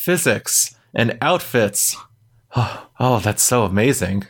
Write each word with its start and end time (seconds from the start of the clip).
physics 0.00 0.74
and 0.94 1.18
outfits. 1.20 1.94
Oh, 2.56 2.88
oh 3.00 3.20
that's 3.20 3.42
so 3.42 3.64
amazing. 3.64 4.26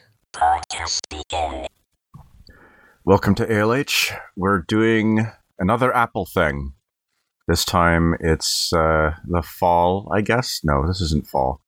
Welcome 3.04 3.35
to 3.37 3.46
ALH. 3.46 4.12
We're 4.36 4.62
doing 4.62 5.28
another 5.58 5.94
Apple 5.94 6.26
thing. 6.26 6.72
This 7.46 7.64
time 7.64 8.16
it's 8.20 8.72
uh, 8.72 9.12
the 9.27 9.43
fall, 9.43 10.11
I 10.12 10.22
guess. 10.22 10.61
No, 10.64 10.86
this 10.86 11.00
isn't 11.00 11.29
fall. 11.29 11.61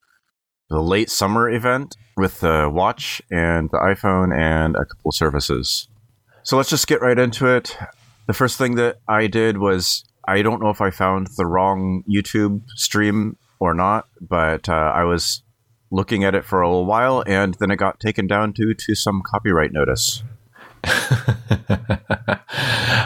The 0.69 0.83
late 0.83 1.11
summer 1.11 1.49
event 1.49 1.97
with 2.17 2.41
the 2.41 2.69
watch 2.73 3.23
and 3.31 3.71
the 3.71 3.79
iPhone 3.79 4.37
and 4.37 4.75
a 4.75 4.85
couple 4.85 5.11
of 5.11 5.15
services. 5.15 5.87
So 6.43 6.57
let's 6.57 6.71
just 6.71 6.89
get 6.89 7.01
right 7.01 7.19
into 7.19 7.47
it. 7.47 7.77
The 8.27 8.33
first 8.33 8.59
thing 8.59 8.75
that 8.77 8.99
I 9.09 9.29
did 9.29 9.59
was 9.59 10.05
I 10.27 10.43
don't 10.43 10.61
know 10.61 10.71
if 10.71 10.81
I 10.81 10.91
found 10.91 11.29
the 11.37 11.47
wrong 11.47 12.03
YouTube 12.09 12.63
stream 12.77 13.37
or 13.63 13.75
not, 13.75 14.09
but 14.21 14.69
uh, 14.69 14.93
I 14.93 15.05
was 15.05 15.45
looking 15.93 16.25
at 16.25 16.35
it 16.35 16.45
for 16.45 16.61
a 16.61 16.69
little 16.69 16.85
while 16.85 17.23
and 17.29 17.55
then 17.61 17.71
it 17.71 17.77
got 17.77 18.01
taken 18.01 18.27
down 18.27 18.51
due 18.51 18.75
to 18.75 18.97
some 18.97 19.23
copyright 19.25 19.73
notice. 19.73 20.25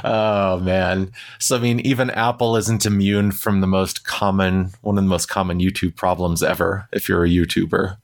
oh 0.02 0.58
man. 0.62 1.12
So 1.38 1.56
I 1.56 1.60
mean 1.60 1.80
even 1.80 2.08
Apple 2.08 2.56
isn't 2.56 2.86
immune 2.86 3.32
from 3.32 3.60
the 3.60 3.66
most 3.66 4.06
common 4.06 4.70
one 4.80 4.96
of 4.96 5.04
the 5.04 5.10
most 5.10 5.28
common 5.28 5.58
YouTube 5.58 5.94
problems 5.94 6.42
ever 6.42 6.88
if 6.90 7.06
you're 7.06 7.26
a 7.26 7.28
YouTuber. 7.28 7.98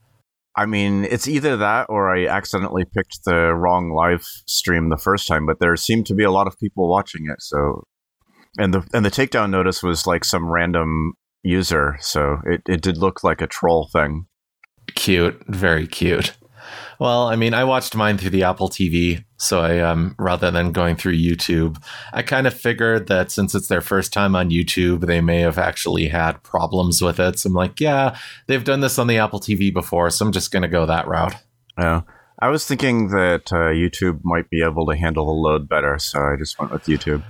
I 0.55 0.67
mean, 0.67 1.05
it's 1.05 1.27
either 1.27 1.57
that 1.57 1.87
or 1.89 2.15
I 2.15 2.27
accidentally 2.27 2.85
picked 2.85 3.25
the 3.25 3.55
wrong 3.55 3.89
live 3.89 4.21
stream 4.45 4.89
the 4.89 4.97
first 4.97 5.25
time, 5.27 5.47
but 5.47 5.59
there 5.59 5.75
seemed 5.75 6.05
to 6.05 6.13
be 6.13 6.23
a 6.23 6.29
lot 6.29 6.45
of 6.45 6.59
people 6.59 6.87
watching 6.87 7.25
it, 7.27 7.41
so 7.41 7.87
and 8.59 8.71
the 8.75 8.87
and 8.93 9.03
the 9.03 9.09
takedown 9.09 9.49
notice 9.49 9.81
was 9.81 10.05
like 10.05 10.23
some 10.23 10.51
random 10.51 11.13
user, 11.43 11.97
so 12.01 12.39
it, 12.45 12.61
it 12.67 12.81
did 12.81 12.97
look 12.97 13.23
like 13.23 13.41
a 13.41 13.47
troll 13.47 13.87
thing. 13.91 14.25
Cute, 14.95 15.43
very 15.47 15.87
cute. 15.87 16.35
Well, 16.99 17.27
I 17.27 17.35
mean, 17.35 17.53
I 17.53 17.63
watched 17.63 17.95
mine 17.95 18.17
through 18.17 18.29
the 18.29 18.43
Apple 18.43 18.69
TV, 18.69 19.25
so 19.37 19.59
I 19.61 19.79
um 19.79 20.15
rather 20.17 20.49
than 20.51 20.71
going 20.71 20.95
through 20.95 21.17
YouTube, 21.17 21.83
I 22.13 22.21
kind 22.21 22.47
of 22.47 22.53
figured 22.53 23.07
that 23.07 23.31
since 23.31 23.53
it's 23.53 23.67
their 23.67 23.81
first 23.81 24.13
time 24.13 24.35
on 24.35 24.49
YouTube, 24.49 25.05
they 25.05 25.19
may 25.19 25.41
have 25.41 25.57
actually 25.57 26.07
had 26.07 26.41
problems 26.43 27.01
with 27.01 27.19
it. 27.19 27.39
So 27.39 27.47
I'm 27.47 27.53
like, 27.53 27.79
yeah, 27.79 28.17
they've 28.47 28.63
done 28.63 28.79
this 28.79 28.97
on 28.97 29.07
the 29.07 29.17
Apple 29.17 29.39
TV 29.39 29.73
before, 29.73 30.09
so 30.09 30.25
I'm 30.25 30.31
just 30.31 30.51
going 30.51 30.63
to 30.63 30.69
go 30.69 30.85
that 30.85 31.07
route. 31.07 31.35
Yeah. 31.77 32.01
I 32.39 32.49
was 32.49 32.65
thinking 32.65 33.09
that 33.09 33.53
uh, 33.53 33.71
YouTube 33.71 34.19
might 34.23 34.49
be 34.49 34.63
able 34.63 34.85
to 34.87 34.97
handle 34.97 35.25
the 35.25 35.31
load 35.31 35.69
better, 35.69 35.97
so 35.99 36.19
I 36.19 36.35
just 36.37 36.59
went 36.59 36.71
with 36.71 36.83
YouTube. 36.83 37.23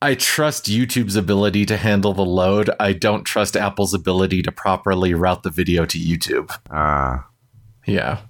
I 0.00 0.14
trust 0.14 0.66
YouTube's 0.66 1.16
ability 1.16 1.66
to 1.66 1.76
handle 1.76 2.14
the 2.14 2.24
load. 2.24 2.70
I 2.78 2.92
don't 2.92 3.24
trust 3.24 3.56
Apple's 3.56 3.92
ability 3.92 4.42
to 4.42 4.52
properly 4.52 5.12
route 5.12 5.42
the 5.42 5.50
video 5.50 5.84
to 5.86 5.98
YouTube. 5.98 6.56
Ah. 6.70 7.26
Yeah. 7.84 8.20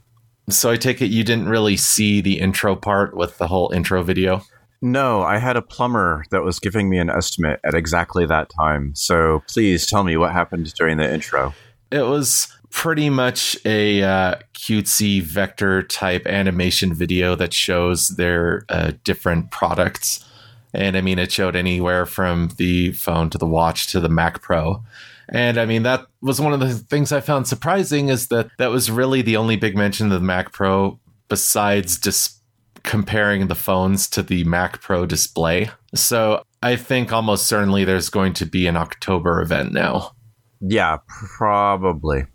So 0.48 0.70
I 0.70 0.76
take 0.76 1.02
it 1.02 1.08
you 1.08 1.24
didn't 1.24 1.48
really 1.48 1.76
see 1.76 2.22
the 2.22 2.40
intro 2.40 2.74
part 2.74 3.14
with 3.14 3.36
the 3.36 3.48
whole 3.48 3.70
intro 3.72 4.02
video? 4.02 4.42
No, 4.80 5.22
I 5.22 5.38
had 5.38 5.56
a 5.56 5.62
plumber 5.62 6.24
that 6.30 6.42
was 6.42 6.58
giving 6.58 6.88
me 6.88 6.98
an 6.98 7.10
estimate 7.10 7.60
at 7.64 7.74
exactly 7.74 8.24
that 8.26 8.48
time. 8.48 8.94
So 8.94 9.42
please 9.48 9.84
tell 9.84 10.04
me 10.04 10.16
what 10.16 10.32
happened 10.32 10.72
during 10.74 10.96
the 10.96 11.12
intro. 11.12 11.52
It 11.90 12.02
was 12.02 12.48
pretty 12.70 13.10
much 13.10 13.56
a 13.66 14.02
uh, 14.02 14.34
cutesy 14.54 15.20
vector 15.20 15.82
type 15.82 16.26
animation 16.26 16.94
video 16.94 17.34
that 17.34 17.52
shows 17.52 18.08
their 18.10 18.64
uh, 18.68 18.92
different 19.04 19.50
products. 19.50 20.24
And 20.74 20.96
I 20.96 21.00
mean, 21.00 21.18
it 21.18 21.32
showed 21.32 21.56
anywhere 21.56 22.06
from 22.06 22.50
the 22.56 22.92
phone 22.92 23.30
to 23.30 23.38
the 23.38 23.46
watch 23.46 23.86
to 23.88 24.00
the 24.00 24.08
Mac 24.08 24.42
Pro. 24.42 24.82
And 25.30 25.58
I 25.58 25.66
mean, 25.66 25.82
that 25.82 26.06
was 26.22 26.40
one 26.40 26.52
of 26.52 26.60
the 26.60 26.74
things 26.74 27.12
I 27.12 27.20
found 27.20 27.46
surprising 27.46 28.08
is 28.08 28.28
that 28.28 28.48
that 28.58 28.70
was 28.70 28.90
really 28.90 29.22
the 29.22 29.36
only 29.36 29.56
big 29.56 29.76
mention 29.76 30.06
of 30.06 30.12
the 30.12 30.26
Mac 30.26 30.52
Pro 30.52 30.98
besides 31.28 31.98
just 31.98 32.42
comparing 32.82 33.48
the 33.48 33.54
phones 33.54 34.08
to 34.08 34.22
the 34.22 34.44
Mac 34.44 34.80
Pro 34.80 35.04
display. 35.04 35.70
So 35.94 36.42
I 36.62 36.76
think 36.76 37.12
almost 37.12 37.46
certainly 37.46 37.84
there's 37.84 38.08
going 38.08 38.32
to 38.34 38.46
be 38.46 38.66
an 38.66 38.76
October 38.76 39.42
event 39.42 39.72
now. 39.72 40.12
Yeah, 40.60 40.98
probably. 41.36 42.26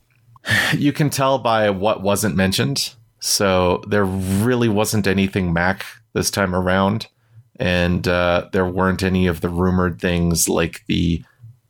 You 0.74 0.94
can 0.94 1.09
tell 1.09 1.40
by 1.40 1.69
what 1.69 2.02
wasn't 2.02 2.36
mentioned. 2.36 2.94
So 3.19 3.81
there 3.88 4.06
really 4.06 4.69
wasn't 4.69 5.07
anything 5.07 5.53
Mac 5.53 5.86
this 6.13 6.30
time 6.30 6.53
around. 6.53 7.07
And 7.59 8.08
uh, 8.08 8.50
there 8.52 8.66
weren't 8.66 9.03
any 9.03 9.28
of 9.28 9.41
the 9.41 9.50
rumored 9.50 10.02
things 10.02 10.50
like 10.50 10.84
the 10.88 11.24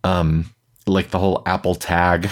um, 0.03 0.53
like 0.87 1.09
the 1.09 1.19
whole 1.19 1.43
Apple 1.45 1.75
tag. 1.75 2.29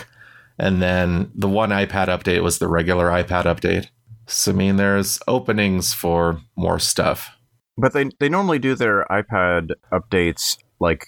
And 0.58 0.82
then 0.82 1.32
the 1.34 1.48
one 1.48 1.70
iPad 1.70 2.08
update 2.08 2.44
was 2.44 2.60
the 2.60 2.68
regular 2.68 3.08
iPad 3.10 3.46
update. 3.46 3.88
So, 4.28 4.52
I 4.52 4.56
mean, 4.56 4.76
there's 4.76 5.20
openings 5.28 5.94
for 5.94 6.40
more 6.56 6.80
stuff. 6.80 7.32
But 7.78 7.94
they, 7.94 8.10
they 8.20 8.30
normally 8.30 8.60
do 8.60 8.76
their 8.76 9.06
iPad 9.06 9.72
updates 9.92 10.58
like 10.80 11.06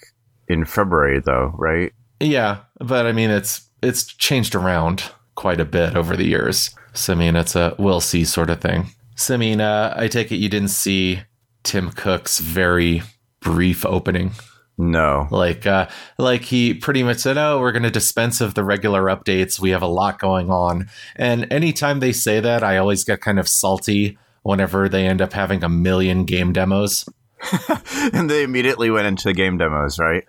in 0.48 0.64
February, 0.64 1.20
though, 1.20 1.54
right? 1.56 1.92
Yeah, 2.20 2.60
but 2.80 3.06
I 3.06 3.12
mean, 3.12 3.30
it's 3.30 3.68
it's 3.82 4.06
changed 4.06 4.54
around 4.54 5.04
quite 5.34 5.60
a 5.60 5.64
bit 5.64 5.94
over 5.96 6.16
the 6.16 6.26
years. 6.26 6.70
So, 6.94 7.12
I 7.12 7.16
mean, 7.16 7.36
it's 7.36 7.54
a 7.54 7.74
we'll 7.78 8.00
see 8.00 8.24
sort 8.24 8.50
of 8.50 8.60
thing. 8.60 8.86
So, 9.16 9.34
I 9.34 9.36
mean, 9.36 9.60
uh, 9.60 9.94
I 9.96 10.08
take 10.08 10.32
it 10.32 10.36
you 10.36 10.48
didn't 10.48 10.68
see 10.68 11.22
Tim 11.64 11.90
Cook's 11.90 12.38
very 12.38 13.02
brief 13.40 13.84
opening. 13.84 14.32
No. 14.76 15.28
Like 15.30 15.66
uh 15.66 15.88
like 16.18 16.42
he 16.42 16.74
pretty 16.74 17.02
much 17.02 17.18
said, 17.18 17.38
"Oh, 17.38 17.60
we're 17.60 17.72
going 17.72 17.84
to 17.84 17.90
dispense 17.90 18.40
of 18.40 18.54
the 18.54 18.64
regular 18.64 19.04
updates. 19.04 19.60
We 19.60 19.70
have 19.70 19.82
a 19.82 19.86
lot 19.86 20.18
going 20.18 20.50
on." 20.50 20.88
And 21.16 21.50
anytime 21.52 22.00
they 22.00 22.12
say 22.12 22.40
that, 22.40 22.64
I 22.64 22.76
always 22.76 23.04
get 23.04 23.20
kind 23.20 23.38
of 23.38 23.48
salty 23.48 24.18
whenever 24.42 24.88
they 24.88 25.06
end 25.06 25.22
up 25.22 25.32
having 25.32 25.62
a 25.62 25.68
million 25.68 26.24
game 26.24 26.52
demos. 26.52 27.08
and 28.12 28.28
they 28.28 28.42
immediately 28.42 28.90
went 28.90 29.06
into 29.06 29.24
the 29.28 29.34
game 29.34 29.58
demos, 29.58 29.98
right? 29.98 30.24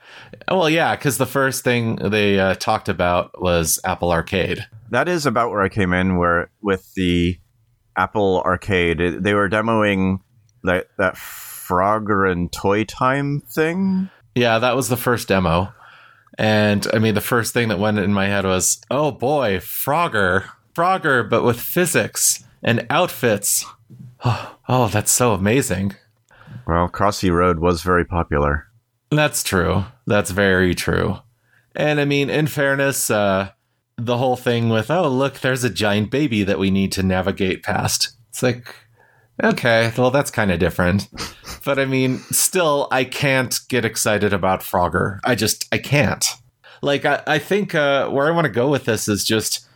Well, 0.50 0.70
yeah, 0.70 0.96
cuz 0.96 1.18
the 1.18 1.26
first 1.26 1.64
thing 1.64 1.96
they 1.96 2.40
uh, 2.40 2.56
talked 2.56 2.90
about 2.90 3.42
was 3.42 3.80
Apple 3.84 4.12
Arcade. 4.12 4.66
That 4.92 5.08
is 5.08 5.26
about 5.26 5.50
where 5.50 5.62
I 5.62 5.70
came 5.70 5.94
in 5.94 6.18
where 6.18 6.50
with 6.62 6.94
the 6.94 7.40
Apple 7.98 8.44
Arcade, 8.46 9.24
they 9.24 9.34
were 9.34 9.50
demoing 9.50 10.20
that 10.66 10.88
that 10.98 11.16
Frogger 11.16 12.30
and 12.30 12.52
Toy 12.52 12.84
Time 12.84 13.42
thing. 13.42 14.10
Yeah, 14.36 14.60
that 14.60 14.76
was 14.76 14.90
the 14.90 14.98
first 14.98 15.28
demo. 15.28 15.74
And 16.38 16.86
I 16.94 17.00
mean, 17.00 17.16
the 17.16 17.22
first 17.22 17.54
thing 17.54 17.70
that 17.70 17.80
went 17.80 17.98
in 17.98 18.14
my 18.14 18.28
head 18.28 18.46
was, 18.46 18.82
oh 18.92 19.12
boy, 19.12 19.58
Frogger. 19.60 20.50
Frogger, 20.76 21.28
but 21.30 21.44
with 21.44 21.60
physics 21.60 22.44
and 22.62 22.86
outfits. 22.90 23.66
Oh, 24.24 24.58
oh, 24.68 24.88
that's 24.90 25.12
so 25.12 25.34
amazing. 25.34 25.96
Well, 26.68 26.90
Crossy 26.90 27.32
Road 27.32 27.60
was 27.60 27.82
very 27.82 28.06
popular. 28.06 28.68
That's 29.12 29.44
true. 29.44 29.86
That's 30.06 30.32
very 30.32 30.76
true. 30.76 31.18
And 31.76 32.00
I 32.00 32.06
mean, 32.06 32.30
in 32.30 32.48
fairness, 32.48 33.10
uh, 33.10 33.52
the 33.98 34.18
whole 34.18 34.36
thing 34.36 34.70
with, 34.70 34.92
oh, 34.92 35.08
look, 35.08 35.40
there's 35.40 35.64
a 35.64 35.70
giant 35.70 36.12
baby 36.12 36.44
that 36.44 36.60
we 36.60 36.72
need 36.72 36.92
to 36.94 37.04
navigate 37.04 37.64
past. 37.64 38.12
It's 38.30 38.44
like, 38.44 38.76
okay, 39.44 39.92
well, 39.98 40.12
that's 40.12 40.32
kind 40.32 40.52
of 40.52 40.60
different. 40.60 41.08
But 41.64 41.80
I 41.80 41.86
mean, 41.86 42.20
still, 42.32 42.88
I 42.92 43.04
can't 43.04 43.60
get 43.70 43.86
excited 43.86 44.34
about 44.34 44.62
Frogger. 44.62 45.20
I 45.24 45.36
just, 45.36 45.66
I 45.72 45.78
can't. 45.78 46.26
Like, 46.82 47.06
I, 47.06 47.24
I 47.26 47.40
think 47.40 47.74
uh, 47.74 48.10
where 48.10 48.28
I 48.28 48.32
want 48.32 48.46
to 48.46 48.52
go 48.52 48.70
with 48.70 48.86
this 48.86 49.08
is 49.08 49.24
just, 49.26 49.68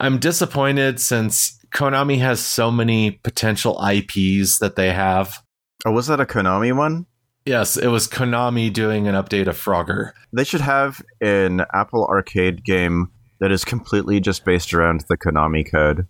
I'm 0.00 0.18
disappointed 0.18 1.00
since 1.00 1.58
Konami 1.70 2.18
has 2.18 2.40
so 2.40 2.70
many 2.70 3.10
potential 3.10 3.80
IPs 3.84 4.58
that 4.58 4.76
they 4.76 4.92
have. 4.92 5.42
Oh, 5.84 5.92
was 5.92 6.06
that 6.06 6.20
a 6.20 6.24
Konami 6.24 6.76
one? 6.76 7.06
Yes, 7.44 7.76
it 7.76 7.88
was 7.88 8.08
Konami 8.08 8.72
doing 8.72 9.08
an 9.08 9.14
update 9.14 9.46
of 9.46 9.58
Frogger. 9.58 10.12
They 10.32 10.44
should 10.44 10.60
have 10.60 11.00
an 11.20 11.62
Apple 11.72 12.06
Arcade 12.06 12.62
game 12.64 13.10
that 13.40 13.50
is 13.50 13.64
completely 13.64 14.20
just 14.20 14.44
based 14.44 14.74
around 14.74 15.04
the 15.08 15.16
Konami 15.16 15.68
code. 15.68 16.06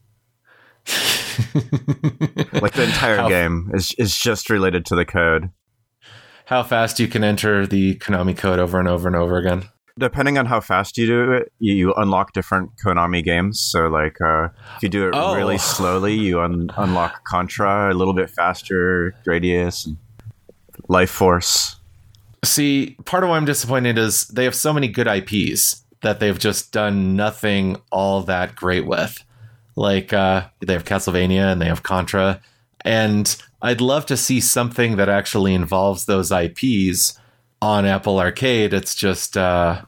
like 2.60 2.72
the 2.72 2.84
entire 2.84 3.16
how, 3.16 3.28
game 3.28 3.70
is 3.74 3.94
is 3.98 4.16
just 4.16 4.50
related 4.50 4.84
to 4.86 4.94
the 4.94 5.04
code. 5.04 5.50
How 6.46 6.62
fast 6.62 6.98
you 6.98 7.08
can 7.08 7.22
enter 7.22 7.66
the 7.66 7.96
Konami 7.96 8.36
code 8.36 8.58
over 8.58 8.78
and 8.78 8.88
over 8.88 9.06
and 9.06 9.16
over 9.16 9.36
again. 9.36 9.64
Depending 9.98 10.38
on 10.38 10.46
how 10.46 10.60
fast 10.60 10.96
you 10.96 11.06
do 11.06 11.32
it, 11.32 11.52
you, 11.58 11.74
you 11.74 11.94
unlock 11.94 12.32
different 12.32 12.70
Konami 12.82 13.22
games. 13.22 13.60
So, 13.60 13.88
like, 13.88 14.16
uh, 14.20 14.48
if 14.76 14.82
you 14.82 14.88
do 14.88 15.08
it 15.08 15.10
oh. 15.14 15.34
really 15.34 15.58
slowly, 15.58 16.14
you 16.14 16.40
un- 16.40 16.70
unlock 16.76 17.24
Contra 17.24 17.92
a 17.92 17.94
little 17.94 18.14
bit 18.14 18.30
faster, 18.30 19.14
Gradius, 19.26 19.86
and 19.86 19.96
Life 20.88 21.10
Force. 21.10 21.76
See, 22.44 22.96
part 23.04 23.24
of 23.24 23.30
why 23.30 23.36
I'm 23.36 23.44
disappointed 23.44 23.98
is 23.98 24.28
they 24.28 24.44
have 24.44 24.54
so 24.54 24.72
many 24.72 24.88
good 24.88 25.08
IPs 25.08 25.82
that 26.02 26.20
they've 26.20 26.38
just 26.38 26.72
done 26.72 27.16
nothing 27.16 27.76
all 27.90 28.22
that 28.22 28.54
great 28.54 28.86
with. 28.86 29.24
Like 29.78 30.12
uh, 30.12 30.48
they 30.58 30.72
have 30.72 30.84
Castlevania 30.84 31.52
and 31.52 31.62
they 31.62 31.66
have 31.66 31.84
Contra, 31.84 32.40
and 32.84 33.36
I'd 33.62 33.80
love 33.80 34.06
to 34.06 34.16
see 34.16 34.40
something 34.40 34.96
that 34.96 35.08
actually 35.08 35.54
involves 35.54 36.06
those 36.06 36.32
IPs 36.32 37.16
on 37.62 37.86
Apple 37.86 38.18
Arcade. 38.18 38.74
It's 38.74 38.96
just 38.96 39.36
uh, 39.36 39.82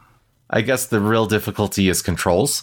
I 0.48 0.60
guess 0.60 0.86
the 0.86 1.00
real 1.00 1.26
difficulty 1.26 1.88
is 1.88 2.02
controls. 2.02 2.62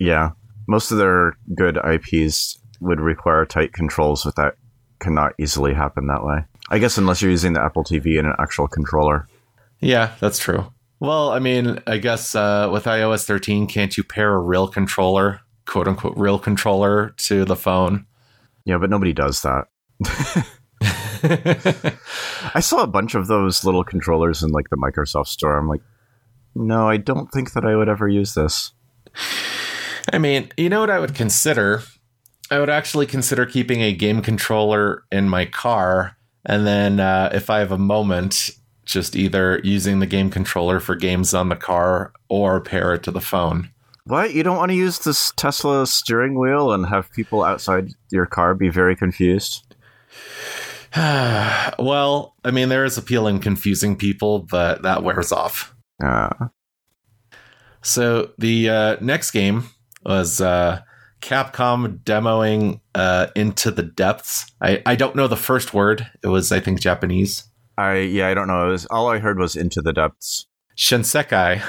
Yeah, 0.00 0.30
most 0.66 0.90
of 0.90 0.98
their 0.98 1.36
good 1.54 1.78
IPs 1.78 2.58
would 2.80 3.00
require 3.00 3.46
tight 3.46 3.72
controls, 3.72 4.24
but 4.24 4.34
that 4.34 4.54
cannot 4.98 5.34
easily 5.38 5.72
happen 5.72 6.08
that 6.08 6.24
way. 6.24 6.38
I 6.68 6.80
guess 6.80 6.98
unless 6.98 7.22
you're 7.22 7.30
using 7.30 7.52
the 7.52 7.62
Apple 7.62 7.84
TV 7.84 8.18
and 8.18 8.26
an 8.26 8.34
actual 8.40 8.66
controller. 8.66 9.28
Yeah, 9.78 10.16
that's 10.18 10.40
true. 10.40 10.72
Well, 10.98 11.30
I 11.30 11.38
mean, 11.38 11.80
I 11.86 11.98
guess 11.98 12.34
uh, 12.34 12.70
with 12.72 12.86
iOS 12.86 13.24
13, 13.24 13.68
can't 13.68 13.96
you 13.96 14.02
pair 14.02 14.34
a 14.34 14.38
real 14.40 14.66
controller, 14.66 15.42
quote 15.66 15.88
unquote, 15.88 16.16
real 16.16 16.38
controller 16.38 17.10
to 17.18 17.44
the 17.44 17.56
phone? 17.56 18.06
Yeah, 18.64 18.78
but 18.78 18.90
nobody 18.90 19.12
does 19.12 19.42
that. 19.42 19.68
I 22.54 22.60
saw 22.60 22.82
a 22.82 22.86
bunch 22.86 23.14
of 23.14 23.26
those 23.26 23.64
little 23.64 23.84
controllers 23.84 24.42
in 24.42 24.50
like 24.50 24.70
the 24.70 24.76
Microsoft 24.76 25.28
store. 25.28 25.56
I'm 25.56 25.68
like, 25.68 25.82
no, 26.54 26.88
I 26.88 26.96
don't 26.96 27.30
think 27.32 27.52
that 27.52 27.64
I 27.64 27.76
would 27.76 27.88
ever 27.88 28.08
use 28.08 28.34
this. 28.34 28.72
I 30.12 30.18
mean, 30.18 30.50
you 30.56 30.68
know 30.68 30.80
what 30.80 30.90
I 30.90 30.98
would 30.98 31.14
consider? 31.14 31.82
I 32.50 32.60
would 32.60 32.70
actually 32.70 33.06
consider 33.06 33.44
keeping 33.44 33.82
a 33.82 33.92
game 33.92 34.22
controller 34.22 35.04
in 35.10 35.28
my 35.28 35.46
car, 35.46 36.16
and 36.44 36.66
then 36.66 37.00
uh, 37.00 37.30
if 37.34 37.50
I 37.50 37.58
have 37.58 37.72
a 37.72 37.78
moment, 37.78 38.50
just 38.84 39.16
either 39.16 39.60
using 39.64 39.98
the 39.98 40.06
game 40.06 40.30
controller 40.30 40.78
for 40.78 40.94
games 40.94 41.34
on 41.34 41.48
the 41.48 41.56
car 41.56 42.12
or 42.28 42.60
pair 42.60 42.94
it 42.94 43.02
to 43.02 43.10
the 43.10 43.20
phone. 43.20 43.70
What? 44.06 44.34
You 44.34 44.44
don't 44.44 44.56
want 44.56 44.70
to 44.70 44.76
use 44.76 45.00
this 45.00 45.32
Tesla 45.36 45.84
steering 45.86 46.38
wheel 46.38 46.72
and 46.72 46.86
have 46.86 47.12
people 47.12 47.42
outside 47.42 47.88
your 48.10 48.24
car 48.26 48.54
be 48.54 48.68
very 48.68 48.94
confused? 48.94 49.74
well, 50.96 52.34
I 52.44 52.52
mean, 52.52 52.68
there 52.68 52.84
is 52.84 52.96
appeal 52.96 53.26
in 53.26 53.40
confusing 53.40 53.96
people, 53.96 54.40
but 54.40 54.82
that 54.82 55.02
wears 55.02 55.32
off. 55.32 55.74
Uh. 56.02 56.30
So 57.82 58.30
the 58.38 58.70
uh, 58.70 58.96
next 59.00 59.32
game 59.32 59.64
was 60.04 60.40
uh, 60.40 60.82
Capcom 61.20 61.98
demoing 62.04 62.80
uh, 62.94 63.26
Into 63.34 63.72
the 63.72 63.82
Depths. 63.82 64.46
I, 64.60 64.82
I 64.86 64.94
don't 64.94 65.16
know 65.16 65.26
the 65.26 65.36
first 65.36 65.74
word. 65.74 66.08
It 66.22 66.28
was, 66.28 66.52
I 66.52 66.60
think, 66.60 66.80
Japanese. 66.80 67.44
I 67.76 67.98
yeah, 67.98 68.28
I 68.28 68.34
don't 68.34 68.46
know. 68.46 68.68
It 68.68 68.70
was, 68.70 68.86
all 68.86 69.08
I 69.08 69.18
heard 69.18 69.38
was 69.38 69.56
Into 69.56 69.82
the 69.82 69.92
Depths. 69.92 70.46
Shinsekai 70.76 71.62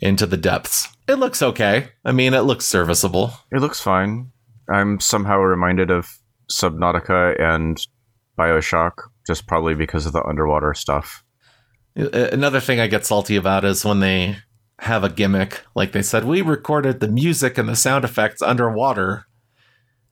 Into 0.00 0.24
the 0.24 0.36
Depths. 0.38 0.88
It 1.08 1.14
looks 1.14 1.42
okay. 1.42 1.88
I 2.04 2.12
mean, 2.12 2.34
it 2.34 2.40
looks 2.40 2.64
serviceable. 2.64 3.32
It 3.50 3.60
looks 3.60 3.80
fine. 3.80 4.30
I'm 4.72 5.00
somehow 5.00 5.38
reminded 5.38 5.90
of 5.90 6.18
Subnautica 6.50 7.40
and 7.40 7.78
Bioshock, 8.38 8.92
just 9.26 9.46
probably 9.46 9.74
because 9.74 10.06
of 10.06 10.12
the 10.12 10.24
underwater 10.24 10.74
stuff. 10.74 11.24
Another 11.94 12.60
thing 12.60 12.80
I 12.80 12.86
get 12.86 13.04
salty 13.04 13.36
about 13.36 13.64
is 13.64 13.84
when 13.84 14.00
they 14.00 14.36
have 14.78 15.04
a 15.04 15.10
gimmick. 15.10 15.62
Like 15.74 15.92
they 15.92 16.02
said, 16.02 16.24
we 16.24 16.40
recorded 16.40 17.00
the 17.00 17.08
music 17.08 17.58
and 17.58 17.68
the 17.68 17.76
sound 17.76 18.04
effects 18.04 18.40
underwater. 18.40 19.26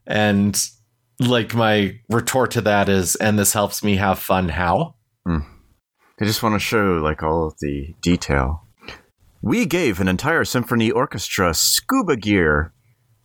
And 0.06 0.60
like 1.18 1.54
my 1.54 1.98
retort 2.08 2.50
to 2.52 2.60
that 2.62 2.88
is, 2.88 3.16
and 3.16 3.38
this 3.38 3.52
helps 3.52 3.82
me 3.82 3.96
have 3.96 4.18
fun 4.18 4.48
how? 4.48 4.96
Mm. 5.26 5.46
They 6.18 6.26
just 6.26 6.42
want 6.42 6.54
to 6.54 6.58
show 6.58 7.00
like 7.02 7.22
all 7.22 7.46
of 7.46 7.54
the 7.60 7.94
detail. 8.02 8.66
We 9.42 9.66
gave 9.66 10.00
an 10.00 10.08
entire 10.08 10.44
symphony 10.44 10.90
orchestra 10.90 11.54
scuba 11.54 12.16
gear. 12.16 12.72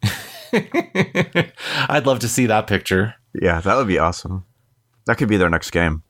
I'd 0.54 2.06
love 2.06 2.20
to 2.20 2.30
see 2.30 2.46
that 2.46 2.68
picture. 2.68 3.16
Yeah, 3.34 3.60
that 3.62 3.76
would 3.76 3.88
be 3.88 4.00
awesome. 4.00 4.46
That 5.06 5.18
could 5.18 5.28
be 5.28 5.38
their 5.38 5.50
next 5.50 5.72
game. 5.72 6.04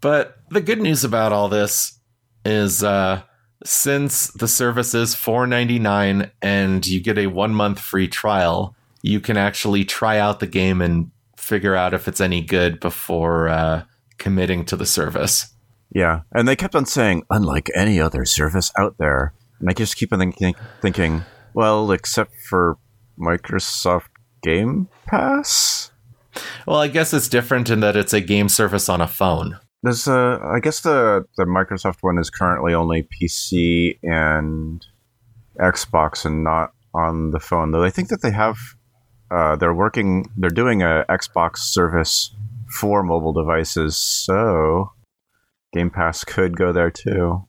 But 0.00 0.36
the 0.50 0.60
good 0.60 0.80
news 0.80 1.04
about 1.04 1.32
all 1.32 1.48
this 1.48 1.98
is 2.44 2.82
uh, 2.82 3.22
since 3.64 4.28
the 4.28 4.48
service 4.48 4.94
is 4.94 5.14
$4.99 5.14 6.30
and 6.42 6.86
you 6.86 7.00
get 7.00 7.18
a 7.18 7.28
one 7.28 7.54
month 7.54 7.78
free 7.78 8.08
trial, 8.08 8.74
you 9.02 9.20
can 9.20 9.36
actually 9.36 9.84
try 9.84 10.18
out 10.18 10.40
the 10.40 10.46
game 10.46 10.80
and 10.80 11.10
figure 11.36 11.74
out 11.74 11.94
if 11.94 12.08
it's 12.08 12.20
any 12.20 12.40
good 12.40 12.80
before 12.80 13.48
uh, 13.48 13.84
committing 14.18 14.64
to 14.64 14.76
the 14.76 14.86
service. 14.86 15.54
Yeah, 15.94 16.22
and 16.32 16.48
they 16.48 16.56
kept 16.56 16.74
on 16.74 16.86
saying, 16.86 17.24
unlike 17.30 17.70
any 17.74 18.00
other 18.00 18.24
service 18.24 18.72
out 18.78 18.96
there. 18.98 19.34
And 19.62 19.70
I 19.70 19.72
just 19.72 19.96
keep 19.96 20.12
on 20.12 20.18
thinking, 20.18 20.54
thinking 20.82 21.22
well, 21.54 21.90
except 21.92 22.34
for 22.48 22.76
Microsoft 23.18 24.08
Game 24.42 24.88
Pass? 25.06 25.92
Well, 26.66 26.80
I 26.80 26.88
guess 26.88 27.14
it's 27.14 27.28
different 27.28 27.70
in 27.70 27.80
that 27.80 27.96
it's 27.96 28.12
a 28.12 28.20
game 28.20 28.48
service 28.48 28.88
on 28.88 29.00
a 29.00 29.06
phone. 29.06 29.58
There's 29.84 30.08
uh, 30.08 30.38
I 30.42 30.60
guess 30.60 30.80
the 30.80 31.24
the 31.36 31.44
Microsoft 31.44 31.98
one 32.00 32.18
is 32.18 32.28
currently 32.28 32.74
only 32.74 33.02
PC 33.04 33.98
and 34.02 34.84
Xbox 35.60 36.24
and 36.24 36.42
not 36.42 36.72
on 36.94 37.30
the 37.30 37.40
phone. 37.40 37.70
Though 37.70 37.84
I 37.84 37.90
think 37.90 38.08
that 38.08 38.22
they 38.22 38.32
have 38.32 38.56
uh, 39.30 39.56
they're 39.56 39.74
working 39.74 40.28
they're 40.36 40.50
doing 40.50 40.82
a 40.82 41.04
Xbox 41.08 41.58
service 41.58 42.34
for 42.68 43.02
mobile 43.02 43.32
devices, 43.32 43.96
so 43.96 44.90
Game 45.72 45.90
Pass 45.90 46.24
could 46.24 46.56
go 46.56 46.72
there 46.72 46.90
too. 46.90 47.46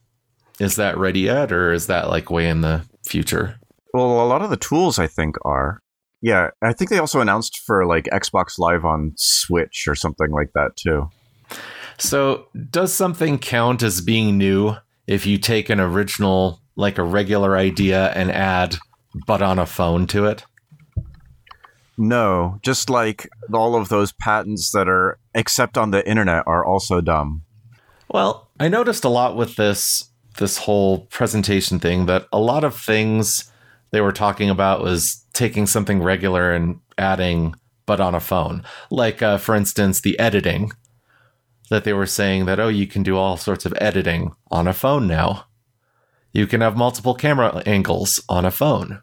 Is 0.63 0.77
that 0.77 0.97
ready 0.97 1.19
yet, 1.19 1.51
or 1.51 1.73
is 1.73 1.87
that 1.87 2.07
like 2.07 2.31
way 2.31 2.47
in 2.47 2.61
the 2.61 2.85
future? 3.05 3.59
Well, 3.93 4.23
a 4.23 4.25
lot 4.25 4.41
of 4.41 4.49
the 4.49 4.55
tools 4.55 4.97
I 4.97 5.07
think 5.07 5.35
are. 5.43 5.81
Yeah, 6.21 6.51
I 6.61 6.71
think 6.71 6.89
they 6.89 6.99
also 6.99 7.19
announced 7.19 7.59
for 7.65 7.85
like 7.85 8.05
Xbox 8.05 8.57
Live 8.57 8.85
on 8.85 9.11
Switch 9.17 9.89
or 9.89 9.95
something 9.95 10.31
like 10.31 10.53
that 10.55 10.77
too. 10.77 11.09
So, 11.97 12.47
does 12.69 12.93
something 12.93 13.39
count 13.39 13.83
as 13.83 13.99
being 13.99 14.37
new 14.37 14.77
if 15.05 15.25
you 15.25 15.37
take 15.37 15.69
an 15.69 15.81
original, 15.81 16.61
like 16.77 16.97
a 16.97 17.03
regular 17.03 17.57
idea, 17.57 18.11
and 18.11 18.31
add 18.31 18.77
but 19.27 19.41
on 19.41 19.59
a 19.59 19.65
phone 19.65 20.07
to 20.07 20.27
it? 20.27 20.45
No, 21.97 22.57
just 22.63 22.89
like 22.89 23.27
all 23.53 23.75
of 23.75 23.89
those 23.89 24.13
patents 24.13 24.71
that 24.71 24.87
are 24.87 25.19
except 25.35 25.77
on 25.77 25.91
the 25.91 26.07
internet 26.09 26.43
are 26.47 26.63
also 26.63 27.01
dumb. 27.01 27.43
Well, 28.07 28.49
I 28.61 28.69
noticed 28.69 29.03
a 29.03 29.09
lot 29.09 29.35
with 29.35 29.57
this 29.57 30.09
this 30.37 30.57
whole 30.57 31.05
presentation 31.07 31.79
thing 31.79 32.05
that 32.07 32.27
a 32.31 32.39
lot 32.39 32.63
of 32.63 32.75
things 32.75 33.51
they 33.91 34.01
were 34.01 34.11
talking 34.11 34.49
about 34.49 34.81
was 34.81 35.25
taking 35.33 35.67
something 35.67 36.01
regular 36.01 36.53
and 36.53 36.79
adding 36.97 37.55
but 37.85 37.99
on 37.99 38.15
a 38.15 38.19
phone. 38.19 38.63
Like 38.89 39.21
uh, 39.21 39.37
for 39.37 39.55
instance, 39.55 40.01
the 40.01 40.17
editing 40.19 40.71
that 41.69 41.83
they 41.83 41.93
were 41.93 42.05
saying 42.05 42.45
that 42.45 42.59
oh, 42.59 42.67
you 42.67 42.87
can 42.87 43.03
do 43.03 43.17
all 43.17 43.37
sorts 43.37 43.65
of 43.65 43.73
editing 43.79 44.31
on 44.51 44.67
a 44.67 44.73
phone 44.73 45.07
now. 45.07 45.45
You 46.31 46.47
can 46.47 46.61
have 46.61 46.75
multiple 46.75 47.13
camera 47.13 47.61
angles 47.65 48.23
on 48.27 48.45
a 48.45 48.51
phone 48.51 49.01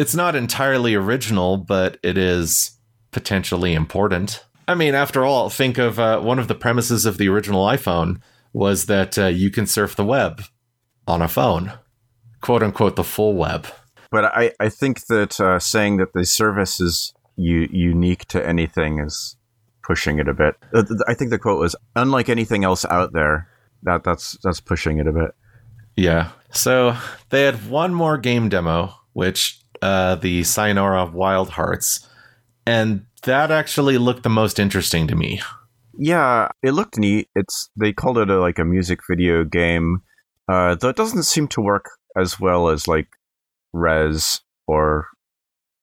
it's 0.00 0.14
not 0.14 0.34
entirely 0.34 0.94
original, 0.94 1.58
but 1.58 1.98
it 2.02 2.16
is 2.16 2.72
potentially 3.10 3.74
important. 3.74 4.44
I 4.66 4.74
mean, 4.74 4.94
after 4.94 5.26
all, 5.26 5.50
think 5.50 5.76
of 5.76 5.98
uh, 5.98 6.20
one 6.20 6.38
of 6.38 6.48
the 6.48 6.54
premises 6.54 7.04
of 7.04 7.18
the 7.18 7.28
original 7.28 7.66
iPhone 7.66 8.22
was 8.54 8.86
that 8.86 9.18
uh, 9.18 9.26
you 9.26 9.50
can 9.50 9.66
surf 9.66 9.94
the 9.94 10.04
web 10.04 10.42
on 11.06 11.22
a 11.22 11.28
phone, 11.28 11.72
quote 12.40 12.62
unquote, 12.62 12.96
the 12.96 13.04
full 13.04 13.34
web. 13.34 13.66
But 14.10 14.24
I, 14.24 14.52
I 14.58 14.68
think 14.68 15.06
that 15.06 15.40
uh, 15.40 15.58
saying 15.58 15.98
that 15.98 16.12
the 16.12 16.24
service 16.24 16.80
is 16.80 17.14
u- 17.36 17.68
unique 17.70 18.26
to 18.26 18.44
anything 18.46 18.98
is 18.98 19.36
pushing 19.82 20.18
it 20.18 20.28
a 20.28 20.34
bit. 20.34 20.56
Uh, 20.74 20.84
I 21.06 21.14
think 21.14 21.30
the 21.30 21.38
quote 21.38 21.60
was, 21.60 21.76
"Unlike 21.96 22.28
anything 22.28 22.64
else 22.64 22.84
out 22.84 23.12
there." 23.12 23.48
That 23.82 24.04
that's 24.04 24.36
that's 24.42 24.60
pushing 24.60 24.98
it 24.98 25.06
a 25.06 25.12
bit. 25.12 25.30
Yeah. 25.96 26.30
So 26.52 26.96
they 27.30 27.44
had 27.44 27.68
one 27.70 27.94
more 27.94 28.18
game 28.18 28.48
demo, 28.48 28.94
which 29.12 29.60
uh, 29.82 30.16
the 30.16 30.44
Sayonara 30.44 31.06
Wild 31.06 31.50
Hearts, 31.50 32.06
and 32.66 33.06
that 33.22 33.50
actually 33.50 33.98
looked 33.98 34.22
the 34.22 34.28
most 34.30 34.58
interesting 34.58 35.06
to 35.06 35.14
me. 35.14 35.40
Yeah, 35.98 36.48
it 36.62 36.72
looked 36.72 36.98
neat. 36.98 37.28
It's 37.34 37.70
they 37.76 37.92
called 37.92 38.18
it 38.18 38.30
a, 38.30 38.40
like 38.40 38.58
a 38.58 38.64
music 38.64 39.00
video 39.08 39.44
game, 39.44 40.02
uh, 40.50 40.74
though 40.74 40.88
it 40.88 40.96
doesn't 40.96 41.22
seem 41.22 41.46
to 41.48 41.60
work 41.60 41.90
as 42.16 42.40
well 42.40 42.68
as 42.68 42.88
like 42.88 43.08
Rez 43.72 44.40
or 44.66 45.06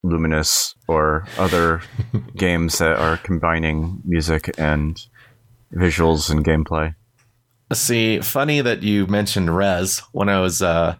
Lumines 0.05 0.75
or 0.87 1.25
other 1.37 1.81
games 2.35 2.79
that 2.79 2.97
are 2.97 3.17
combining 3.17 4.01
music 4.03 4.51
and 4.57 4.99
visuals 5.73 6.29
and 6.29 6.43
gameplay. 6.43 6.95
See, 7.73 8.19
funny 8.19 8.61
that 8.61 8.83
you 8.83 9.07
mentioned 9.07 9.55
Rez. 9.55 10.01
When 10.11 10.29
I 10.29 10.39
was 10.39 10.61
uh, 10.61 10.95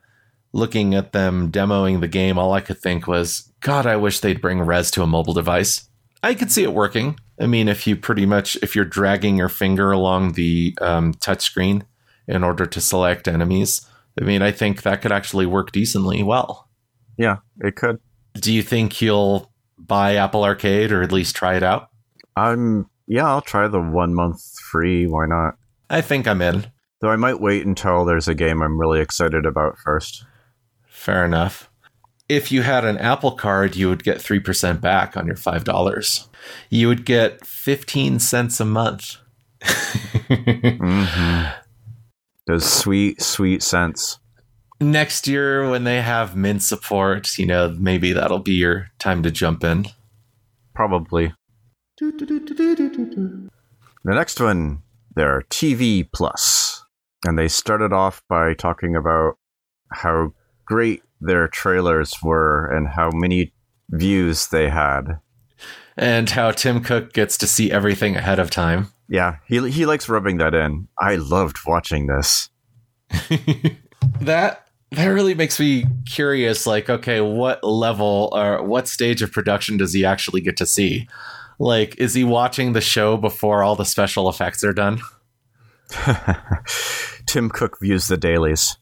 looking 0.53 0.95
at 0.95 1.11
them 1.11 1.51
demoing 1.51 2.01
the 2.01 2.07
game, 2.07 2.37
all 2.37 2.53
I 2.53 2.61
could 2.61 2.79
think 2.79 3.07
was, 3.07 3.51
God, 3.61 3.85
I 3.85 3.95
wish 3.95 4.19
they'd 4.19 4.41
bring 4.41 4.61
Rez 4.61 4.91
to 4.91 5.03
a 5.03 5.07
mobile 5.07 5.33
device. 5.33 5.89
I 6.23 6.33
could 6.33 6.51
see 6.51 6.63
it 6.63 6.73
working. 6.73 7.19
I 7.39 7.47
mean, 7.47 7.67
if 7.67 7.85
you 7.85 7.95
pretty 7.95 8.25
much 8.25 8.57
if 8.61 8.75
you're 8.75 8.85
dragging 8.85 9.37
your 9.37 9.49
finger 9.49 9.91
along 9.91 10.33
the 10.33 10.77
um, 10.81 11.13
touchscreen 11.15 11.83
in 12.27 12.43
order 12.43 12.65
to 12.65 12.81
select 12.81 13.27
enemies, 13.27 13.85
I 14.19 14.23
mean, 14.23 14.41
I 14.41 14.51
think 14.51 14.81
that 14.81 15.01
could 15.01 15.11
actually 15.11 15.45
work 15.45 15.71
decently 15.71 16.23
well. 16.23 16.69
Yeah, 17.17 17.37
it 17.59 17.75
could. 17.75 17.99
Do 18.35 18.53
you 18.53 18.61
think 18.61 19.01
you'll 19.01 19.51
buy 19.77 20.15
Apple 20.15 20.43
Arcade 20.43 20.91
or 20.91 21.01
at 21.01 21.11
least 21.11 21.35
try 21.35 21.55
it 21.55 21.63
out? 21.63 21.89
I'm 22.35 22.89
yeah, 23.07 23.27
I'll 23.27 23.41
try 23.41 23.67
the 23.67 23.79
one 23.81 24.13
month 24.13 24.41
free. 24.59 25.07
Why 25.07 25.25
not? 25.25 25.55
I 25.89 26.01
think 26.01 26.27
I'm 26.27 26.41
in. 26.41 26.67
Though 26.99 27.09
I 27.09 27.15
might 27.15 27.39
wait 27.39 27.65
until 27.65 28.05
there's 28.05 28.27
a 28.27 28.35
game 28.35 28.61
I'm 28.61 28.79
really 28.79 28.99
excited 28.99 29.45
about 29.45 29.77
first. 29.77 30.25
Fair 30.87 31.23
enough. 31.23 31.69
If 32.27 32.51
you 32.51 32.63
had 32.63 32.83
an 32.83 32.97
Apple 32.97 33.31
card, 33.31 33.75
you 33.75 33.87
would 33.87 34.03
get 34.03 34.17
3% 34.17 34.81
back 34.81 35.15
on 35.15 35.27
your 35.27 35.37
$5. 35.37 36.27
You 36.69 36.87
would 36.89 37.05
get 37.05 37.45
15 37.45 38.19
cents 38.19 38.59
a 38.59 38.65
month. 38.65 39.17
Mm-hmm. 40.27 41.66
Those 42.47 42.65
sweet, 42.65 43.21
sweet 43.21 43.61
cents. 43.61 44.19
Next 44.79 45.27
year, 45.27 45.69
when 45.69 45.83
they 45.83 46.01
have 46.01 46.35
Mint 46.35 46.63
support, 46.63 47.37
you 47.37 47.45
know, 47.45 47.75
maybe 47.77 48.13
that'll 48.13 48.39
be 48.39 48.53
your 48.53 48.87
time 48.99 49.21
to 49.23 49.31
jump 49.31 49.63
in. 49.63 49.85
Probably. 50.73 51.33
The 51.99 53.49
next 54.05 54.39
one, 54.39 54.83
they're 55.15 55.41
TV 55.49 56.07
Plus. 56.13 56.83
And 57.25 57.37
they 57.37 57.47
started 57.47 57.91
off 57.91 58.21
by 58.29 58.53
talking 58.53 58.95
about 58.95 59.37
how 59.91 60.33
great 60.65 61.01
their 61.19 61.47
trailers 61.47 62.13
were 62.21 62.67
and 62.67 62.87
how 62.87 63.09
many 63.11 63.53
views 63.89 64.47
they 64.47 64.69
had. 64.69 65.19
And 65.97 66.29
how 66.29 66.51
Tim 66.51 66.83
Cook 66.83 67.13
gets 67.13 67.37
to 67.39 67.47
see 67.47 67.71
everything 67.71 68.15
ahead 68.15 68.37
of 68.37 68.51
time. 68.51 68.93
Yeah, 69.09 69.37
he, 69.45 69.69
he 69.69 69.85
likes 69.85 70.09
rubbing 70.09 70.37
that 70.37 70.53
in. 70.53 70.87
I 70.99 71.15
loved 71.15 71.57
watching 71.65 72.07
this. 72.07 72.49
that 74.21 74.67
that 74.91 75.07
really 75.07 75.33
makes 75.33 75.59
me 75.59 75.85
curious 76.05 76.65
like 76.67 76.89
okay 76.89 77.21
what 77.21 77.63
level 77.63 78.29
or 78.33 78.63
what 78.63 78.87
stage 78.87 79.21
of 79.21 79.31
production 79.31 79.77
does 79.77 79.93
he 79.93 80.03
actually 80.05 80.41
get 80.41 80.57
to 80.57 80.65
see? 80.65 81.07
Like 81.59 81.97
is 81.97 82.13
he 82.13 82.23
watching 82.23 82.73
the 82.73 82.81
show 82.81 83.17
before 83.17 83.63
all 83.63 83.75
the 83.75 83.85
special 83.85 84.29
effects 84.29 84.63
are 84.63 84.73
done? 84.73 84.99
Tim 87.25 87.49
cook 87.49 87.79
views 87.79 88.07
the 88.07 88.17
dailies. 88.17 88.77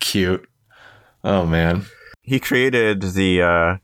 Cute. 0.00 0.48
Oh 1.24 1.46
man. 1.46 1.86
He 2.22 2.38
created 2.38 3.00
the 3.00 3.42
uh, 3.42 3.76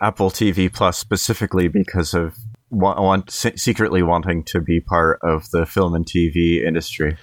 apple 0.00 0.30
tv 0.30 0.72
plus 0.72 0.98
specifically 0.98 1.68
because 1.68 2.14
of 2.14 2.36
want, 2.70 3.00
want 3.00 3.30
secretly 3.30 4.02
wanting 4.02 4.44
to 4.44 4.60
be 4.60 4.80
part 4.80 5.18
of 5.22 5.50
the 5.50 5.64
film 5.64 5.94
and 5.94 6.06
tv 6.06 6.64
industry 6.64 7.16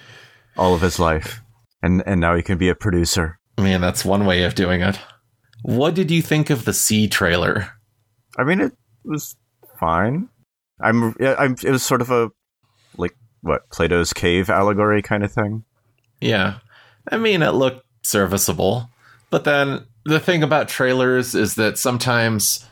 all 0.56 0.74
of 0.74 0.80
his 0.80 0.98
life, 0.98 1.40
and 1.82 2.02
and 2.06 2.20
now 2.20 2.34
he 2.36 2.42
can 2.42 2.58
be 2.58 2.68
a 2.68 2.74
producer. 2.74 3.38
Man, 3.58 3.80
that's 3.80 4.04
one 4.04 4.26
way 4.26 4.44
of 4.44 4.54
doing 4.54 4.80
it. 4.80 4.98
What 5.62 5.94
did 5.94 6.10
you 6.10 6.22
think 6.22 6.50
of 6.50 6.64
the 6.64 6.72
See 6.72 7.08
trailer? 7.08 7.68
I 8.36 8.44
mean, 8.44 8.60
it 8.60 8.72
was 9.04 9.36
fine. 9.78 10.28
I'm, 10.80 11.14
I'm. 11.20 11.56
It 11.62 11.70
was 11.70 11.82
sort 11.82 12.00
of 12.00 12.10
a 12.10 12.30
like 12.96 13.16
what 13.42 13.68
Plato's 13.70 14.12
cave 14.12 14.50
allegory 14.50 15.02
kind 15.02 15.24
of 15.24 15.32
thing. 15.32 15.64
Yeah, 16.20 16.58
I 17.10 17.16
mean, 17.16 17.42
it 17.42 17.50
looked 17.50 17.84
serviceable, 18.02 18.90
but 19.30 19.44
then 19.44 19.86
the 20.04 20.20
thing 20.20 20.42
about 20.42 20.68
trailers 20.68 21.34
is 21.34 21.54
that 21.54 21.78
sometimes, 21.78 22.66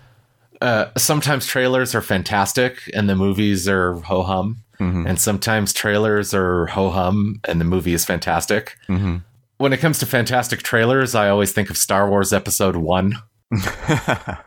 uh, 0.61 0.87
sometimes 0.97 1.47
trailers 1.47 1.95
are 1.95 2.03
fantastic 2.03 2.91
and 2.95 3.09
the 3.09 3.17
movies 3.17 3.69
are 3.69 3.95
ho 3.95 4.23
hum. 4.23 4.59
Mm-hmm. 4.79 5.07
And 5.07 5.21
sometimes 5.21 5.73
trailers 5.73 6.35
are 6.35 6.67
ho 6.67 6.91
hum 6.91 7.41
and 7.47 7.61
the 7.61 7.65
movie 7.65 7.95
is 7.95 8.05
fantastic. 8.05 8.77
Mm-hmm. 8.89 9.19
When 9.59 9.73
it 9.73 9.79
comes 9.79 9.99
to 10.01 10.07
fantastic 10.07 10.63
trailers, 10.63 11.15
I 11.15 11.29
always 11.29 11.53
think 11.53 11.71
of 11.71 11.77
Star 11.77 12.11
Wars 12.11 12.33
Episode 12.33 12.77
1. 12.77 13.15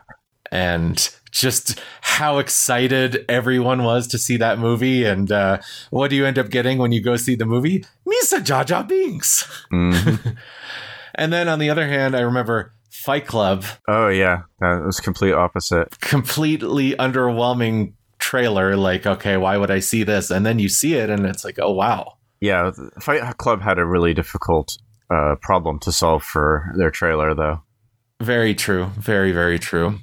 and 0.52 1.10
just 1.30 1.80
how 2.00 2.38
excited 2.38 3.24
everyone 3.28 3.82
was 3.82 4.06
to 4.08 4.18
see 4.18 4.36
that 4.38 4.58
movie. 4.58 5.04
And 5.04 5.30
uh, 5.30 5.58
what 5.90 6.10
do 6.10 6.16
you 6.16 6.26
end 6.26 6.38
up 6.38 6.50
getting 6.50 6.78
when 6.78 6.92
you 6.92 7.02
go 7.02 7.16
see 7.16 7.34
the 7.34 7.46
movie? 7.46 7.84
Misa 8.06 8.42
Jar 8.42 8.84
Binks. 8.84 9.64
Mm-hmm. 9.72 10.30
and 11.14 11.32
then 11.32 11.48
on 11.48 11.58
the 11.58 11.70
other 11.70 11.86
hand, 11.86 12.16
I 12.16 12.20
remember 12.20 12.72
Fight 13.06 13.24
Club. 13.28 13.64
Oh, 13.86 14.08
yeah. 14.08 14.42
That 14.58 14.82
was 14.84 14.98
complete 14.98 15.32
opposite. 15.32 16.00
Completely 16.00 16.94
underwhelming 16.94 17.92
trailer 18.18 18.76
like 18.76 19.06
okay 19.06 19.36
why 19.36 19.58
would 19.58 19.70
i 19.70 19.78
see 19.78 20.02
this 20.02 20.30
and 20.30 20.44
then 20.46 20.58
you 20.58 20.70
see 20.70 20.94
it 20.94 21.10
and 21.10 21.26
it's 21.26 21.44
like 21.44 21.58
oh 21.60 21.70
wow 21.70 22.14
yeah 22.40 22.70
fight 22.98 23.20
club 23.36 23.60
had 23.60 23.78
a 23.78 23.84
really 23.84 24.14
difficult 24.14 24.78
uh, 25.10 25.36
problem 25.42 25.78
to 25.78 25.92
solve 25.92 26.22
for 26.24 26.72
their 26.76 26.90
trailer 26.90 27.34
though 27.34 27.62
very 28.22 28.54
true 28.54 28.86
very 28.96 29.32
very 29.32 29.58
true 29.58 29.98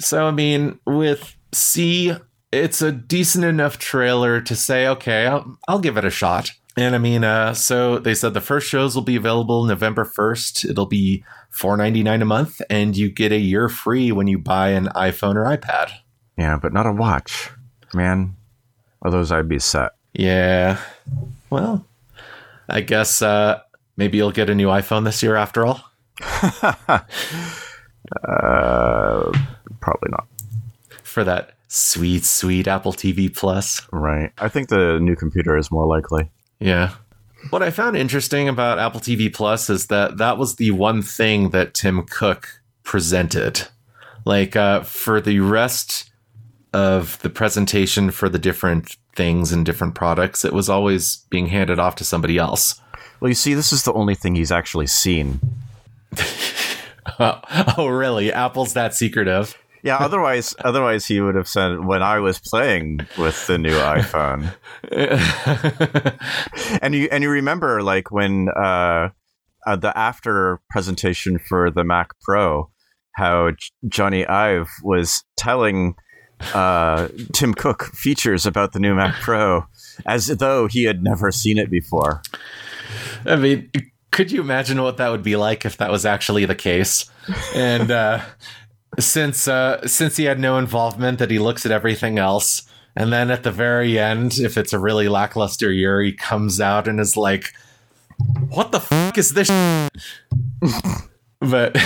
so 0.00 0.26
i 0.26 0.30
mean 0.30 0.80
with 0.86 1.36
See, 1.52 2.14
it's 2.50 2.80
a 2.80 2.90
decent 2.90 3.44
enough 3.44 3.78
trailer 3.78 4.40
to 4.40 4.56
say 4.56 4.88
okay 4.88 5.26
i'll, 5.26 5.58
I'll 5.68 5.78
give 5.78 5.98
it 5.98 6.06
a 6.06 6.10
shot 6.10 6.52
and 6.76 6.94
i 6.94 6.98
mean 6.98 7.24
uh, 7.24 7.52
so 7.52 7.98
they 7.98 8.14
said 8.14 8.34
the 8.34 8.40
first 8.40 8.68
shows 8.68 8.94
will 8.94 9.02
be 9.02 9.16
available 9.16 9.64
november 9.64 10.04
1st 10.04 10.68
it'll 10.70 10.86
be 10.86 11.24
4.99 11.52 12.22
a 12.22 12.24
month 12.24 12.62
and 12.70 12.96
you 12.96 13.10
get 13.10 13.32
a 13.32 13.38
year 13.38 13.68
free 13.68 14.12
when 14.12 14.26
you 14.26 14.38
buy 14.38 14.70
an 14.70 14.86
iphone 14.94 15.34
or 15.34 15.44
ipad 15.44 15.90
yeah, 16.40 16.56
but 16.56 16.72
not 16.72 16.86
a 16.86 16.92
watch. 16.92 17.50
Man, 17.92 18.34
otherwise 19.04 19.30
I'd 19.30 19.46
be 19.46 19.58
set. 19.58 19.90
Yeah. 20.14 20.78
Well, 21.50 21.84
I 22.66 22.80
guess 22.80 23.20
uh, 23.20 23.60
maybe 23.98 24.16
you'll 24.16 24.32
get 24.32 24.48
a 24.48 24.54
new 24.54 24.68
iPhone 24.68 25.04
this 25.04 25.22
year 25.22 25.36
after 25.36 25.66
all. 25.66 25.84
uh, 26.22 27.02
probably 29.80 30.10
not. 30.10 30.26
For 31.02 31.22
that 31.24 31.58
sweet, 31.68 32.24
sweet 32.24 32.66
Apple 32.66 32.94
TV 32.94 33.36
Plus. 33.36 33.86
Right. 33.92 34.32
I 34.38 34.48
think 34.48 34.70
the 34.70 34.98
new 34.98 35.16
computer 35.16 35.58
is 35.58 35.70
more 35.70 35.86
likely. 35.86 36.30
Yeah. 36.60 36.94
What 37.48 37.62
I 37.62 37.70
found 37.70 37.96
interesting 37.96 38.48
about 38.48 38.78
Apple 38.78 39.00
TV 39.00 39.32
Plus 39.32 39.70
is 39.70 39.86
that 39.86 40.18
that 40.18 40.36
was 40.36 40.56
the 40.56 40.70
one 40.72 41.02
thing 41.02 41.50
that 41.50 41.74
Tim 41.74 42.02
Cook 42.04 42.60
presented. 42.84 43.66
Like 44.26 44.54
uh, 44.56 44.82
for 44.82 45.20
the 45.20 45.40
rest 45.40 46.10
of 46.72 47.20
the 47.22 47.30
presentation 47.30 48.10
for 48.10 48.28
the 48.28 48.38
different 48.38 48.96
things 49.16 49.52
and 49.52 49.64
different 49.64 49.94
products, 49.94 50.44
it 50.44 50.52
was 50.52 50.68
always 50.68 51.24
being 51.30 51.46
handed 51.46 51.78
off 51.78 51.96
to 51.96 52.04
somebody 52.04 52.36
else. 52.36 52.80
Well, 53.20 53.28
you 53.30 53.34
see, 53.34 53.54
this 53.54 53.72
is 53.72 53.84
the 53.84 53.92
only 53.94 54.14
thing 54.14 54.34
he's 54.34 54.52
actually 54.52 54.86
seen. 54.86 55.40
oh, 57.18 57.40
oh, 57.78 57.88
really? 57.88 58.32
Apple's 58.32 58.74
that 58.74 58.94
secretive? 58.94 59.56
Yeah. 59.82 59.96
Otherwise, 60.00 60.54
otherwise 60.64 61.06
he 61.06 61.20
would 61.20 61.34
have 61.34 61.48
said 61.48 61.84
when 61.84 62.02
I 62.02 62.18
was 62.18 62.38
playing 62.38 63.00
with 63.18 63.46
the 63.46 63.58
new 63.58 63.70
iPhone. 63.72 64.52
and 66.82 66.94
you 66.94 67.08
and 67.10 67.22
you 67.22 67.30
remember 67.30 67.82
like 67.82 68.10
when 68.10 68.48
uh, 68.56 69.08
uh, 69.66 69.76
the 69.76 69.96
after 69.96 70.60
presentation 70.70 71.38
for 71.38 71.70
the 71.70 71.84
Mac 71.84 72.10
Pro, 72.20 72.70
how 73.16 73.50
Jony 73.86 74.28
Ive 74.28 74.68
was 74.82 75.24
telling 75.36 75.94
uh, 76.54 77.08
Tim 77.34 77.54
Cook 77.54 77.84
features 77.84 78.46
about 78.46 78.72
the 78.72 78.80
new 78.80 78.94
Mac 78.94 79.14
Pro 79.16 79.66
as 80.06 80.26
though 80.26 80.66
he 80.66 80.84
had 80.84 81.02
never 81.02 81.30
seen 81.30 81.58
it 81.58 81.70
before. 81.70 82.22
I 83.26 83.36
mean, 83.36 83.70
could 84.10 84.32
you 84.32 84.40
imagine 84.40 84.82
what 84.82 84.96
that 84.96 85.10
would 85.10 85.22
be 85.22 85.36
like 85.36 85.64
if 85.64 85.76
that 85.76 85.90
was 85.90 86.04
actually 86.04 86.44
the 86.44 86.54
case? 86.54 87.10
And 87.54 87.90
uh, 87.90 88.22
since 88.98 89.46
uh, 89.46 89.86
since 89.86 90.16
he 90.16 90.24
had 90.24 90.40
no 90.40 90.58
involvement, 90.58 91.18
that 91.18 91.30
he 91.30 91.38
looks 91.38 91.64
at 91.64 91.72
everything 91.72 92.18
else, 92.18 92.62
and 92.96 93.12
then 93.12 93.30
at 93.30 93.42
the 93.42 93.52
very 93.52 93.98
end, 93.98 94.38
if 94.38 94.56
it's 94.56 94.72
a 94.72 94.78
really 94.78 95.08
lackluster 95.08 95.72
year, 95.72 96.02
he 96.02 96.12
comes 96.12 96.60
out 96.60 96.88
and 96.88 96.98
is 96.98 97.16
like, 97.16 97.52
"What 98.48 98.72
the 98.72 98.80
fuck 98.80 99.16
is 99.16 99.34
this?" 99.34 99.48
but 101.40 101.76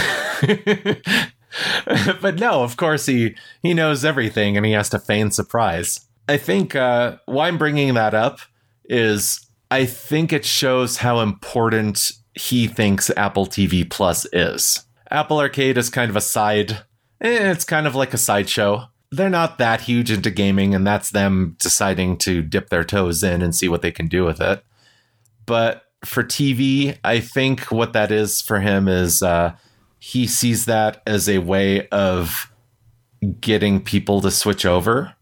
but 2.20 2.38
no, 2.38 2.62
of 2.62 2.76
course 2.76 3.06
he 3.06 3.34
he 3.62 3.74
knows 3.74 4.04
everything 4.04 4.56
and 4.56 4.64
he 4.66 4.72
has 4.72 4.88
to 4.90 4.98
feign 4.98 5.30
surprise. 5.30 6.00
I 6.28 6.36
think 6.38 6.74
uh, 6.74 7.16
why 7.26 7.48
I'm 7.48 7.58
bringing 7.58 7.94
that 7.94 8.14
up 8.14 8.40
is 8.86 9.46
I 9.70 9.84
think 9.84 10.32
it 10.32 10.44
shows 10.44 10.98
how 10.98 11.20
important 11.20 12.12
he 12.34 12.66
thinks 12.66 13.10
Apple 13.16 13.46
TV 13.46 13.88
Plus 13.88 14.26
is. 14.32 14.84
Apple 15.10 15.38
Arcade 15.38 15.78
is 15.78 15.90
kind 15.90 16.10
of 16.10 16.16
a 16.16 16.20
side. 16.20 16.78
Eh, 17.20 17.50
it's 17.50 17.64
kind 17.64 17.86
of 17.86 17.94
like 17.94 18.14
a 18.14 18.18
sideshow. 18.18 18.88
They're 19.10 19.30
not 19.30 19.58
that 19.58 19.82
huge 19.82 20.10
into 20.10 20.30
gaming, 20.30 20.74
and 20.74 20.86
that's 20.86 21.10
them 21.10 21.56
deciding 21.60 22.18
to 22.18 22.42
dip 22.42 22.70
their 22.70 22.84
toes 22.84 23.22
in 23.22 23.42
and 23.42 23.54
see 23.54 23.68
what 23.68 23.82
they 23.82 23.92
can 23.92 24.08
do 24.08 24.24
with 24.24 24.40
it. 24.40 24.64
But 25.46 25.84
for 26.04 26.24
TV, 26.24 26.98
I 27.04 27.20
think 27.20 27.70
what 27.70 27.92
that 27.92 28.10
is 28.10 28.40
for 28.40 28.60
him 28.60 28.88
is 28.88 29.22
uh, 29.22 29.54
he 29.98 30.26
sees 30.26 30.66
that 30.66 31.02
as 31.06 31.28
a 31.28 31.38
way 31.38 31.88
of 31.88 32.52
getting 33.40 33.80
people 33.80 34.20
to 34.20 34.30
switch 34.30 34.66
over 34.66 35.14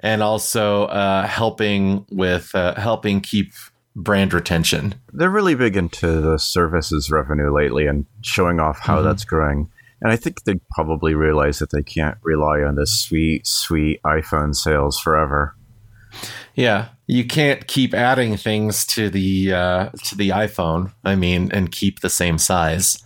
and 0.00 0.22
also 0.22 0.84
uh, 0.84 1.26
helping 1.26 2.04
with 2.10 2.54
uh, 2.54 2.74
helping 2.74 3.20
keep 3.20 3.52
brand 3.94 4.34
retention. 4.34 4.94
They're 5.12 5.30
really 5.30 5.54
big 5.54 5.76
into 5.76 6.20
the 6.20 6.38
services 6.38 7.10
revenue 7.10 7.50
lately 7.50 7.86
and 7.86 8.04
showing 8.20 8.60
off 8.60 8.78
how 8.78 8.96
mm-hmm. 8.96 9.06
that's 9.06 9.24
growing. 9.24 9.70
And 10.02 10.12
I 10.12 10.16
think 10.16 10.44
they 10.44 10.54
probably 10.72 11.14
realize 11.14 11.58
that 11.58 11.70
they 11.70 11.82
can't 11.82 12.18
rely 12.22 12.60
on 12.60 12.76
this 12.76 13.00
sweet, 13.00 13.46
sweet 13.46 14.00
iPhone 14.04 14.54
sales 14.54 14.98
forever. 14.98 15.56
Yeah, 16.54 16.88
you 17.06 17.26
can't 17.26 17.66
keep 17.66 17.94
adding 17.94 18.36
things 18.36 18.86
to 18.86 19.10
the 19.10 19.52
uh, 19.52 19.88
to 20.04 20.16
the 20.16 20.30
iPhone. 20.30 20.92
I 21.04 21.14
mean, 21.14 21.50
and 21.52 21.70
keep 21.70 22.00
the 22.00 22.10
same 22.10 22.38
size. 22.38 23.02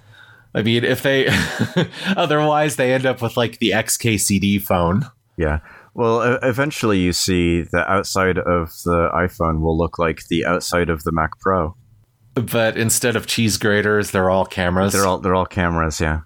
I 0.54 0.62
mean, 0.62 0.84
if 0.84 1.02
they 1.02 1.28
otherwise 2.16 2.76
they 2.76 2.92
end 2.92 3.06
up 3.06 3.22
with 3.22 3.36
like 3.36 3.58
the 3.58 3.70
XKCD 3.70 4.62
phone. 4.62 5.04
Yeah. 5.36 5.60
Well, 5.94 6.38
eventually 6.42 6.98
you 6.98 7.12
see 7.12 7.62
the 7.62 7.84
outside 7.90 8.38
of 8.38 8.70
the 8.84 9.10
iPhone 9.14 9.60
will 9.60 9.76
look 9.76 9.98
like 9.98 10.26
the 10.28 10.44
outside 10.44 10.88
of 10.88 11.02
the 11.02 11.12
Mac 11.12 11.38
Pro. 11.40 11.74
But 12.34 12.76
instead 12.76 13.16
of 13.16 13.26
cheese 13.26 13.58
graters, 13.58 14.12
they're 14.12 14.30
all 14.30 14.44
cameras. 14.44 14.92
They're 14.92 15.06
all 15.06 15.18
they're 15.18 15.34
all 15.34 15.46
cameras, 15.46 16.00
yeah. 16.00 16.20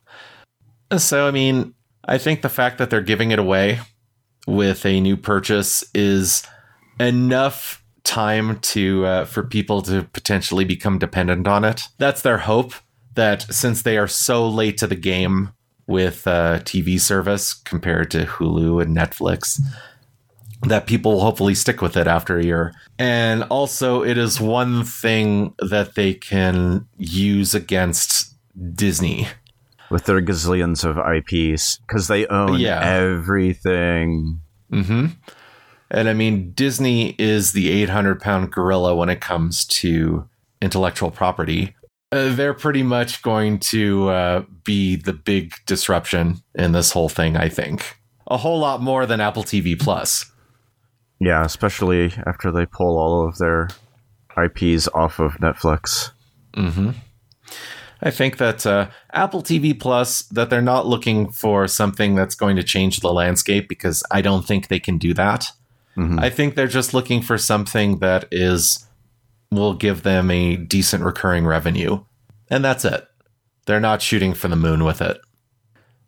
So, 0.97 1.27
I 1.27 1.31
mean, 1.31 1.75
I 2.07 2.19
think 2.19 2.43
the 2.43 2.49
fact 2.49 2.79
that 2.79 2.91
they're 2.91 3.01
giving 3.01 3.31
it 3.31 3.39
away 3.39 3.81
with 4.47 4.85
a 4.85 5.01
new 5.01 5.17
purchase 5.17 5.85
is 5.95 6.47
enough 7.01 7.83
time 8.05 8.59
to 8.61 9.07
uh, 9.07 9.25
for 9.25 9.43
people 9.43 9.81
to 9.83 10.05
potentially 10.13 10.65
become 10.65 10.99
dependent 10.99 11.49
on 11.49 11.65
it. 11.65 11.89
That's 11.99 12.23
their 12.23 12.39
hope. 12.39 12.75
That 13.15 13.43
since 13.43 13.83
they 13.83 13.97
are 13.97 14.09
so 14.09 14.49
late 14.49 14.77
to 14.79 14.89
the 14.89 14.97
game 14.97 15.53
with 15.87 16.27
uh, 16.27 16.61
TV 16.61 17.01
service 17.01 17.55
compared 17.55 18.11
to 18.11 18.25
Hulu 18.25 18.83
and 18.83 18.97
Netflix, 18.97 19.61
that 20.63 20.87
people 20.87 21.13
will 21.13 21.21
hopefully 21.21 21.55
stick 21.55 21.81
with 21.81 21.97
it 21.97 22.09
after 22.09 22.39
a 22.39 22.45
year. 22.45 22.75
And 22.99 23.45
also, 23.45 24.03
it 24.03 24.19
is 24.19 24.41
one 24.41 24.83
thing 24.83 25.55
that 25.61 25.95
they 25.95 26.15
can 26.15 26.89
use 26.99 27.55
against 27.55 28.35
Disney 28.75 29.29
With 29.95 30.07
their 30.07 30.21
gazillions 30.21 30.83
of 30.85 30.99
IPs 30.99 31.79
because 31.87 32.09
they 32.09 32.27
own 32.27 32.59
Yeah. 32.59 32.81
everything. 32.83 34.41
hmm 34.69 35.07
And 35.89 36.09
I 36.09 36.13
mean, 36.15 36.51
Disney 36.53 37.15
is 37.17 37.53
the 37.53 37.71
800 37.71 38.21
pound 38.21 38.51
gorilla 38.51 38.97
when 38.97 39.09
it 39.09 39.21
comes 39.21 39.65
to 39.67 40.29
intellectual 40.61 41.13
property. 41.13 41.77
Uh, 42.11 42.35
they're 42.35 42.55
pretty 42.55 42.83
much 42.83 43.23
going 43.23 43.61
to 43.75 44.09
uh, 44.09 44.43
be 44.65 44.97
the 44.97 45.13
big 45.13 45.55
disruption 45.67 46.43
in 46.57 46.73
this 46.73 46.91
whole 46.91 47.09
thing, 47.09 47.37
I 47.37 47.49
think. 47.49 47.97
A 48.27 48.37
whole 48.39 48.59
lot 48.59 48.83
more 48.83 49.07
than 49.07 49.21
Apple 49.21 49.45
TV 49.45 49.79
Plus. 49.79 50.27
Yeah, 51.21 51.45
especially 51.45 52.13
after 52.27 52.51
they 52.51 52.67
pull 52.67 52.99
all 52.99 53.29
of 53.29 53.39
their 53.39 53.69
IPs 54.37 54.89
off 54.89 55.21
of 55.21 55.35
Netflix. 55.35 56.11
hmm 56.57 56.91
I 58.05 58.11
think 58.11 58.37
that 58.37 58.67
uh, 58.67 58.89
Apple 59.13 59.43
TV 59.43 59.79
Plus, 59.79 60.23
that 60.25 60.51
they're 60.51 60.61
not 60.61 60.87
looking 60.87 61.33
for 61.33 61.67
something 61.67 62.15
that's 62.15 62.35
going 62.35 62.57
to 62.57 62.63
change 62.63 63.01
the 63.01 63.13
landscape 63.13 63.67
because 63.69 64.03
I 64.11 64.21
don't 64.21 64.47
think 64.47 64.69
they 64.69 64.79
can 64.79 64.99
do 64.99 65.15
that. 65.15 65.51
Mhm. 65.97 66.21
I 66.21 66.29
think 66.29 66.55
they're 66.55 66.67
just 66.67 66.93
looking 66.93 67.23
for 67.23 67.39
something 67.39 68.01
that 68.01 68.27
is 68.31 68.87
will 69.51 69.75
give 69.75 70.03
them 70.03 70.31
a 70.31 70.57
decent 70.57 71.03
recurring 71.05 71.47
revenue. 71.47 72.05
And 72.51 72.65
that's 72.65 72.85
it. 72.85 73.07
They're 73.67 73.81
not 73.81 74.03
shooting 74.03 74.35
for 74.35 74.49
the 74.49 74.57
moon 74.57 74.85
with 74.85 75.01
it. 75.01 75.19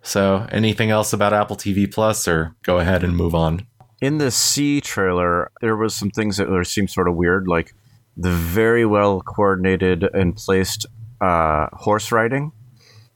So, 0.02 0.46
anything 0.52 0.90
else 0.90 1.12
about 1.12 1.32
Apple 1.32 1.56
TV 1.56 1.90
Plus 1.90 2.28
or 2.28 2.54
go 2.62 2.78
ahead 2.78 3.02
and 3.02 3.16
move 3.16 3.34
on? 3.34 3.66
In 4.00 4.18
the 4.18 4.30
See 4.30 4.80
trailer, 4.80 5.50
there 5.60 5.76
was 5.76 5.94
some 5.94 6.10
things 6.10 6.36
that 6.36 6.64
seemed 6.66 6.90
sort 6.90 7.08
of 7.08 7.14
weird, 7.16 7.48
like 7.48 7.74
the 8.16 8.30
very 8.30 8.84
well 8.84 9.20
coordinated 9.20 10.04
and 10.12 10.36
placed 10.36 10.86
uh, 11.20 11.66
horse 11.72 12.12
riding 12.12 12.52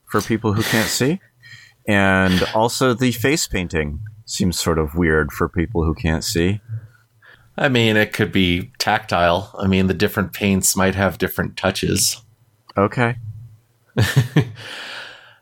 for 0.05 0.21
people 0.21 0.53
who 0.53 0.63
can't 0.63 0.89
see, 0.89 1.19
and 1.87 2.43
also 2.53 2.93
the 2.93 3.11
face 3.11 3.47
painting 3.47 3.99
seems 4.25 4.59
sort 4.59 4.79
of 4.79 4.95
weird 4.95 5.31
for 5.31 5.49
people 5.49 5.83
who 5.83 5.93
can't 5.93 6.23
see. 6.23 6.61
I 7.57 7.69
mean, 7.69 7.97
it 7.97 8.13
could 8.13 8.31
be 8.31 8.71
tactile. 8.79 9.53
I 9.59 9.67
mean, 9.67 9.87
the 9.87 9.93
different 9.93 10.33
paints 10.33 10.75
might 10.75 10.95
have 10.95 11.17
different 11.17 11.57
touches. 11.57 12.21
Okay. 12.77 13.15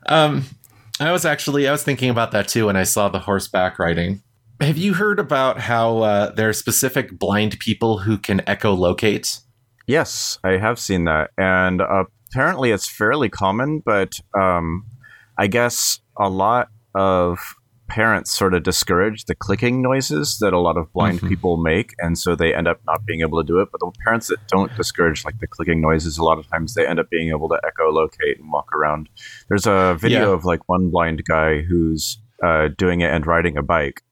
Um, 0.06 0.44
I 0.98 1.12
was 1.12 1.24
actually 1.24 1.68
I 1.68 1.72
was 1.72 1.82
thinking 1.82 2.10
about 2.10 2.32
that 2.32 2.48
too 2.48 2.66
when 2.66 2.76
I 2.76 2.82
saw 2.82 3.08
the 3.08 3.20
horseback 3.20 3.78
riding. 3.78 4.22
Have 4.60 4.76
you 4.76 4.94
heard 4.94 5.18
about 5.18 5.58
how 5.58 5.98
uh, 5.98 6.30
there 6.32 6.48
are 6.48 6.52
specific 6.52 7.18
blind 7.18 7.58
people 7.60 7.98
who 7.98 8.18
can 8.18 8.40
echolocate? 8.40 9.40
Yes, 9.86 10.38
I 10.44 10.58
have 10.58 10.78
seen 10.78 11.04
that, 11.04 11.30
and 11.38 11.80
uh, 11.80 12.04
apparently 12.30 12.70
it's 12.70 12.88
fairly 12.88 13.28
common. 13.28 13.80
But 13.84 14.14
um, 14.38 14.84
I 15.38 15.46
guess 15.46 16.00
a 16.18 16.28
lot 16.28 16.68
of 16.94 17.38
parents 17.88 18.30
sort 18.30 18.54
of 18.54 18.62
discourage 18.62 19.24
the 19.24 19.34
clicking 19.34 19.82
noises 19.82 20.38
that 20.38 20.52
a 20.52 20.60
lot 20.60 20.76
of 20.76 20.92
blind 20.92 21.20
Mhm. 21.20 21.28
people 21.28 21.56
make, 21.56 21.92
and 21.98 22.16
so 22.16 22.36
they 22.36 22.54
end 22.54 22.68
up 22.68 22.78
not 22.86 23.04
being 23.04 23.20
able 23.20 23.42
to 23.42 23.46
do 23.46 23.58
it. 23.58 23.68
But 23.72 23.80
the 23.80 23.90
parents 24.04 24.28
that 24.28 24.38
don't 24.46 24.74
discourage 24.76 25.24
like 25.24 25.40
the 25.40 25.48
clicking 25.48 25.80
noises, 25.80 26.16
a 26.16 26.22
lot 26.22 26.38
of 26.38 26.48
times 26.48 26.74
they 26.74 26.86
end 26.86 27.00
up 27.00 27.10
being 27.10 27.30
able 27.30 27.48
to 27.48 27.58
echolocate 27.64 28.38
and 28.38 28.52
walk 28.52 28.72
around. 28.72 29.08
There's 29.48 29.66
a 29.66 29.96
video 30.00 30.28
Yeah. 30.28 30.34
of 30.34 30.44
like 30.44 30.68
one 30.68 30.90
blind 30.90 31.24
guy 31.24 31.62
who's 31.62 32.18
uh, 32.44 32.68
doing 32.78 33.00
it 33.00 33.12
and 33.12 33.26
riding 33.26 33.56
a 33.58 33.62
bike. 33.62 34.02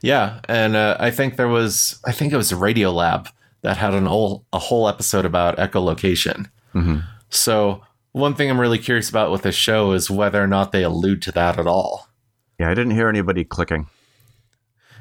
Yeah, 0.00 0.40
and 0.48 0.76
uh, 0.76 0.96
I 1.00 1.10
think 1.10 1.36
there 1.36 1.48
was 1.48 1.98
I 2.06 2.12
think 2.12 2.32
it 2.32 2.36
was 2.36 2.52
a 2.52 2.56
Radiolab 2.56 3.28
that 3.62 3.76
had 3.78 3.94
an 3.94 4.06
whole 4.06 4.44
a 4.52 4.58
whole 4.58 4.88
episode 4.88 5.24
about 5.24 5.56
echolocation. 5.58 6.50
Mm-hmm. 6.74 6.98
So 7.30 7.82
one 8.12 8.34
thing 8.34 8.50
I'm 8.50 8.60
really 8.60 8.78
curious 8.78 9.10
about 9.10 9.30
with 9.30 9.42
this 9.42 9.54
show 9.54 9.92
is 9.92 10.10
whether 10.10 10.42
or 10.42 10.46
not 10.46 10.72
they 10.72 10.82
allude 10.82 11.22
to 11.22 11.32
that 11.32 11.58
at 11.58 11.66
all. 11.66 12.08
Yeah, 12.58 12.70
I 12.70 12.74
didn't 12.74 12.94
hear 12.94 13.08
anybody 13.08 13.44
clicking. 13.44 13.88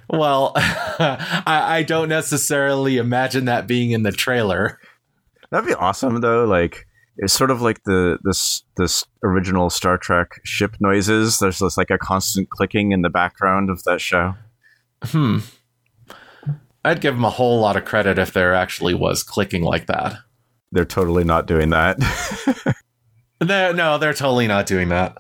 Well, 0.10 0.52
I, 0.58 1.78
I 1.78 1.84
don't 1.84 2.10
necessarily 2.10 2.98
imagine 2.98 3.46
that 3.46 3.68
being 3.68 3.92
in 3.92 4.04
the 4.04 4.12
trailer. 4.12 4.80
That'd 5.52 5.68
be 5.68 5.74
awesome 5.74 6.22
though. 6.22 6.46
Like 6.46 6.86
it's 7.18 7.34
sort 7.34 7.52
of 7.52 7.62
like 7.62 7.84
the 7.84 8.20
this 8.24 8.64
this 8.78 9.06
original 9.24 9.70
Star 9.70 9.98
Trek 9.98 10.42
ship 10.44 10.76
noises. 10.80 11.40
There's 11.40 11.60
this 11.60 11.78
like 11.78 11.90
a 11.90 11.98
constant 11.98 12.50
clicking 12.50 12.92
in 12.92 13.02
the 13.02 13.10
background 13.10 13.70
of 13.70 13.84
that 13.84 14.02
show. 14.02 14.36
Hmm. 15.04 15.40
I'd 16.84 17.02
give 17.02 17.16
them 17.16 17.26
a 17.26 17.30
whole 17.30 17.60
lot 17.62 17.78
of 17.78 17.86
credit 17.86 18.20
if 18.20 18.34
there 18.34 18.54
actually 18.54 18.94
was 18.94 19.24
clicking 19.24 19.64
like 19.64 19.88
that. 19.88 20.18
They're 20.76 20.84
totally 20.84 21.24
not 21.24 21.48
doing 21.48 21.70
that. 21.70 21.98
They're, 23.40 23.74
no, 23.74 23.98
they're 23.98 24.14
totally 24.14 24.46
not 24.48 24.66
doing 24.66 24.90
that. 24.90 25.18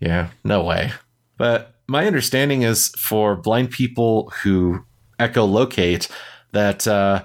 Yeah, 0.00 0.28
no 0.44 0.62
way. 0.62 0.92
But 1.36 1.74
my 1.88 2.06
understanding 2.06 2.62
is 2.62 2.88
for 2.90 3.34
blind 3.34 3.70
people 3.72 4.32
who 4.42 4.84
echolocate 5.18 6.08
that 6.52 6.86
uh, 6.86 7.24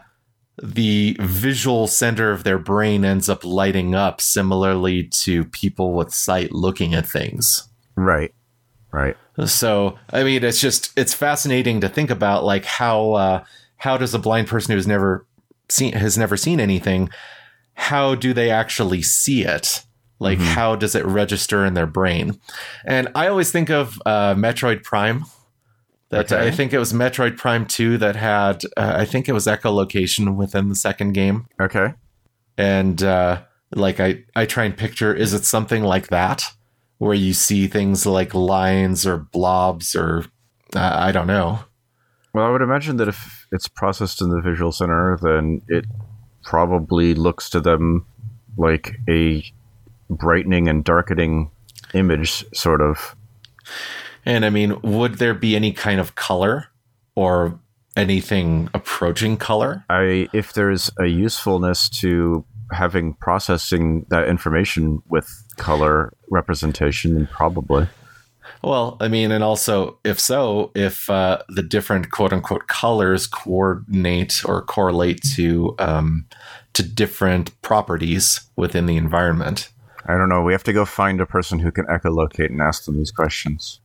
the 0.61 1.15
visual 1.19 1.85
center 1.85 2.31
of 2.31 2.43
their 2.43 2.57
brain 2.57 3.05
ends 3.05 3.29
up 3.29 3.43
lighting 3.43 3.93
up 3.93 4.21
similarly 4.21 5.03
to 5.09 5.45
people 5.45 5.93
with 5.93 6.11
sight 6.11 6.51
looking 6.51 6.95
at 6.95 7.07
things. 7.07 7.67
right. 7.95 8.33
Right. 8.91 9.15
So, 9.45 9.97
I 10.11 10.23
mean, 10.23 10.43
it's 10.43 10.59
just 10.59 10.91
it's 10.97 11.13
fascinating 11.13 11.79
to 11.81 11.87
think 11.89 12.09
about 12.09 12.43
like 12.43 12.65
how 12.65 13.13
uh, 13.13 13.43
how 13.77 13.97
does 13.97 14.13
a 14.13 14.19
blind 14.19 14.47
person 14.47 14.75
who's 14.75 14.87
never 14.87 15.25
seen 15.69 15.93
has 15.93 16.17
never 16.17 16.35
seen 16.35 16.59
anything, 16.59 17.09
how 17.73 18.15
do 18.15 18.33
they 18.33 18.49
actually 18.51 19.01
see 19.01 19.43
it? 19.43 19.83
Like, 20.19 20.37
Mhm. 20.39 20.53
how 20.53 20.75
does 20.75 20.93
it 20.93 21.03
register 21.05 21.65
in 21.65 21.73
their 21.73 21.87
brain? 21.87 22.39
And 22.85 23.09
I 23.15 23.27
always 23.27 23.51
think 23.51 23.69
of 23.69 23.99
uh, 24.05 24.35
Metroid 24.35 24.83
Prime. 24.83 25.25
That 26.09 26.31
Okay. 26.31 26.47
I 26.47 26.51
think 26.51 26.73
it 26.73 26.77
was 26.79 26.91
Metroid 26.93 27.37
Prime 27.37 27.65
Two 27.65 27.97
that 27.97 28.15
had 28.17 28.63
uh, 28.77 28.95
I 28.97 29.05
think 29.05 29.29
it 29.29 29.33
was 29.33 29.47
echolocation 29.47 30.35
within 30.35 30.67
the 30.69 30.75
second 30.75 31.13
game, 31.13 31.47
Okay. 31.59 31.93
and 32.57 33.01
uh, 33.01 33.41
like 33.73 33.99
I 34.01 34.23
I 34.35 34.45
try 34.45 34.65
and 34.65 34.75
picture 34.75 35.13
is 35.13 35.33
it 35.33 35.45
something 35.45 35.83
like 35.83 36.07
that 36.09 36.43
where 36.97 37.13
you 37.15 37.31
see 37.33 37.65
things 37.67 38.05
like 38.05 38.33
lines 38.35 39.07
or 39.07 39.17
blobs 39.17 39.95
or 39.95 40.25
uh, 40.75 40.95
I 40.99 41.11
don't 41.13 41.27
know. 41.27 41.59
Well, 42.33 42.45
I 42.45 42.49
would 42.51 42.61
imagine 42.61 42.97
that 42.97 43.07
if 43.07 43.47
it's 43.51 43.67
processed 43.69 44.21
in 44.21 44.29
the 44.29 44.41
visual 44.41 44.71
center, 44.73 45.17
then 45.21 45.61
it 45.69 45.85
probably 46.43 47.13
looks 47.13 47.49
to 47.51 47.59
them 47.59 48.05
like 48.57 48.97
a 49.09 49.43
brightening 50.09 50.67
and 50.67 50.83
darkening 50.83 51.51
image, 51.93 52.45
sort 52.53 52.81
of. 52.81 53.15
And 54.25 54.45
I 54.45 54.49
mean, 54.49 54.79
would 54.81 55.15
there 55.15 55.33
be 55.33 55.55
any 55.55 55.71
kind 55.71 55.99
of 55.99 56.15
color 56.15 56.67
or 57.15 57.59
anything 57.95 58.69
approaching 58.73 59.37
color? 59.37 59.83
I 59.89 60.29
if 60.33 60.53
there's 60.53 60.89
a 60.99 61.07
usefulness 61.07 61.89
to 62.01 62.45
having 62.71 63.13
processing 63.15 64.05
that 64.09 64.27
information 64.27 65.01
with 65.09 65.27
color 65.57 66.13
representation, 66.29 67.13
then 67.15 67.27
probably. 67.27 67.87
Well, 68.63 68.97
I 68.99 69.07
mean, 69.07 69.31
and 69.31 69.43
also, 69.43 69.97
if 70.03 70.19
so, 70.19 70.71
if 70.75 71.09
uh, 71.09 71.41
the 71.49 71.63
different 71.63 72.11
quote 72.11 72.31
unquote 72.31 72.67
colors 72.67 73.25
coordinate 73.25 74.43
or 74.45 74.61
correlate 74.61 75.21
to 75.35 75.75
um, 75.79 76.25
to 76.73 76.83
different 76.83 77.59
properties 77.61 78.41
within 78.55 78.85
the 78.85 78.97
environment. 78.97 79.69
I 80.05 80.17
don't 80.17 80.29
know. 80.29 80.41
We 80.41 80.53
have 80.53 80.63
to 80.63 80.73
go 80.73 80.85
find 80.85 81.21
a 81.21 81.25
person 81.25 81.59
who 81.59 81.71
can 81.71 81.85
echolocate 81.85 82.49
and 82.49 82.61
ask 82.61 82.85
them 82.85 82.97
these 82.97 83.11
questions. 83.11 83.79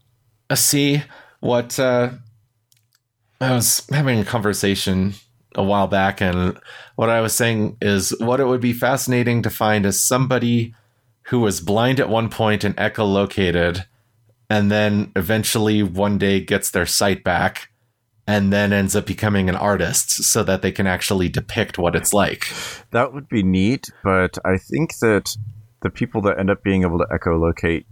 Uh, 0.48 0.54
see 0.54 1.02
what 1.40 1.78
uh, 1.78 2.10
I 3.40 3.52
was 3.52 3.86
having 3.90 4.18
a 4.18 4.24
conversation 4.24 5.14
a 5.54 5.62
while 5.62 5.86
back, 5.86 6.20
and 6.20 6.58
what 6.96 7.08
I 7.08 7.20
was 7.20 7.34
saying 7.34 7.78
is 7.80 8.14
what 8.20 8.40
it 8.40 8.46
would 8.46 8.60
be 8.60 8.72
fascinating 8.72 9.42
to 9.42 9.50
find 9.50 9.86
is 9.86 10.02
somebody 10.02 10.74
who 11.24 11.40
was 11.40 11.60
blind 11.60 11.98
at 11.98 12.08
one 12.08 12.28
point 12.28 12.62
and 12.62 12.76
echolocated, 12.76 13.84
and 14.48 14.70
then 14.70 15.12
eventually 15.16 15.82
one 15.82 16.18
day 16.18 16.40
gets 16.40 16.70
their 16.70 16.87
sight 16.87 17.24
back, 17.24 17.70
and 18.26 18.52
then 18.52 18.72
ends 18.72 18.96
up 18.96 19.06
becoming 19.06 19.48
an 19.48 19.56
artist 19.56 20.11
so 20.24 20.42
that 20.42 20.62
they 20.62 20.72
can 20.72 20.87
actually 20.87 21.28
depict 21.28 21.78
what 21.78 21.94
it's 21.94 22.12
like. 22.12 22.52
That 22.90 23.12
would 23.12 23.28
be 23.28 23.42
neat, 23.42 23.87
but 24.02 24.37
I 24.44 24.59
think 24.59 24.98
that 24.98 25.37
the 25.82 25.90
people 25.90 26.20
that 26.22 26.38
end 26.38 26.50
up 26.50 26.62
being 26.62 26.82
able 26.82 26.98
to 26.98 27.06
echolocate 27.06 27.85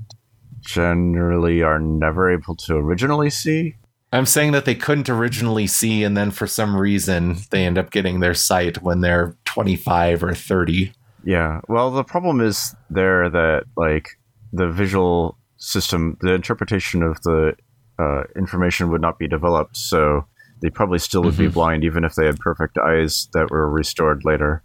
generally 0.61 1.63
are 1.63 1.79
never 1.79 2.33
able 2.33 2.57
to 2.57 2.75
originally 2.75 3.31
see. 3.31 3.77
I'm 4.13 4.27
saying 4.27 4.53
that 4.53 4.65
they 4.65 4.75
couldn't 4.75 5.09
originally 5.09 5.67
see, 5.67 6.05
and 6.05 6.17
then 6.17 6.31
for 6.31 6.47
some 6.47 6.77
reason 6.77 7.37
they 7.51 7.67
end 7.67 7.79
up 7.79 7.91
getting 7.91 8.21
their 8.21 8.35
sight 8.35 8.83
when 8.83 9.01
they're 9.01 9.37
25 9.45 10.23
or 10.23 10.35
30. 10.35 10.93
Yeah. 11.25 11.61
Well, 11.69 11.91
the 11.91 12.05
problem 12.05 12.41
is 12.41 12.75
there 12.91 13.29
that 13.29 13.65
like 13.77 14.09
the 14.53 14.71
visual 14.71 15.37
system, 15.65 16.17
the 16.21 16.33
interpretation 16.35 17.03
of 17.03 17.21
the 17.23 17.55
uh, 17.99 18.25
information 18.37 18.91
would 18.91 19.01
not 19.01 19.19
be 19.19 19.29
developed, 19.29 19.77
so 19.77 20.27
they 20.63 20.71
probably 20.71 20.99
still 20.99 21.23
would 21.23 21.37
be 21.37 21.47
Mhm. 21.49 21.55
blind 21.55 21.85
even 21.85 22.05
if 22.05 22.15
they 22.15 22.27
had 22.27 22.39
perfect 22.39 22.79
eyes 22.79 23.29
that 23.35 23.51
were 23.51 23.71
restored 23.71 24.23
later. 24.25 24.63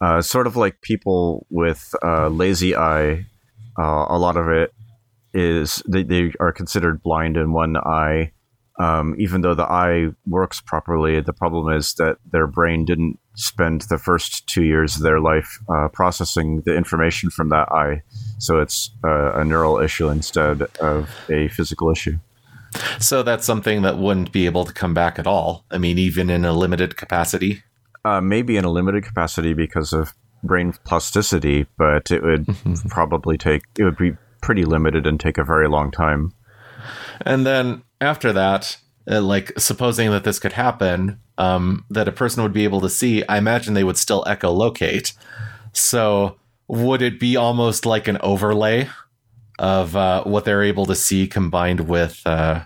Uh, 0.00 0.20
sort 0.22 0.46
of 0.46 0.54
like 0.56 0.80
people 0.82 1.46
with 1.50 1.94
uh, 2.04 2.28
lazy 2.28 2.76
eye, 2.76 3.26
uh, 3.78 4.06
a 4.08 4.18
lot 4.18 4.36
of 4.36 4.48
it 4.48 4.72
is 5.34 5.82
they, 5.88 6.02
they 6.02 6.32
are 6.40 6.52
considered 6.52 7.02
blind 7.02 7.36
in 7.36 7.52
one 7.52 7.76
eye. 7.76 8.32
Um, 8.80 9.16
even 9.18 9.40
though 9.40 9.54
the 9.56 9.64
eye 9.68 10.10
works 10.26 10.60
properly, 10.60 11.20
the 11.20 11.32
problem 11.32 11.74
is 11.74 11.94
that 11.94 12.18
their 12.30 12.46
brain 12.46 12.84
didn't 12.84 13.18
spend 13.34 13.82
the 13.82 13.98
first 13.98 14.46
two 14.46 14.62
years 14.62 14.96
of 14.96 15.02
their 15.02 15.20
life 15.20 15.58
uh, 15.68 15.88
processing 15.88 16.62
the 16.64 16.76
information 16.76 17.28
from 17.30 17.48
that 17.48 17.68
eye. 17.72 18.02
So 18.38 18.60
it's 18.60 18.90
uh, 19.04 19.32
a 19.34 19.44
neural 19.44 19.78
issue 19.78 20.08
instead 20.08 20.62
of 20.80 21.10
a 21.28 21.48
physical 21.48 21.90
issue. 21.90 22.18
So 23.00 23.22
that's 23.22 23.44
something 23.44 23.82
that 23.82 23.98
wouldn't 23.98 24.32
be 24.32 24.46
able 24.46 24.64
to 24.64 24.72
come 24.72 24.94
back 24.94 25.18
at 25.18 25.26
all. 25.26 25.64
I 25.70 25.78
mean, 25.78 25.98
even 25.98 26.30
in 26.30 26.44
a 26.44 26.52
limited 26.52 26.96
capacity. 26.96 27.62
Uh, 28.04 28.20
maybe 28.20 28.56
in 28.56 28.64
a 28.64 28.70
limited 28.70 29.04
capacity 29.04 29.54
because 29.54 29.92
of 29.92 30.14
brain 30.42 30.72
plasticity, 30.84 31.66
but 31.76 32.10
it 32.10 32.22
would 32.22 32.46
probably 32.88 33.36
take, 33.36 33.62
it 33.78 33.84
would 33.84 33.96
be 33.96 34.16
pretty 34.40 34.64
limited 34.64 35.06
and 35.06 35.18
take 35.18 35.38
a 35.38 35.44
very 35.44 35.68
long 35.68 35.90
time. 35.90 36.32
And 37.22 37.44
then 37.44 37.82
after 38.00 38.32
that, 38.32 38.76
uh, 39.10 39.20
like 39.20 39.58
supposing 39.58 40.10
that 40.10 40.24
this 40.24 40.38
could 40.38 40.52
happen, 40.52 41.18
um, 41.38 41.84
that 41.90 42.08
a 42.08 42.12
person 42.12 42.42
would 42.42 42.52
be 42.52 42.64
able 42.64 42.80
to 42.82 42.88
see, 42.88 43.24
I 43.26 43.38
imagine 43.38 43.74
they 43.74 43.84
would 43.84 43.96
still 43.96 44.24
echolocate. 44.24 45.14
So 45.72 46.36
would 46.68 47.02
it 47.02 47.18
be 47.18 47.36
almost 47.36 47.86
like 47.86 48.08
an 48.08 48.18
overlay 48.20 48.88
of 49.58 49.96
uh, 49.96 50.22
what 50.24 50.44
they're 50.44 50.62
able 50.62 50.86
to 50.86 50.94
see 50.94 51.26
combined 51.26 51.80
with 51.88 52.22
uh, 52.26 52.60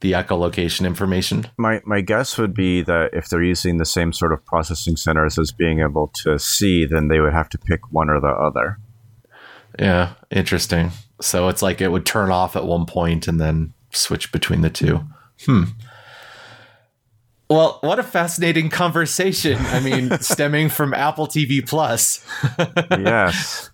the 0.00 0.12
echolocation 0.12 0.86
information? 0.86 1.46
My, 1.58 1.82
my 1.84 2.00
guess 2.00 2.38
would 2.38 2.54
be 2.54 2.82
that 2.82 3.10
if 3.12 3.28
they're 3.28 3.42
using 3.42 3.76
the 3.76 3.84
same 3.84 4.12
sort 4.12 4.32
of 4.32 4.44
processing 4.46 4.96
centers 4.96 5.38
as 5.38 5.52
being 5.52 5.80
able 5.80 6.08
to 6.22 6.38
see, 6.38 6.86
then 6.86 7.08
they 7.08 7.20
would 7.20 7.32
have 7.32 7.48
to 7.50 7.58
pick 7.58 7.92
one 7.92 8.08
or 8.08 8.20
the 8.20 8.28
other. 8.28 8.78
Yeah, 9.78 10.14
interesting. 10.30 10.90
So 11.20 11.48
it's 11.48 11.62
like 11.62 11.80
it 11.80 11.88
would 11.88 12.06
turn 12.06 12.30
off 12.30 12.56
at 12.56 12.64
one 12.64 12.86
point 12.86 13.28
and 13.28 13.40
then 13.40 13.74
switch 13.92 14.32
between 14.32 14.62
the 14.62 14.70
two. 14.70 15.00
Hmm. 15.44 15.64
Well, 17.50 17.78
what 17.82 17.98
a 17.98 18.02
fascinating 18.04 18.70
conversation. 18.70 19.58
I 19.58 19.80
mean, 19.80 20.18
stemming 20.20 20.68
from 20.68 20.94
Apple 20.94 21.26
TV 21.26 21.66
Plus. 21.68 22.24
yes. 22.90 23.70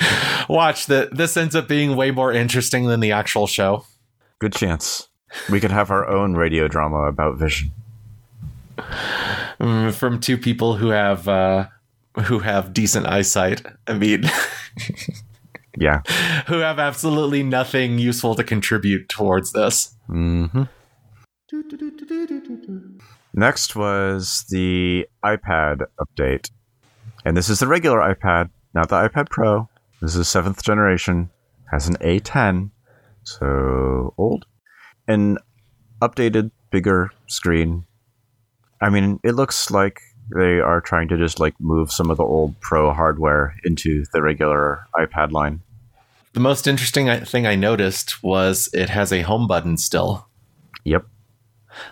Watch 0.48 0.86
that 0.86 1.16
this 1.16 1.36
ends 1.36 1.54
up 1.54 1.68
being 1.68 1.94
way 1.94 2.10
more 2.10 2.32
interesting 2.32 2.86
than 2.86 2.98
the 2.98 3.12
actual 3.12 3.46
show. 3.46 3.86
Good 4.40 4.52
chance. 4.52 5.08
We 5.48 5.60
could 5.60 5.70
have 5.70 5.90
our 5.92 6.06
own 6.08 6.34
radio 6.34 6.66
drama 6.66 7.04
about 7.04 7.38
vision. 7.38 7.70
Mm, 9.60 9.94
From 9.94 10.18
two 10.20 10.36
people 10.36 10.74
who 10.76 10.88
have 10.88 11.28
uh 11.28 11.66
who 12.24 12.40
have 12.40 12.72
decent 12.72 13.06
eyesight. 13.06 13.62
I 13.86 13.94
mean, 13.94 14.24
Yeah. 15.78 16.02
who 16.46 16.58
have 16.58 16.78
absolutely 16.78 17.42
nothing 17.42 17.98
useful 17.98 18.34
to 18.36 18.44
contribute 18.44 19.08
towards 19.08 19.52
this. 19.52 19.94
hmm 20.08 20.64
Next 23.34 23.76
was 23.76 24.44
the 24.48 25.06
iPad 25.24 25.82
update. 26.00 26.50
And 27.24 27.36
this 27.36 27.50
is 27.50 27.58
the 27.58 27.66
regular 27.66 27.98
iPad, 27.98 28.50
not 28.72 28.88
the 28.88 28.96
iPad 28.96 29.28
Pro. 29.28 29.68
This 30.00 30.16
is 30.16 30.28
seventh 30.28 30.62
generation, 30.62 31.30
has 31.70 31.86
an 31.86 31.96
A10, 31.96 32.70
so 33.24 34.14
old. 34.16 34.46
An 35.06 35.38
updated, 36.00 36.50
bigger 36.70 37.10
screen. 37.28 37.84
I 38.80 38.88
mean, 38.88 39.20
it 39.22 39.32
looks 39.32 39.70
like 39.70 40.00
they 40.34 40.60
are 40.60 40.80
trying 40.80 41.08
to 41.08 41.18
just 41.18 41.40
like 41.40 41.54
move 41.60 41.92
some 41.92 42.10
of 42.10 42.16
the 42.16 42.24
old 42.24 42.58
Pro 42.60 42.92
hardware 42.92 43.54
into 43.64 44.04
the 44.12 44.22
regular 44.22 44.86
iPad 44.94 45.32
line. 45.32 45.62
The 46.32 46.40
most 46.40 46.66
interesting 46.66 47.24
thing 47.24 47.46
I 47.46 47.54
noticed 47.54 48.22
was 48.22 48.68
it 48.72 48.88
has 48.88 49.12
a 49.12 49.22
home 49.22 49.46
button 49.46 49.76
still. 49.76 50.28
Yep. 50.84 51.06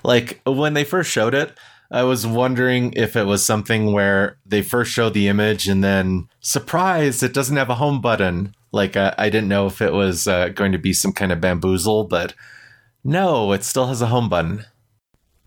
Like 0.05 0.41
when 0.45 0.75
they 0.75 0.85
first 0.85 1.11
showed 1.11 1.35
it, 1.35 1.57
I 1.91 2.05
was 2.05 2.27
wondering 2.27 2.95
if 2.97 3.17
it 3.17 3.25
was 3.25 3.45
something 3.45 3.93
where 3.93 4.39
they 4.47 4.63
first 4.63 4.91
showed 4.91 5.13
the 5.13 5.29
image 5.29 5.69
and 5.69 5.85
then 5.85 6.29
surprise, 6.41 7.23
it 7.23 7.35
doesn't 7.35 7.57
have 7.57 7.69
a 7.69 7.75
home 7.75 8.01
button. 8.01 8.55
Like 8.73 8.97
uh, 8.97 9.15
I 9.19 9.29
didn't 9.29 9.49
know 9.49 9.67
if 9.67 9.83
it 9.83 9.93
was 9.93 10.27
uh, 10.27 10.49
going 10.49 10.73
to 10.73 10.79
be 10.79 10.95
some 10.95 11.13
kind 11.13 11.31
of 11.31 11.41
bamboozle, 11.41 12.05
but 12.05 12.35
no, 13.05 13.53
it 13.53 13.63
still 13.63 13.87
has 13.89 14.01
a 14.01 14.07
home 14.07 14.31
button. 14.31 14.65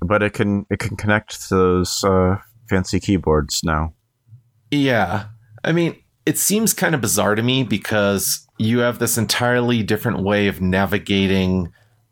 But 0.01 0.21
it 0.21 0.33
can 0.33 0.67
it 0.69 0.77
can 0.77 0.95
connect 0.95 1.47
to 1.47 1.55
those 1.55 2.03
uh, 2.03 2.37
fancy 2.69 2.99
keyboards 2.99 3.61
now. 3.63 3.93
Yeah. 4.69 5.25
I 5.63 5.71
mean, 5.71 5.95
it 6.25 6.37
seems 6.37 6.73
kind 6.73 6.93
of 6.93 7.01
bizarre 7.01 7.33
to 7.33 7.41
me 7.41 7.63
because 7.63 8.47
you 8.57 8.79
have 8.79 8.99
this 8.99 9.17
entirely 9.17 9.83
different 9.83 10.21
way 10.21 10.47
of 10.47 10.61
navigating 10.61 11.71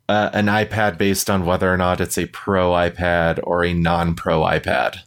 uh, 0.10 0.30
an 0.34 0.48
iPad 0.48 0.98
based 0.98 1.30
on 1.30 1.46
whether 1.46 1.72
or 1.72 1.78
not 1.78 2.02
it's 2.02 2.18
a 2.18 2.26
pro 2.28 2.72
iPad 2.72 3.40
or 3.44 3.64
a 3.64 3.74
non 3.74 4.16
pro 4.16 4.42
iPad. 4.42 4.98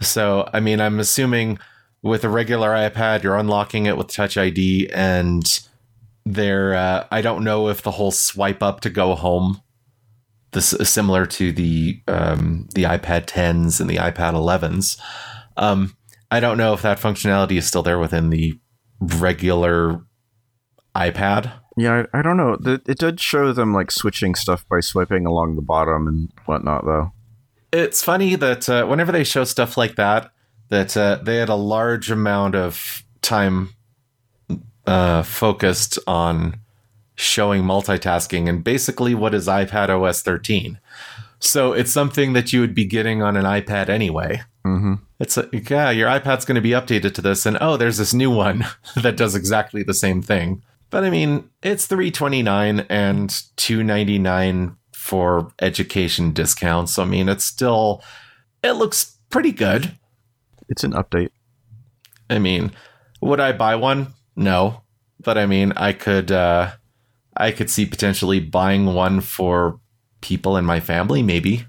So, 0.00 0.48
I 0.52 0.60
mean, 0.60 0.80
I'm 0.80 1.00
assuming 1.00 1.58
with 2.02 2.24
a 2.24 2.28
regular 2.28 2.70
iPad, 2.70 3.22
you're 3.22 3.36
unlocking 3.36 3.86
it 3.86 3.96
with 3.96 4.08
Touch 4.08 4.36
ID, 4.36 4.88
and 4.92 5.60
there, 6.24 6.74
uh, 6.74 7.06
I 7.10 7.20
don't 7.20 7.42
know 7.42 7.68
if 7.68 7.82
the 7.82 7.92
whole 7.92 8.12
swipe 8.12 8.62
up 8.62 8.80
to 8.80 8.90
go 8.90 9.14
home, 9.14 9.62
this 10.52 10.72
is 10.72 10.88
similar 10.88 11.26
to 11.26 11.52
the 11.52 12.00
um, 12.08 12.68
the 12.74 12.84
iPad 12.84 13.26
10s 13.26 13.80
and 13.80 13.90
the 13.90 13.96
iPad 13.96 14.32
11s. 14.34 14.98
Um, 15.56 15.96
I 16.30 16.40
don't 16.40 16.58
know 16.58 16.72
if 16.72 16.82
that 16.82 16.98
functionality 16.98 17.58
is 17.58 17.66
still 17.66 17.82
there 17.82 17.98
within 17.98 18.30
the 18.30 18.58
regular 19.00 20.00
iPad. 20.94 21.52
Yeah, 21.78 22.04
I, 22.12 22.18
I 22.18 22.22
don't 22.22 22.36
know. 22.36 22.56
The, 22.56 22.82
it 22.86 22.98
did 22.98 23.20
show 23.20 23.52
them 23.52 23.72
like 23.72 23.92
switching 23.92 24.34
stuff 24.34 24.68
by 24.68 24.80
swiping 24.80 25.26
along 25.26 25.54
the 25.54 25.62
bottom 25.62 26.08
and 26.08 26.28
whatnot, 26.46 26.84
though. 26.84 27.12
It's 27.72 28.02
funny 28.02 28.34
that 28.34 28.68
uh, 28.68 28.86
whenever 28.86 29.12
they 29.12 29.22
show 29.22 29.44
stuff 29.44 29.76
like 29.76 29.94
that, 29.94 30.32
that 30.70 30.96
uh, 30.96 31.20
they 31.22 31.36
had 31.36 31.48
a 31.48 31.54
large 31.54 32.10
amount 32.10 32.56
of 32.56 33.04
time 33.22 33.74
uh, 34.86 35.22
focused 35.22 36.00
on 36.08 36.58
showing 37.14 37.62
multitasking 37.62 38.48
and 38.48 38.64
basically 38.64 39.14
what 39.14 39.32
is 39.34 39.46
iPadOS 39.46 40.22
13. 40.22 40.80
So 41.38 41.72
it's 41.72 41.92
something 41.92 42.32
that 42.32 42.52
you 42.52 42.60
would 42.60 42.74
be 42.74 42.86
getting 42.86 43.22
on 43.22 43.36
an 43.36 43.44
iPad 43.44 43.88
anyway. 43.88 44.42
Mm-hmm. 44.66 44.94
It's 45.20 45.36
like, 45.36 45.70
yeah, 45.70 45.90
your 45.90 46.08
iPad's 46.08 46.44
going 46.44 46.56
to 46.56 46.60
be 46.60 46.70
updated 46.70 47.14
to 47.14 47.22
this, 47.22 47.46
and 47.46 47.56
oh, 47.60 47.76
there's 47.76 47.98
this 47.98 48.12
new 48.12 48.30
one 48.30 48.66
that 48.96 49.16
does 49.16 49.36
exactly 49.36 49.84
the 49.84 49.94
same 49.94 50.22
thing. 50.22 50.62
But 50.90 51.04
I 51.04 51.10
mean, 51.10 51.50
it's 51.62 51.86
three 51.86 52.10
twenty 52.10 52.42
nine 52.42 52.80
and 52.88 53.34
two 53.56 53.82
ninety 53.82 54.18
nine 54.18 54.76
for 54.94 55.52
education 55.60 56.32
discounts. 56.32 56.94
So, 56.94 57.02
I 57.02 57.06
mean, 57.06 57.28
it's 57.28 57.44
still 57.44 58.02
it 58.62 58.72
looks 58.72 59.18
pretty 59.30 59.52
good. 59.52 59.98
It's 60.68 60.84
an 60.84 60.92
update. 60.92 61.30
I 62.30 62.38
mean, 62.38 62.72
would 63.20 63.40
I 63.40 63.52
buy 63.52 63.76
one? 63.76 64.14
No, 64.36 64.82
but 65.20 65.38
I 65.38 65.46
mean, 65.46 65.72
I 65.76 65.92
could 65.92 66.30
uh, 66.30 66.72
I 67.36 67.52
could 67.52 67.70
see 67.70 67.86
potentially 67.86 68.40
buying 68.40 68.86
one 68.86 69.20
for 69.20 69.80
people 70.20 70.56
in 70.56 70.64
my 70.64 70.80
family, 70.80 71.22
maybe. 71.22 71.66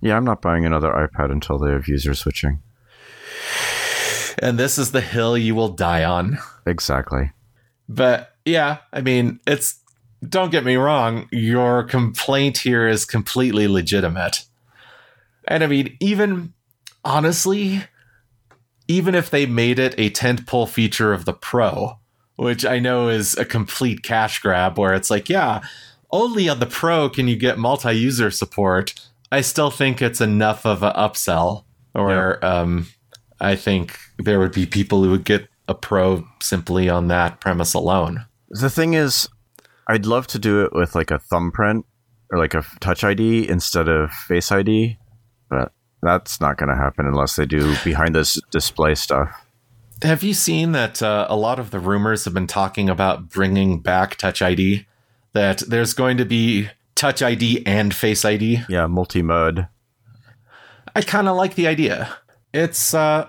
Yeah, 0.00 0.16
I'm 0.16 0.24
not 0.24 0.42
buying 0.42 0.64
another 0.64 0.90
iPad 0.90 1.32
until 1.32 1.58
they 1.58 1.72
have 1.72 1.88
user 1.88 2.14
switching. 2.14 2.62
And 4.40 4.58
this 4.58 4.78
is 4.78 4.92
the 4.92 5.00
hill 5.00 5.36
you 5.36 5.54
will 5.54 5.70
die 5.70 6.04
on. 6.04 6.38
Exactly. 6.66 7.32
But 7.88 8.34
yeah, 8.44 8.78
I 8.92 9.00
mean, 9.00 9.40
it's 9.46 9.80
don't 10.26 10.50
get 10.50 10.64
me 10.64 10.76
wrong, 10.76 11.28
your 11.30 11.84
complaint 11.84 12.58
here 12.58 12.88
is 12.88 13.04
completely 13.04 13.68
legitimate. 13.68 14.44
And 15.46 15.62
I 15.62 15.66
mean, 15.66 15.96
even 16.00 16.52
honestly, 17.04 17.84
even 18.88 19.14
if 19.14 19.30
they 19.30 19.46
made 19.46 19.78
it 19.78 19.94
a 19.96 20.10
tentpole 20.10 20.68
feature 20.68 21.12
of 21.12 21.24
the 21.24 21.32
Pro, 21.32 21.98
which 22.36 22.64
I 22.64 22.78
know 22.78 23.08
is 23.08 23.36
a 23.36 23.44
complete 23.44 24.02
cash 24.02 24.40
grab, 24.40 24.78
where 24.78 24.94
it's 24.94 25.10
like, 25.10 25.28
yeah, 25.28 25.60
only 26.10 26.48
on 26.48 26.58
the 26.58 26.66
Pro 26.66 27.08
can 27.08 27.28
you 27.28 27.36
get 27.36 27.58
multi 27.58 27.92
user 27.92 28.30
support. 28.30 28.94
I 29.30 29.42
still 29.42 29.70
think 29.70 30.00
it's 30.00 30.20
enough 30.20 30.64
of 30.64 30.82
an 30.82 30.94
upsell, 30.94 31.64
or 31.94 32.44
um, 32.44 32.86
I 33.40 33.56
think 33.56 33.98
there 34.18 34.38
would 34.38 34.52
be 34.52 34.66
people 34.66 35.04
who 35.04 35.10
would 35.10 35.24
get 35.24 35.48
a 35.68 35.74
Pro 35.74 36.26
simply 36.40 36.88
on 36.88 37.08
that 37.08 37.40
premise 37.40 37.74
alone. 37.74 38.24
The 38.48 38.70
thing 38.70 38.94
is, 38.94 39.28
I'd 39.86 40.06
love 40.06 40.26
to 40.28 40.38
do 40.38 40.64
it 40.64 40.72
with 40.72 40.94
like 40.94 41.10
a 41.10 41.18
thumbprint 41.18 41.86
or 42.30 42.38
like 42.38 42.54
a 42.54 42.64
Touch 42.80 43.04
ID 43.04 43.48
instead 43.48 43.88
of 43.88 44.10
Face 44.10 44.50
ID, 44.50 44.98
but 45.48 45.72
that's 46.02 46.40
not 46.40 46.56
going 46.56 46.68
to 46.68 46.76
happen 46.76 47.06
unless 47.06 47.36
they 47.36 47.46
do 47.46 47.74
behind 47.84 48.14
this 48.14 48.40
display 48.50 48.94
stuff. 48.94 49.30
Have 50.02 50.22
you 50.22 50.32
seen 50.32 50.72
that 50.72 51.02
uh, 51.02 51.26
a 51.28 51.36
lot 51.36 51.58
of 51.58 51.70
the 51.70 51.80
rumors 51.80 52.24
have 52.24 52.34
been 52.34 52.46
talking 52.46 52.88
about 52.88 53.28
bringing 53.28 53.80
back 53.80 54.16
Touch 54.16 54.40
ID? 54.40 54.86
That 55.32 55.58
there's 55.68 55.92
going 55.92 56.16
to 56.18 56.24
be 56.24 56.68
Touch 56.94 57.20
ID 57.20 57.66
and 57.66 57.92
Face 57.92 58.24
ID. 58.24 58.62
Yeah, 58.68 58.86
multi 58.86 59.22
mode. 59.22 59.68
I 60.94 61.02
kind 61.02 61.28
of 61.28 61.36
like 61.36 61.54
the 61.54 61.66
idea. 61.66 62.16
It's 62.54 62.94
uh, 62.94 63.28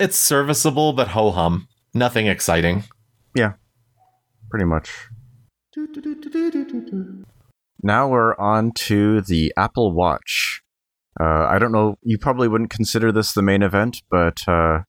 it's 0.00 0.18
serviceable 0.18 0.92
but 0.92 1.08
ho 1.08 1.30
hum. 1.30 1.67
Nothing 1.94 2.26
exciting. 2.26 2.84
Yeah, 3.34 3.54
pretty 4.50 4.64
much. 4.64 4.90
Now 7.82 8.08
we're 8.08 8.36
on 8.36 8.72
to 8.72 9.20
the 9.20 9.52
Apple 9.56 9.92
Watch. 9.92 10.62
Uh, 11.20 11.46
I 11.48 11.58
don't 11.58 11.72
know. 11.72 11.96
You 12.02 12.18
probably 12.18 12.48
wouldn't 12.48 12.70
consider 12.70 13.12
this 13.12 13.32
the 13.32 13.42
main 13.42 13.62
event, 13.62 14.02
but 14.10 14.46
uh, 14.48 14.80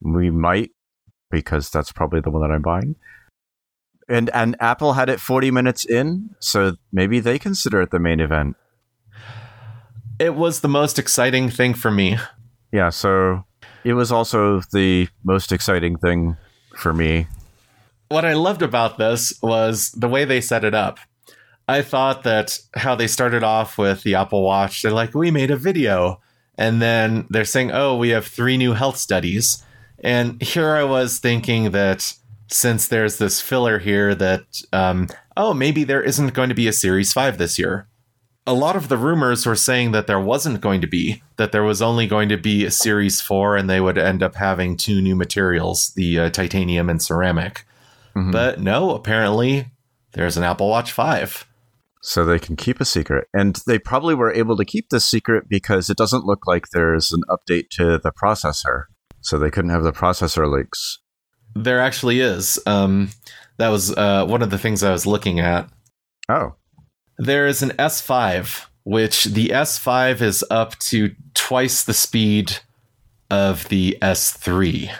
we 0.00 0.30
might 0.30 0.70
because 1.30 1.70
that's 1.70 1.92
probably 1.92 2.20
the 2.20 2.30
one 2.30 2.42
that 2.42 2.54
I'm 2.54 2.62
buying. 2.62 2.96
And 4.08 4.30
and 4.30 4.56
Apple 4.60 4.92
had 4.92 5.08
it 5.08 5.20
40 5.20 5.50
minutes 5.50 5.84
in, 5.84 6.30
so 6.40 6.76
maybe 6.92 7.20
they 7.20 7.38
consider 7.38 7.80
it 7.80 7.90
the 7.90 7.98
main 7.98 8.20
event. 8.20 8.56
It 10.18 10.34
was 10.34 10.60
the 10.60 10.68
most 10.68 10.98
exciting 10.98 11.50
thing 11.50 11.74
for 11.74 11.90
me. 11.90 12.18
Yeah, 12.72 12.90
so 12.90 13.44
it 13.84 13.94
was 13.94 14.10
also 14.10 14.60
the 14.72 15.08
most 15.22 15.52
exciting 15.52 15.96
thing 15.96 16.36
for 16.76 16.92
me. 16.92 17.26
What 18.08 18.24
I 18.24 18.32
loved 18.32 18.62
about 18.62 18.98
this 18.98 19.32
was 19.42 19.90
the 19.92 20.08
way 20.08 20.24
they 20.24 20.40
set 20.40 20.64
it 20.64 20.74
up. 20.74 20.98
I 21.66 21.82
thought 21.82 22.24
that 22.24 22.58
how 22.74 22.94
they 22.94 23.06
started 23.06 23.42
off 23.42 23.78
with 23.78 24.02
the 24.02 24.14
Apple 24.14 24.42
Watch, 24.42 24.82
they're 24.82 24.92
like, 24.92 25.14
we 25.14 25.30
made 25.30 25.50
a 25.50 25.56
video. 25.56 26.20
And 26.56 26.80
then 26.80 27.26
they're 27.30 27.44
saying, 27.44 27.72
oh, 27.72 27.96
we 27.96 28.10
have 28.10 28.26
three 28.26 28.56
new 28.56 28.74
health 28.74 28.96
studies. 28.96 29.64
And 30.00 30.40
here 30.42 30.74
I 30.74 30.84
was 30.84 31.18
thinking 31.18 31.70
that 31.70 32.14
since 32.48 32.86
there's 32.88 33.18
this 33.18 33.40
filler 33.40 33.78
here, 33.78 34.14
that, 34.14 34.62
um, 34.72 35.08
oh, 35.36 35.54
maybe 35.54 35.84
there 35.84 36.02
isn't 36.02 36.34
going 36.34 36.50
to 36.50 36.54
be 36.54 36.68
a 36.68 36.72
Series 36.72 37.12
5 37.12 37.38
this 37.38 37.58
year. 37.58 37.88
A 38.46 38.52
lot 38.52 38.76
of 38.76 38.88
the 38.88 38.98
rumors 38.98 39.46
were 39.46 39.56
saying 39.56 39.92
that 39.92 40.06
there 40.06 40.20
wasn't 40.20 40.60
going 40.60 40.80
to 40.82 40.86
be, 40.86 41.22
that 41.36 41.52
there 41.52 41.62
was 41.62 41.80
only 41.80 42.06
going 42.06 42.28
to 42.28 42.36
be 42.36 42.64
a 42.64 42.70
Series 42.70 43.20
4 43.20 43.56
and 43.56 43.70
they 43.70 43.80
would 43.80 43.96
end 43.96 44.22
up 44.22 44.34
having 44.34 44.76
two 44.76 45.00
new 45.00 45.16
materials, 45.16 45.92
the 45.94 46.18
uh, 46.18 46.30
titanium 46.30 46.90
and 46.90 47.00
ceramic. 47.00 47.64
Mm-hmm. 48.14 48.32
But 48.32 48.60
no, 48.60 48.94
apparently 48.94 49.70
there's 50.12 50.36
an 50.36 50.44
Apple 50.44 50.68
Watch 50.68 50.92
5 50.92 51.46
so 52.04 52.22
they 52.22 52.38
can 52.38 52.54
keep 52.54 52.80
a 52.80 52.84
secret. 52.84 53.28
And 53.32 53.58
they 53.66 53.78
probably 53.78 54.14
were 54.14 54.30
able 54.30 54.58
to 54.58 54.64
keep 54.64 54.90
this 54.90 55.06
secret 55.06 55.48
because 55.48 55.88
it 55.88 55.96
doesn't 55.96 56.26
look 56.26 56.46
like 56.46 56.68
there's 56.68 57.12
an 57.12 57.22
update 57.30 57.70
to 57.70 57.98
the 57.98 58.12
processor. 58.12 58.84
So 59.22 59.38
they 59.38 59.50
couldn't 59.50 59.70
have 59.70 59.84
the 59.84 59.92
processor 59.92 60.46
leaks. 60.52 60.98
There 61.54 61.80
actually 61.80 62.20
is. 62.20 62.58
Um, 62.66 63.08
that 63.56 63.70
was 63.70 63.96
uh, 63.96 64.26
one 64.26 64.42
of 64.42 64.50
the 64.50 64.58
things 64.58 64.82
I 64.82 64.92
was 64.92 65.06
looking 65.06 65.40
at. 65.40 65.70
Oh. 66.28 66.56
There 67.18 67.46
is 67.46 67.62
an 67.62 67.70
S5, 67.70 68.66
which 68.84 69.24
the 69.24 69.48
S5 69.48 70.20
is 70.20 70.44
up 70.50 70.78
to 70.80 71.14
twice 71.34 71.84
the 71.84 71.94
speed 71.94 72.58
of 73.30 73.68
the 73.68 73.96
S3. 74.02 74.90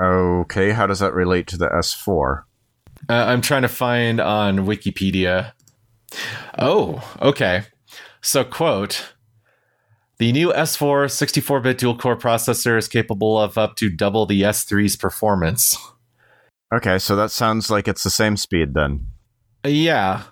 Okay, 0.00 0.70
how 0.70 0.86
does 0.86 0.98
that 0.98 1.14
relate 1.14 1.46
to 1.48 1.56
the 1.56 1.68
S4? 1.68 2.42
Uh, 3.08 3.12
I'm 3.12 3.40
trying 3.40 3.62
to 3.62 3.68
find 3.68 4.20
on 4.20 4.58
Wikipedia. 4.60 5.52
Oh, 6.58 7.16
okay. 7.20 7.64
So, 8.20 8.44
quote 8.44 9.14
The 10.18 10.32
new 10.32 10.52
S4 10.52 11.10
64 11.10 11.60
bit 11.60 11.78
dual 11.78 11.96
core 11.96 12.16
processor 12.16 12.78
is 12.78 12.88
capable 12.88 13.38
of 13.38 13.58
up 13.58 13.76
to 13.76 13.90
double 13.90 14.26
the 14.26 14.42
S3's 14.42 14.96
performance. 14.96 15.76
Okay, 16.74 16.98
so 16.98 17.14
that 17.14 17.30
sounds 17.30 17.70
like 17.70 17.86
it's 17.86 18.02
the 18.02 18.10
same 18.10 18.36
speed 18.36 18.74
then. 18.74 19.06
Yeah. 19.64 20.22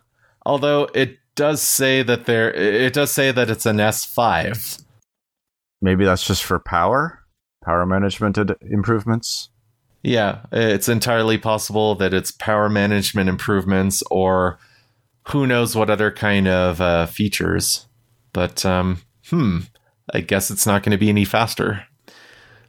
Although 0.45 0.89
it 0.95 1.19
does 1.35 1.63
say 1.63 2.03
that 2.03 2.27
there 2.27 2.53
it 2.53 2.93
does 2.93 3.11
say 3.11 3.33
that 3.33 3.51
it's 3.51 3.67
an 3.67 3.77
S5. 3.77 4.83
Maybe 5.81 6.05
that's 6.05 6.27
just 6.27 6.45
for 6.45 6.59
power? 6.59 7.21
Power 7.65 7.87
management 7.87 8.39
improvements? 8.61 9.49
Yeah, 10.03 10.41
it's 10.51 10.89
entirely 10.89 11.39
possible 11.39 11.95
that 11.97 12.13
it's 12.13 12.33
power 12.33 12.69
management 12.69 13.29
improvements 13.29 14.03
or 14.11 14.59
who 15.29 15.47
knows 15.47 15.77
what 15.77 15.91
other 15.91 16.11
kind 16.11 16.49
of 16.49 16.81
uh, 16.81 17.07
features. 17.07 17.87
But, 18.33 18.65
um, 18.65 19.03
hmm, 19.29 19.61
I 20.13 20.21
guess 20.21 20.51
it's 20.51 20.67
not 20.67 20.83
going 20.83 20.93
to 20.93 20.99
be 20.99 21.09
any 21.09 21.25
faster. 21.25 21.85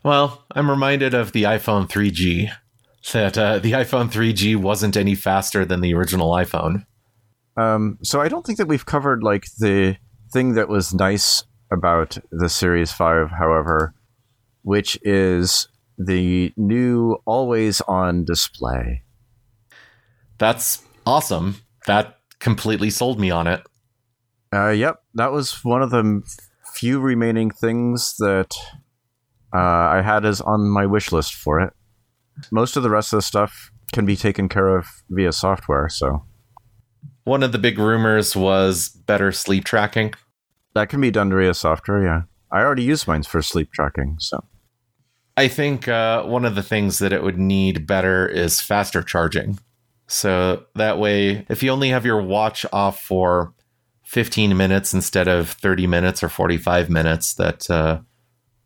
Well, 0.04 0.44
I'm 0.52 0.70
reminded 0.70 1.14
of 1.14 1.32
the 1.32 1.44
iPhone 1.44 1.90
3G, 1.90 2.52
that 3.14 3.38
uh, 3.38 3.60
the 3.60 3.72
iPhone 3.72 4.12
3G 4.12 4.56
wasn't 4.56 4.98
any 4.98 5.16
faster 5.16 5.66
than 5.66 5.82
the 5.82 5.94
original 5.94 6.32
iPhone. 6.32 6.86
Um, 7.56 8.00
so 8.02 8.22
I 8.22 8.30
don't 8.30 8.46
think 8.46 8.58
that 8.58 8.68
we've 8.68 8.86
covered 8.86 9.24
like 9.24 9.46
the 9.60 9.98
thing 10.32 10.56
that 10.56 10.70
was 10.70 10.94
nice 10.94 11.44
about 11.72 12.18
the 12.32 12.50
Series 12.50 12.92
5, 12.92 13.32
however, 13.32 13.94
which 14.64 14.98
is 15.04 15.68
the 15.98 16.54
new 16.58 17.18
always 17.26 17.82
on 17.82 18.26
display. 18.26 19.04
That's 20.38 20.84
awesome. 21.06 21.62
That 21.86 22.18
completely 22.40 22.90
sold 22.90 23.20
me 23.20 23.30
on 23.30 23.48
it. 23.48 23.64
Uh, 24.54 24.70
yep, 24.70 25.04
that 25.16 25.32
was 25.32 25.64
one 25.64 25.82
of 25.82 25.90
the 25.90 26.22
few 26.74 27.00
remaining 27.00 27.50
things 27.50 28.16
that 28.18 28.56
uh, 29.54 29.58
I 29.58 30.02
had 30.02 30.26
as 30.26 30.42
on 30.42 30.70
my 30.70 30.86
wish 30.86 31.12
list 31.12 31.34
for 31.34 31.60
it. 31.60 31.74
Most 32.52 32.76
of 32.76 32.84
the 32.84 32.90
rest 32.90 33.14
of 33.14 33.18
the 33.18 33.22
stuff 33.22 33.72
can 33.94 34.06
be 34.06 34.16
taken 34.16 34.50
care 34.50 34.76
of 34.76 34.88
via 35.10 35.32
software. 35.32 35.88
So, 35.90 36.26
one 37.24 37.44
of 37.44 37.52
the 37.52 37.58
big 37.58 37.78
rumors 37.78 38.36
was 38.36 38.90
better 38.90 39.32
sleep 39.32 39.64
tracking. 39.64 40.14
That 40.74 40.90
can 40.90 41.02
be 41.02 41.12
done 41.12 41.30
via 41.30 41.54
software. 41.54 42.04
Yeah, 42.04 42.24
I 42.52 42.62
already 42.62 42.84
use 42.84 43.08
mine 43.08 43.24
for 43.24 43.42
sleep 43.42 43.72
tracking. 43.72 44.18
So, 44.20 44.44
I 45.38 45.48
think 45.48 45.88
uh, 45.88 46.24
one 46.24 46.46
of 46.46 46.56
the 46.56 46.64
things 46.64 47.00
that 47.00 47.14
it 47.14 47.24
would 47.24 47.38
need 47.38 47.88
better 47.88 48.28
is 48.28 48.62
faster 48.62 49.02
charging. 49.02 49.60
So 50.08 50.66
that 50.76 51.00
way, 51.00 51.46
if 51.50 51.64
you 51.64 51.72
only 51.72 51.90
have 51.90 52.06
your 52.06 52.22
watch 52.22 52.66
off 52.72 53.02
for 53.02 53.54
15 54.04 54.56
minutes 54.56 54.94
instead 54.94 55.28
of 55.28 55.50
30 55.50 55.88
minutes 55.88 56.22
or 56.24 56.30
45 56.30 56.90
minutes, 56.90 57.34
that 57.36 57.70
uh, 57.70 58.02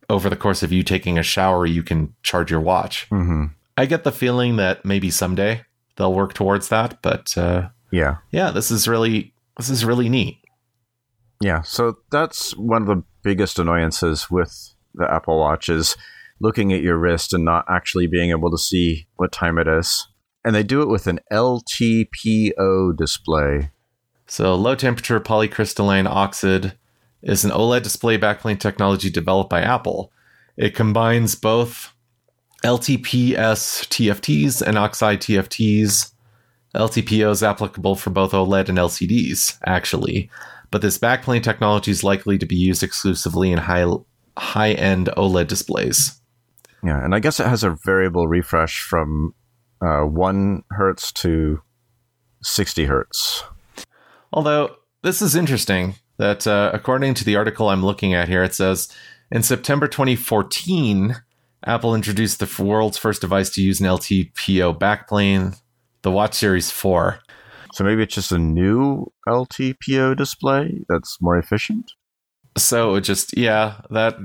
over 0.09 0.29
the 0.29 0.35
course 0.35 0.63
of 0.63 0.71
you 0.71 0.83
taking 0.83 1.17
a 1.17 1.23
shower, 1.23 1.65
you 1.65 1.83
can 1.83 2.13
charge 2.23 2.51
your 2.51 2.59
watch. 2.59 3.07
Mm-hmm. 3.09 3.45
I 3.77 3.85
get 3.85 4.03
the 4.03 4.11
feeling 4.11 4.55
that 4.57 4.83
maybe 4.83 5.09
someday 5.09 5.63
they'll 5.95 6.13
work 6.13 6.33
towards 6.33 6.69
that, 6.69 7.01
but 7.01 7.37
uh, 7.37 7.69
yeah, 7.91 8.17
yeah, 8.31 8.51
this 8.51 8.71
is 8.71 8.87
really 8.87 9.33
this 9.57 9.69
is 9.69 9.85
really 9.85 10.09
neat. 10.09 10.39
Yeah, 11.41 11.61
so 11.61 11.97
that's 12.11 12.55
one 12.57 12.81
of 12.81 12.87
the 12.87 13.03
biggest 13.23 13.59
annoyances 13.59 14.29
with 14.29 14.73
the 14.95 15.11
Apple 15.11 15.39
Watch 15.39 15.69
is 15.69 15.95
looking 16.39 16.73
at 16.73 16.81
your 16.81 16.97
wrist 16.97 17.33
and 17.33 17.45
not 17.45 17.65
actually 17.69 18.07
being 18.07 18.31
able 18.31 18.51
to 18.51 18.57
see 18.57 19.07
what 19.15 19.31
time 19.31 19.57
it 19.57 19.67
is 19.67 20.07
and 20.47 20.55
they 20.55 20.63
do 20.63 20.81
it 20.81 20.87
with 20.87 21.07
an 21.07 21.19
LTPO 21.29 22.95
display. 22.95 23.69
So, 24.27 24.55
low 24.55 24.75
temperature 24.75 25.19
polycrystalline 25.19 26.07
oxide 26.07 26.77
is 27.21 27.43
an 27.43 27.51
OLED 27.51 27.83
display 27.83 28.17
backplane 28.17 28.57
technology 28.57 29.09
developed 29.09 29.49
by 29.49 29.59
Apple. 29.61 30.09
It 30.55 30.73
combines 30.73 31.35
both 31.35 31.93
LTPS 32.63 33.35
TFTs 33.89 34.61
and 34.61 34.77
oxide 34.77 35.19
TFTs. 35.19 36.13
LTPO 36.75 37.31
is 37.31 37.43
applicable 37.43 37.95
for 37.95 38.09
both 38.09 38.31
OLED 38.31 38.69
and 38.69 38.77
LCDs, 38.77 39.57
actually, 39.65 40.29
but 40.69 40.81
this 40.81 40.97
backplane 40.97 41.43
technology 41.43 41.91
is 41.91 42.03
likely 42.03 42.37
to 42.37 42.45
be 42.45 42.55
used 42.55 42.83
exclusively 42.83 43.51
in 43.51 43.57
high 43.57 43.85
high 44.37 44.73
end 44.73 45.09
OLED 45.17 45.47
displays. 45.47 46.21
Yeah, 46.83 47.03
and 47.03 47.15
I 47.15 47.19
guess 47.19 47.39
it 47.39 47.47
has 47.47 47.63
a 47.63 47.77
variable 47.83 48.27
refresh 48.27 48.81
from 48.81 49.33
uh, 49.81 50.01
1 50.01 50.63
hertz 50.71 51.11
to 51.13 51.61
60 52.43 52.85
hertz. 52.85 53.43
Although, 54.31 54.75
this 55.03 55.21
is 55.21 55.35
interesting. 55.35 55.95
that 56.17 56.47
uh, 56.47 56.71
according 56.73 57.13
to 57.13 57.23
the 57.23 57.35
article 57.35 57.69
I'm 57.69 57.85
looking 57.85 58.13
at 58.13 58.27
here, 58.27 58.43
it 58.43 58.53
says 58.53 58.89
in 59.31 59.43
September 59.43 59.87
2014, 59.87 61.15
Apple 61.65 61.95
introduced 61.95 62.39
the 62.39 62.63
world's 62.63 62.97
first 62.97 63.21
device 63.21 63.49
to 63.51 63.61
use 63.61 63.79
an 63.79 63.87
LTPO 63.87 64.79
backplane, 64.79 65.59
the 66.07 66.11
Watch 66.11 66.35
Series 66.35 66.71
4. 66.71 67.19
So 67.73 67.83
maybe 67.83 68.01
it's 68.01 68.15
just 68.15 68.31
a 68.31 68.37
new 68.37 69.11
LTPO 69.27 70.15
display 70.15 70.85
that's 70.87 71.17
more 71.19 71.37
efficient. 71.37 71.91
So 72.57 73.01
just 73.01 73.37
yeah, 73.37 73.81
that 73.89 74.15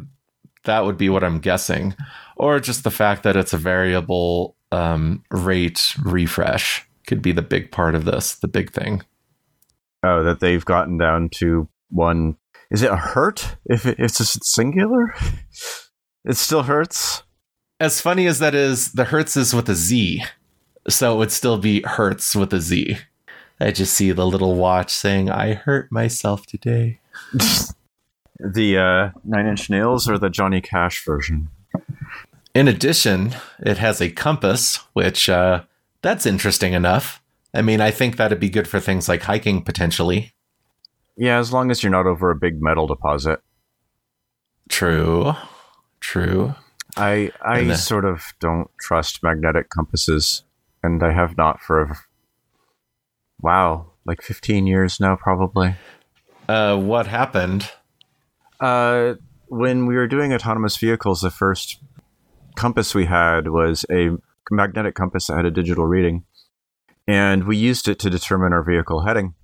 that 0.63 0.85
would 0.85 0.97
be 0.97 1.09
what 1.09 1.25
I'm 1.25 1.41
guessing, 1.41 1.97
or 2.37 2.61
just 2.61 2.85
the 2.85 2.93
fact 2.93 3.25
that 3.25 3.35
it's 3.35 3.53
a 3.53 3.59
variable 3.59 4.55
um, 4.71 5.25
rate 5.33 5.97
refresh 6.05 6.87
could 7.09 7.21
be 7.21 7.33
the 7.33 7.43
big 7.43 7.73
part 7.73 7.97
of 7.97 8.05
this, 8.05 8.37
the 8.37 8.47
big 8.47 8.71
thing. 8.71 9.03
Oh, 10.05 10.23
that 10.23 10.39
they've 10.39 10.65
gotten 10.65 10.99
down 10.99 11.31
to 11.39 11.69
one. 11.91 12.37
Is 12.71 12.83
it 12.83 12.93
a 12.93 12.97
hurt? 12.97 13.57
If 13.67 13.87
it, 13.87 13.99
it's 13.99 14.19
just 14.19 14.45
singular, 14.45 15.17
it 16.25 16.37
still 16.37 16.63
hurts. 16.63 17.25
As 17.81 18.01
funny 18.01 18.29
as 18.29 18.39
that 18.39 18.55
is, 18.55 18.93
the 18.93 19.07
hertz 19.07 19.37
is 19.37 19.53
with 19.53 19.69
a 19.69 19.75
Z, 19.75 20.23
so 20.89 21.15
it 21.15 21.19
would 21.19 21.33
still 21.33 21.59
be 21.59 21.83
hertz 21.83 22.35
with 22.35 22.53
a 22.53 22.61
Z. 22.61 22.99
I 23.61 23.71
just 23.71 23.95
see 23.95 24.11
the 24.13 24.27
little 24.27 24.55
watch 24.55 24.91
saying, 24.93 25.31
"I 25.31 25.55
hurt 25.55 25.91
myself 25.93 26.47
today." 26.47 26.99
the 28.41 28.77
uh, 28.79 29.11
Nine 29.25 29.47
Inch 29.47 29.71
Nails 29.71 30.09
or 30.09 30.19
the 30.19 30.31
Johnny 30.31 30.61
Cash 30.61 31.05
version. 31.05 31.49
In 32.55 32.69
addition, 32.69 33.35
it 33.61 33.79
has 33.79 34.01
a 34.01 34.11
compass, 34.11 34.77
which 34.93 35.29
uh, 35.29 35.63
that's 36.03 36.27
interesting 36.27 36.73
enough. 36.73 37.23
I 37.55 37.63
mean, 37.63 37.81
I 37.81 37.91
think 37.91 38.17
that'd 38.17 38.41
be 38.41 38.49
good 38.51 38.67
for 38.69 38.81
things 38.81 39.09
like 39.09 39.23
hiking 39.23 39.63
potentially. 39.63 40.33
Yeah, 41.17 41.39
as 41.39 41.53
long 41.53 41.71
as 41.71 41.83
you're 41.83 41.93
not 41.93 42.07
over 42.07 42.31
a 42.31 42.35
big 42.37 42.61
metal 42.63 42.87
deposit. 42.87 43.41
True. 44.69 45.35
True. 46.01 46.55
I 46.97 47.31
I 47.41 47.65
the- 47.65 47.77
sort 47.77 48.05
of 48.05 48.35
don't 48.41 48.71
trust 48.81 49.23
magnetic 49.23 49.71
compasses, 49.71 50.43
and 50.83 51.03
I 51.03 51.13
have 51.13 51.37
not 51.37 51.61
for 51.61 51.97
wow, 53.41 53.93
like 54.07 54.23
15 54.23 54.67
years 54.67 55.01
now, 55.01 55.17
probably. 55.17 55.75
Uh, 56.49 56.77
what 56.77 57.07
happened? 57.07 57.71
Uh, 58.61 59.15
when 59.49 59.87
we 59.87 59.97
were 59.97 60.07
doing 60.07 60.33
autonomous 60.33 60.77
vehicles, 60.77 61.21
the 61.21 61.31
first 61.31 61.79
compass 62.57 62.95
we 62.95 63.07
had 63.07 63.49
was 63.49 63.85
a 63.91 64.11
magnetic 64.51 64.95
compass 64.95 65.27
that 65.27 65.37
had 65.37 65.47
a 65.47 65.51
digital 65.51 65.87
reading, 65.87 66.25
and 67.07 67.45
we 67.45 67.57
used 67.57 67.89
it 67.89 67.99
to 68.01 68.11
determine 68.11 68.53
our 68.53 68.63
vehicle 68.63 69.05
heading. 69.05 69.35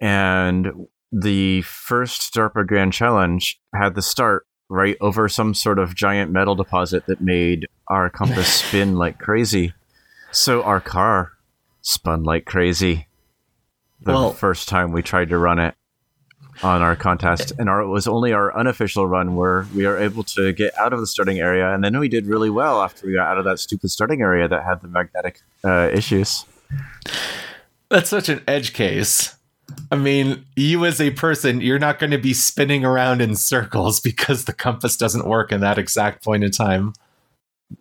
And 0.00 0.86
the 1.10 1.62
first 1.62 2.34
DARPA 2.34 2.66
Grand 2.66 2.92
Challenge 2.92 3.60
had 3.74 3.94
the 3.94 4.02
start 4.02 4.46
right 4.68 4.96
over 5.00 5.28
some 5.28 5.54
sort 5.54 5.78
of 5.78 5.94
giant 5.94 6.30
metal 6.30 6.54
deposit 6.54 7.06
that 7.06 7.20
made 7.20 7.66
our 7.88 8.10
compass 8.10 8.48
spin 8.64 8.96
like 8.96 9.18
crazy. 9.18 9.72
So 10.30 10.62
our 10.62 10.80
car 10.80 11.32
spun 11.82 12.22
like 12.22 12.44
crazy 12.44 13.08
the 14.00 14.12
well, 14.12 14.32
first 14.32 14.68
time 14.68 14.92
we 14.92 15.02
tried 15.02 15.30
to 15.30 15.38
run 15.38 15.58
it 15.58 15.74
on 16.62 16.82
our 16.82 16.96
contest, 16.96 17.52
and 17.58 17.68
our, 17.68 17.82
it 17.82 17.88
was 17.88 18.08
only 18.08 18.32
our 18.32 18.56
unofficial 18.56 19.06
run 19.06 19.36
where 19.36 19.66
we 19.74 19.86
are 19.86 19.96
able 19.96 20.24
to 20.24 20.52
get 20.52 20.76
out 20.76 20.92
of 20.92 21.00
the 21.00 21.06
starting 21.06 21.38
area, 21.38 21.72
and 21.72 21.84
then 21.84 21.98
we 21.98 22.08
did 22.08 22.26
really 22.26 22.50
well 22.50 22.82
after 22.82 23.06
we 23.06 23.14
got 23.14 23.28
out 23.28 23.38
of 23.38 23.44
that 23.44 23.58
stupid 23.58 23.90
starting 23.90 24.20
area 24.20 24.48
that 24.48 24.64
had 24.64 24.80
the 24.80 24.88
magnetic 24.88 25.40
uh, 25.64 25.88
issues. 25.92 26.44
That's 27.90 28.10
such 28.10 28.28
an 28.28 28.42
edge 28.46 28.72
case. 28.72 29.36
I 29.90 29.96
mean, 29.96 30.44
you 30.56 30.84
as 30.84 31.00
a 31.00 31.10
person, 31.10 31.60
you're 31.60 31.78
not 31.78 31.98
going 31.98 32.10
to 32.10 32.18
be 32.18 32.34
spinning 32.34 32.84
around 32.84 33.20
in 33.20 33.36
circles 33.36 34.00
because 34.08 34.44
the 34.44 34.52
compass 34.52 34.96
doesn't 34.96 35.26
work 35.26 35.52
in 35.52 35.60
that 35.60 35.78
exact 35.78 36.24
point 36.24 36.44
in 36.44 36.50
time. 36.50 36.92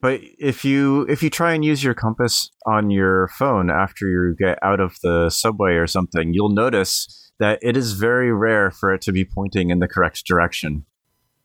But 0.01 0.21
if 0.37 0.65
you 0.65 1.03
if 1.03 1.23
you 1.23 1.29
try 1.29 1.53
and 1.53 1.63
use 1.63 1.83
your 1.83 1.93
compass 1.93 2.51
on 2.65 2.89
your 2.89 3.29
phone 3.29 3.69
after 3.69 4.07
you 4.07 4.35
get 4.37 4.59
out 4.61 4.79
of 4.79 4.97
the 5.01 5.29
subway 5.29 5.75
or 5.75 5.87
something, 5.87 6.33
you'll 6.33 6.53
notice 6.53 7.31
that 7.39 7.59
it 7.61 7.77
is 7.77 7.93
very 7.93 8.31
rare 8.33 8.71
for 8.71 8.93
it 8.93 9.01
to 9.01 9.11
be 9.11 9.23
pointing 9.23 9.69
in 9.69 9.79
the 9.79 9.87
correct 9.87 10.25
direction. 10.25 10.85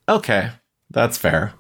Okay, 0.09 0.51
that's 0.91 1.19
fair. 1.19 1.55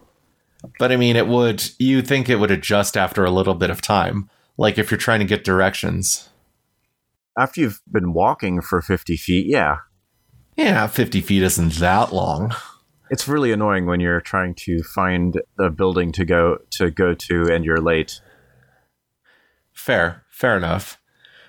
But 0.79 0.93
I 0.93 0.97
mean, 0.97 1.17
it 1.17 1.27
would, 1.27 1.71
you 1.79 2.03
think 2.03 2.29
it 2.29 2.37
would 2.37 2.51
adjust 2.51 2.97
after 2.97 3.25
a 3.25 3.31
little 3.31 3.55
bit 3.55 3.71
of 3.71 3.81
time, 3.81 4.31
like 4.57 4.79
if 4.79 4.91
you're 4.91 4.99
trying 4.99 5.21
to 5.21 5.27
get 5.27 5.45
directions. 5.45 6.29
After 7.39 7.61
you've 7.63 7.81
been 7.91 8.13
walking 8.13 8.61
for 8.61 8.83
50 8.83 9.17
feet, 9.17 9.47
yeah. 9.49 9.79
Yeah, 10.57 10.87
50 10.87 11.21
feet 11.23 11.43
isn't 11.43 11.75
that 11.75 12.13
long. 12.13 12.55
It's 13.13 13.29
really 13.29 13.53
annoying 13.53 13.85
when 13.85 14.01
you're 14.01 14.23
trying 14.23 14.55
to 14.55 14.83
find 14.83 15.39
the 15.59 15.69
building 15.69 16.13
to 16.13 16.25
go 16.25 16.59
to 16.71 16.91
go 16.91 17.13
to 17.13 17.53
and 17.53 17.63
you're 17.63 17.81
late. 17.81 18.23
Fair, 19.75 20.25
fair 20.31 20.57
enough. 20.57 20.99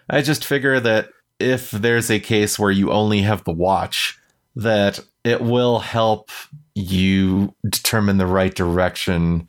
I 0.09 0.21
just 0.21 0.43
figure 0.43 0.81
that 0.81 1.07
if 1.39 1.71
there's 1.71 2.11
a 2.11 2.19
case 2.19 2.59
where 2.59 2.69
you 2.69 2.91
only 2.91 3.21
have 3.21 3.45
the 3.45 3.53
watch, 3.53 4.19
that 4.57 4.99
it 5.23 5.39
will 5.39 5.79
help 5.79 6.29
you 6.75 7.55
determine 7.69 8.17
the 8.17 8.27
right 8.27 8.53
direction 8.53 9.47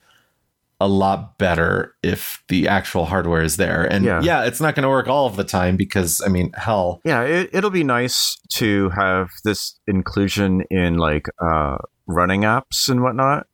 a 0.79 0.87
lot 0.87 1.37
better 1.37 1.95
if 2.01 2.43
the 2.47 2.67
actual 2.67 3.05
hardware 3.05 3.41
is 3.41 3.57
there. 3.57 3.83
And 3.83 4.05
yeah, 4.05 4.21
yeah 4.21 4.45
it's 4.45 4.61
not 4.61 4.75
going 4.75 4.83
to 4.83 4.89
work 4.89 5.07
all 5.07 5.25
of 5.25 5.35
the 5.35 5.43
time 5.43 5.75
because, 5.75 6.21
I 6.25 6.29
mean, 6.29 6.51
hell. 6.53 7.01
Yeah, 7.03 7.23
it, 7.23 7.63
will 7.63 7.69
be 7.69 7.83
nice 7.83 8.37
to 8.53 8.89
have 8.89 9.29
this 9.43 9.79
inclusion 9.87 10.63
in 10.69 10.97
like 10.97 11.27
uh, 11.41 11.77
running 12.07 12.41
apps 12.41 12.89
and 12.89 13.01
whatnot, 13.01 13.47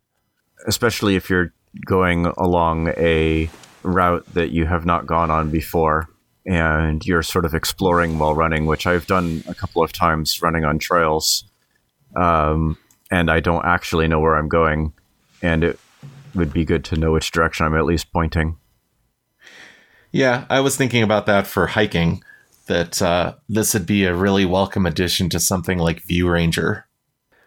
especially 0.68 1.16
if 1.16 1.30
you're 1.30 1.54
going 1.86 2.26
along 2.38 2.90
a 2.98 3.50
route 3.84 4.26
that 4.34 4.52
you 4.52 4.66
have 4.66 4.86
not 4.86 5.08
gone 5.08 5.32
on 5.32 5.50
before 5.50 6.10
and 6.46 7.06
you're 7.06 7.24
sort 7.24 7.46
of 7.46 7.54
exploring 7.54 8.18
while 8.20 8.34
running, 8.34 8.66
which 8.66 8.88
I've 8.88 9.08
done 9.08 9.44
a 9.48 9.54
couple 9.54 9.84
of 9.84 9.94
times 9.94 10.42
running 10.42 10.66
on 10.66 10.80
trails. 10.80 11.44
Um, 12.16 12.78
and 13.10 13.30
I 13.30 13.40
don't 13.40 13.66
actually 13.66 14.08
know 14.08 14.20
where 14.20 14.36
I'm 14.36 14.50
going, 14.50 14.94
and 15.42 15.64
it 15.64 15.80
would 16.34 16.54
be 16.54 16.66
good 16.66 16.84
to 16.86 16.96
know 16.96 17.12
which 17.12 17.32
direction 17.32 17.66
I'm 17.66 17.76
at 17.76 17.86
least 17.86 18.12
pointing. 18.12 18.58
Yeah, 20.12 20.46
I 20.50 20.60
was 20.62 20.76
thinking 20.76 21.04
about 21.04 21.26
that 21.28 21.48
for 21.48 21.68
hiking. 21.68 22.24
That 22.68 23.02
uh, 23.02 23.36
this 23.50 23.74
would 23.74 23.86
be 23.86 24.06
a 24.06 24.16
really 24.16 24.46
welcome 24.46 24.86
addition 24.86 25.30
to 25.30 25.40
something 25.40 25.78
like 25.78 26.04
ViewRanger. 26.04 26.84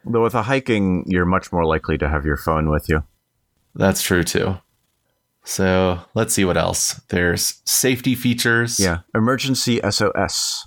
Though 0.07 0.23
with 0.23 0.35
a 0.35 0.43
hiking, 0.43 1.05
you're 1.07 1.25
much 1.25 1.53
more 1.53 1.64
likely 1.64 1.99
to 1.99 2.09
have 2.09 2.25
your 2.25 2.37
phone 2.37 2.71
with 2.71 2.88
you. 2.88 3.05
That's 3.75 4.03
true 4.03 4.23
too. 4.23 4.59
So 5.45 6.01
let's 6.14 6.35
see 6.35 6.45
what 6.45 6.57
else. 6.57 7.01
There's 7.09 7.61
safety 7.64 8.14
features. 8.14 8.81
Yeah. 8.81 9.01
Emergency 9.14 9.81
SOS. 9.88 10.67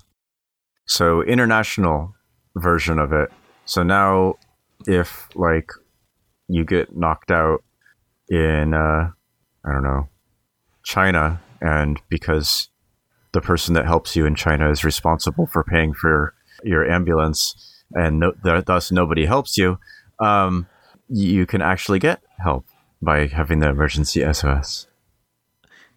So 0.85 1.23
international 1.23 2.15
version 2.55 2.99
of 2.99 3.11
it. 3.11 3.29
So 3.65 3.83
now 3.83 4.35
if 4.85 5.27
like 5.35 5.71
you 6.47 6.63
get 6.63 6.95
knocked 6.95 7.31
out 7.31 7.63
in 8.29 8.73
uh 8.73 9.09
I 9.65 9.73
don't 9.73 9.83
know, 9.83 10.09
China 10.83 11.41
and 11.59 11.99
because 12.09 12.69
the 13.33 13.41
person 13.41 13.73
that 13.73 13.85
helps 13.85 14.15
you 14.15 14.25
in 14.25 14.35
China 14.35 14.69
is 14.71 14.83
responsible 14.83 15.47
for 15.47 15.63
paying 15.63 15.93
for 15.93 16.33
your 16.63 16.89
ambulance 16.89 17.76
and 17.93 18.19
no, 18.19 18.33
thus 18.65 18.91
nobody 18.91 19.25
helps 19.25 19.57
you, 19.57 19.79
um, 20.19 20.67
you 21.09 21.45
can 21.45 21.61
actually 21.61 21.99
get 21.99 22.21
help 22.39 22.65
by 23.01 23.27
having 23.27 23.59
the 23.59 23.69
emergency 23.69 24.21
SOS. 24.33 24.87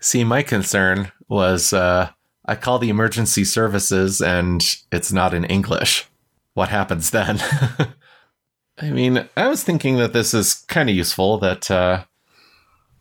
See, 0.01 0.25
my 0.25 0.43
concern 0.43 1.13
was 1.29 1.73
uh, 1.73 2.11
I 2.47 2.55
call 2.57 2.79
the 2.79 2.89
emergency 2.89 3.45
services 3.45 4.21
and 4.21 4.65
it's 4.91 5.13
not 5.13 5.35
in 5.35 5.45
English. 5.45 6.07
What 6.55 6.69
happens 6.69 7.11
then? 7.11 7.41
I 8.79 8.91
mean, 8.91 9.29
I 9.37 9.49
was 9.49 9.63
thinking 9.63 9.97
that 9.97 10.13
this 10.13 10.33
is 10.33 10.55
kind 10.69 10.89
of 10.89 10.97
useful 10.97 11.39
that 11.39 11.71
uh, 11.71 12.05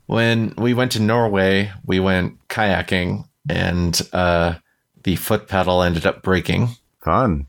when 0.07 0.53
we 0.57 0.73
went 0.73 0.91
to 0.93 1.01
Norway, 1.01 1.71
we 1.85 1.99
went 1.99 2.47
kayaking 2.49 3.27
and 3.49 4.01
uh, 4.11 4.55
the 5.03 5.15
foot 5.15 5.47
pedal 5.47 5.81
ended 5.81 6.05
up 6.05 6.21
breaking. 6.21 6.69
Fun. 7.03 7.47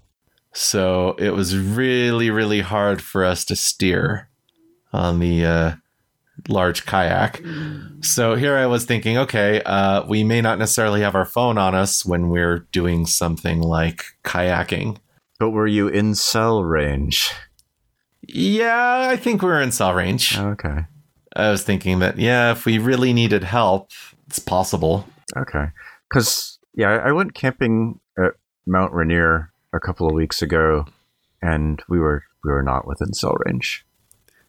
So 0.53 1.15
it 1.19 1.31
was 1.31 1.57
really, 1.57 2.31
really 2.31 2.61
hard 2.61 3.01
for 3.01 3.25
us 3.25 3.45
to 3.47 3.57
steer 3.57 4.29
on 4.93 5.21
the 5.21 5.45
uh, 5.45 5.73
large 6.49 6.87
kayak. 6.87 7.41
So 8.01 8.35
here 8.35 8.57
I 8.57 8.67
was 8.67 8.85
thinking, 8.85 9.17
okay, 9.19 9.63
uh, 9.63 10.05
we 10.07 10.25
may 10.25 10.41
not 10.41 10.59
necessarily 10.59 11.03
have 11.03 11.15
our 11.15 11.25
phone 11.25 11.59
on 11.59 11.75
us 11.75 12.05
when 12.05 12.29
we're 12.31 12.67
doing 12.73 13.07
something 13.07 13.61
like 13.61 14.05
kayaking. 14.25 14.99
But 15.39 15.51
were 15.51 15.67
you 15.67 15.89
in 15.89 16.15
cell 16.15 16.65
range? 16.65 17.31
Yeah, 18.27 19.09
I 19.09 19.17
think 19.17 19.43
we 19.43 19.49
were 19.49 19.63
in 19.63 19.73
cell 19.73 19.95
range. 19.95 20.37
Okay. 20.37 20.87
I 21.37 21.51
was 21.51 21.63
thinking 21.63 22.01
that, 22.01 22.19
yeah, 22.19 22.53
if 22.53 22.67
we 22.67 22.79
really 22.79 23.13
needed 23.13 23.45
help, 23.45 23.91
it's 24.27 24.39
possible. 24.39 25.07
Okay. 25.37 25.67
Because, 26.09 26.59
yeah, 26.75 27.01
I 27.05 27.13
went 27.13 27.35
camping 27.35 28.01
at 28.19 28.33
Mount 28.67 28.93
Rainier 28.93 29.50
a 29.73 29.81
couple 29.81 30.07
of 30.07 30.15
weeks 30.15 30.43
ago 30.43 30.87
and 31.43 31.83
we 31.89 31.99
were 31.99 32.25
we 32.45 32.51
were 32.51 32.63
not 32.63 32.87
within 32.87 33.13
cell 33.13 33.37
range. 33.47 33.85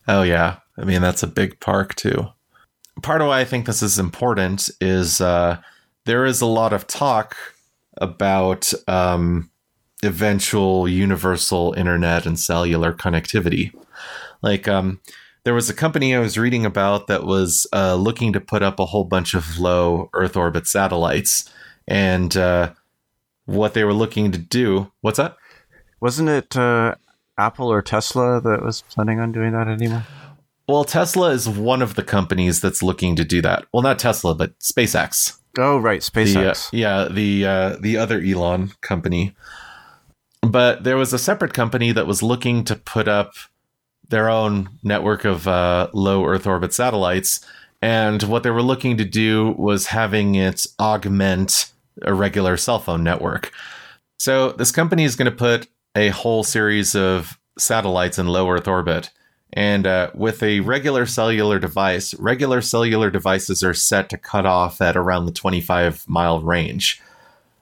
Oh 0.08 0.24
yeah, 0.24 0.58
I 0.78 0.86
mean 0.86 1.02
that's 1.02 1.24
a 1.24 1.28
big 1.28 1.60
park 1.60 1.96
too. 1.96 2.28
Part 3.02 3.22
of 3.22 3.28
why 3.28 3.40
I 3.40 3.46
think 3.46 3.66
this 3.66 3.82
is 3.82 3.98
important 3.98 4.70
is 4.80 5.22
uh, 5.22 5.58
there 6.06 6.26
is 6.26 6.42
a 6.42 6.46
lot 6.46 6.74
of 6.74 6.88
talk 6.88 7.36
about 7.98 8.72
um, 8.88 9.50
eventual 10.04 10.88
universal 10.88 11.74
internet 11.74 12.26
and 12.26 12.40
cellular 12.40 12.94
connectivity. 12.94 13.74
Like, 14.42 14.68
um, 14.68 15.00
there 15.44 15.54
was 15.54 15.70
a 15.70 15.74
company 15.74 16.16
I 16.16 16.20
was 16.20 16.38
reading 16.38 16.66
about 16.66 17.08
that 17.08 17.24
was 17.24 17.68
uh, 17.74 17.96
looking 17.96 18.34
to 18.34 18.42
put 18.42 18.62
up 18.62 18.80
a 18.80 18.86
whole 18.86 19.04
bunch 19.04 19.34
of 19.34 19.58
low 19.58 20.10
Earth 20.14 20.36
orbit 20.36 20.68
satellites, 20.68 21.50
and 21.88 22.36
uh, 22.38 22.74
what 23.46 23.74
they 23.74 23.84
were 23.84 23.94
looking 23.94 24.32
to 24.32 24.38
do. 24.38 24.92
What's 25.02 25.18
that? 25.18 25.36
Wasn't 26.00 26.30
it 26.30 26.56
uh, 26.58 26.96
Apple 27.38 27.72
or 27.72 27.82
Tesla 27.82 28.42
that 28.42 28.64
was 28.64 28.82
planning 28.84 29.20
on 29.20 29.32
doing 29.32 29.52
that 29.54 29.68
anymore? 29.68 30.06
Well, 30.68 30.84
Tesla 30.84 31.32
is 31.32 31.50
one 31.50 31.82
of 31.82 31.96
the 31.96 32.04
companies 32.04 32.62
that's 32.62 32.82
looking 32.82 33.16
to 33.18 33.26
do 33.26 33.42
that. 33.42 33.66
Well, 33.74 33.84
not 33.84 34.00
Tesla, 34.00 34.34
but 34.36 34.58
SpaceX. 34.60 35.38
Oh, 35.58 35.78
right, 35.78 36.02
The, 36.02 36.22
uh, 36.22 36.24
SpaceX. 36.26 36.70
yeah, 36.72 37.08
the 37.12 37.46
uh, 37.46 37.76
the 37.82 37.98
other 37.98 38.22
Elon 38.22 38.72
company. 38.82 39.36
But 40.42 40.84
there 40.86 40.98
was 40.98 41.14
a 41.14 41.20
separate 41.20 41.54
company 41.54 41.92
that 41.92 42.08
was 42.08 42.24
looking 42.24 42.64
to 42.66 42.76
put 42.76 43.08
up 43.08 43.34
their 44.08 44.30
own 44.30 44.70
network 44.82 45.24
of 45.26 45.48
uh, 45.48 45.90
low 45.94 46.26
Earth 46.26 46.48
orbit 46.48 46.74
satellites, 46.74 47.46
and 47.82 48.24
what 48.24 48.44
they 48.44 48.50
were 48.50 48.62
looking 48.64 48.98
to 48.98 49.06
do 49.06 49.52
was 49.58 49.88
having 49.88 50.36
it 50.36 50.66
augment 50.80 51.72
a 52.02 52.14
regular 52.14 52.58
cell 52.58 52.80
phone 52.80 53.04
network. 53.04 53.52
So 54.20 54.52
this 54.52 54.72
company 54.72 55.04
is 55.04 55.16
going 55.16 55.30
to 55.30 55.36
put 55.36 55.68
a 55.96 56.10
whole 56.10 56.44
series 56.44 56.96
of 56.96 57.40
satellites 57.58 58.18
in 58.18 58.28
low 58.28 58.50
Earth 58.50 58.68
orbit. 58.68 59.10
And 59.54 59.86
uh, 59.86 60.12
with 60.14 60.42
a 60.44 60.62
regular 60.62 61.06
cellular 61.06 61.60
device, 61.60 62.14
regular 62.16 62.62
cellular 62.62 63.10
devices 63.10 63.64
are 63.64 63.74
set 63.74 64.10
to 64.10 64.18
cut 64.18 64.46
off 64.46 64.82
at 64.82 64.96
around 64.96 65.26
the 65.26 65.32
25 65.32 66.08
mile 66.08 66.40
range. 66.40 67.02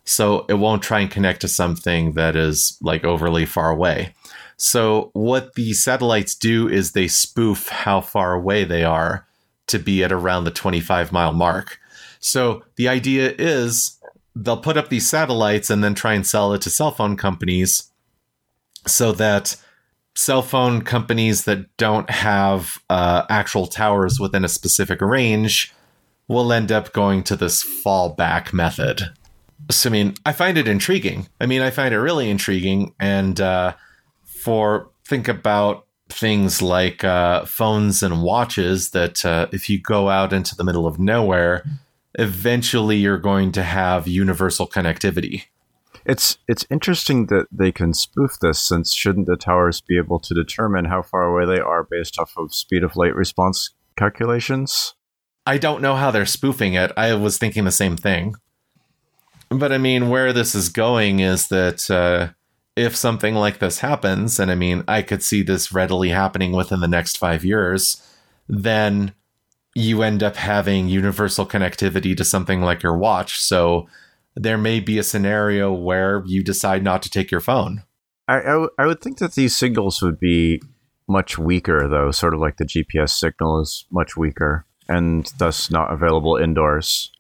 So 0.04 0.46
it 0.50 0.56
won't 0.56 0.84
try 0.84 1.00
and 1.00 1.10
connect 1.10 1.42
to 1.42 1.48
something 1.48 2.14
that 2.14 2.36
is 2.36 2.78
like 2.82 3.04
overly 3.04 3.46
far 3.46 3.72
away. 3.72 4.14
So 4.58 5.10
what 5.14 5.56
the 5.56 5.74
satellites 5.74 6.36
do 6.36 6.68
is 6.68 6.92
they 6.92 7.08
spoof 7.08 7.70
how 7.70 8.02
far 8.02 8.34
away 8.34 8.66
they 8.66 8.84
are 8.84 9.26
to 9.68 9.80
be 9.80 10.04
at 10.04 10.12
around 10.12 10.44
the 10.44 10.52
25 10.52 11.12
mile 11.12 11.32
mark. 11.32 11.80
So 12.20 12.64
the 12.76 12.90
idea 12.90 13.34
is 13.38 13.98
they'll 14.36 14.58
put 14.58 14.78
up 14.78 14.90
these 14.90 15.10
satellites 15.10 15.70
and 15.70 15.84
then 15.84 15.96
try 15.96 16.14
and 16.14 16.26
sell 16.26 16.54
it 16.54 16.62
to 16.62 16.70
cell 16.70 16.92
phone 16.92 17.18
companies 17.18 17.92
so 18.88 19.12
that 19.12 19.56
cell 20.16 20.42
phone 20.42 20.82
companies 20.82 21.46
that 21.46 21.76
don't 21.78 22.10
have 22.10 22.78
uh, 22.90 23.26
actual 23.30 23.68
towers 23.68 24.20
within 24.20 24.44
a 24.44 24.50
specific 24.50 25.02
range 25.02 25.74
will 26.28 26.54
end 26.54 26.72
up 26.72 26.94
going 26.94 27.24
to 27.24 27.36
this 27.36 27.64
fallback 27.64 28.54
method. 28.54 29.14
So, 29.72 29.90
I 29.90 29.92
mean, 29.92 30.14
I 30.26 30.34
find 30.34 30.58
it 30.58 30.68
intriguing. 30.68 31.28
I 31.42 31.46
mean, 31.46 31.62
I 31.62 31.70
find 31.70 31.94
it 31.94 32.00
really 32.00 32.30
intriguing. 32.30 32.94
And 33.00 33.40
uh, 33.42 33.74
for 34.26 34.90
think 35.06 35.28
about 35.28 35.86
things 36.10 36.62
like 36.62 37.04
uh, 37.04 37.46
phones 37.46 38.04
and 38.04 38.24
watches 38.24 38.92
that 38.92 39.26
uh, 39.26 39.48
if 39.52 39.70
you 39.70 39.80
go 39.80 40.10
out 40.10 40.34
into 40.34 40.56
the 40.56 40.64
middle 40.64 40.88
of 40.88 41.00
nowhere, 41.00 41.64
eventually 42.20 42.98
you're 42.98 43.18
going 43.18 43.52
to 43.54 43.64
have 43.64 44.08
universal 44.08 44.68
connectivity. 44.68 45.44
It's 46.06 46.38
it's 46.48 46.66
interesting 46.70 47.28
that 47.28 47.48
they 47.52 47.72
can 47.72 47.94
spoof 47.94 48.38
this, 48.42 48.62
since 48.62 48.94
shouldn't 48.94 49.28
the 49.28 49.38
towers 49.38 49.82
be 49.82 49.98
able 49.98 50.20
to 50.20 50.34
determine 50.34 50.86
how 50.86 51.02
far 51.02 51.24
away 51.24 51.46
they 51.46 51.62
are 51.62 51.88
based 51.90 52.20
off 52.20 52.34
of 52.38 52.54
speed 52.54 52.84
of 52.84 52.96
light 52.96 53.16
response 53.16 53.72
calculations? 53.96 54.96
I 55.46 55.58
don't 55.58 55.82
know 55.82 55.96
how 55.96 56.12
they're 56.12 56.26
spoofing 56.26 56.74
it. 56.74 56.92
I 56.96 57.14
was 57.14 57.38
thinking 57.38 57.64
the 57.64 57.72
same 57.72 57.98
thing. 57.98 58.36
But 59.50 59.72
I 59.72 59.78
mean, 59.78 60.10
where 60.10 60.32
this 60.34 60.54
is 60.54 60.70
going 60.70 61.22
is 61.22 61.48
that 61.48 61.90
uh, 61.90 62.34
if 62.76 62.96
something 62.96 63.36
like 63.36 63.60
this 63.60 63.80
happens, 63.80 64.40
and 64.40 64.52
I 64.52 64.56
mean, 64.56 64.84
I 64.88 65.02
could 65.02 65.24
see 65.24 65.42
this 65.42 65.72
readily 65.72 66.10
happening 66.10 66.52
within 66.52 66.82
the 66.82 66.88
next 66.88 67.18
five 67.18 67.44
years, 67.44 68.06
then 68.48 69.14
you 69.76 70.02
end 70.02 70.24
up 70.24 70.36
having 70.36 70.88
universal 70.88 71.46
connectivity 71.46 72.16
to 72.18 72.24
something 72.24 72.62
like 72.62 72.84
your 72.84 72.98
watch. 72.98 73.40
So 73.40 73.88
there 74.36 74.58
may 74.58 74.80
be 74.80 74.98
a 74.98 75.04
scenario 75.04 75.72
where 75.72 76.24
you 76.26 76.44
decide 76.44 76.84
not 76.84 77.02
to 77.04 77.10
take 77.10 77.32
your 77.32 77.42
phone. 77.42 77.84
I, 78.28 78.40
I, 78.40 78.44
w- 78.44 78.70
I 78.78 78.86
would 78.86 79.02
think 79.02 79.18
that 79.20 79.34
these 79.34 79.56
signals 79.56 80.02
would 80.02 80.20
be 80.20 80.62
much 81.08 81.38
weaker, 81.38 81.88
though, 81.88 82.12
sort 82.12 82.34
of 82.34 82.40
like 82.40 82.58
the 82.58 82.66
GPS 82.66 83.12
signal 83.12 83.62
is 83.62 83.86
much 83.92 84.16
weaker 84.16 84.66
and 84.88 85.32
thus 85.38 85.70
not 85.70 85.92
available 85.92 86.36
indoors. 86.38 87.12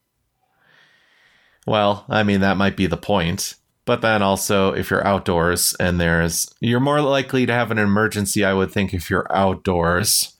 Well, 1.68 2.06
I 2.10 2.24
mean, 2.24 2.41
that 2.41 2.58
might 2.58 2.78
be 2.78 2.88
the 2.88 2.97
point. 2.97 3.56
But 3.86 4.02
then 4.02 4.22
also, 4.22 4.72
if 4.74 4.91
you're 4.91 5.06
outdoors 5.06 5.76
and 5.80 6.00
there's, 6.00 6.47
you're 6.60 6.80
more 6.80 7.02
likely 7.02 7.45
to 7.47 7.54
have 7.54 7.72
an 7.72 7.80
emergency, 7.80 8.45
I 8.45 8.54
would 8.54 8.72
think, 8.72 8.93
if 8.93 9.10
you're 9.10 9.26
outdoors 9.32 10.34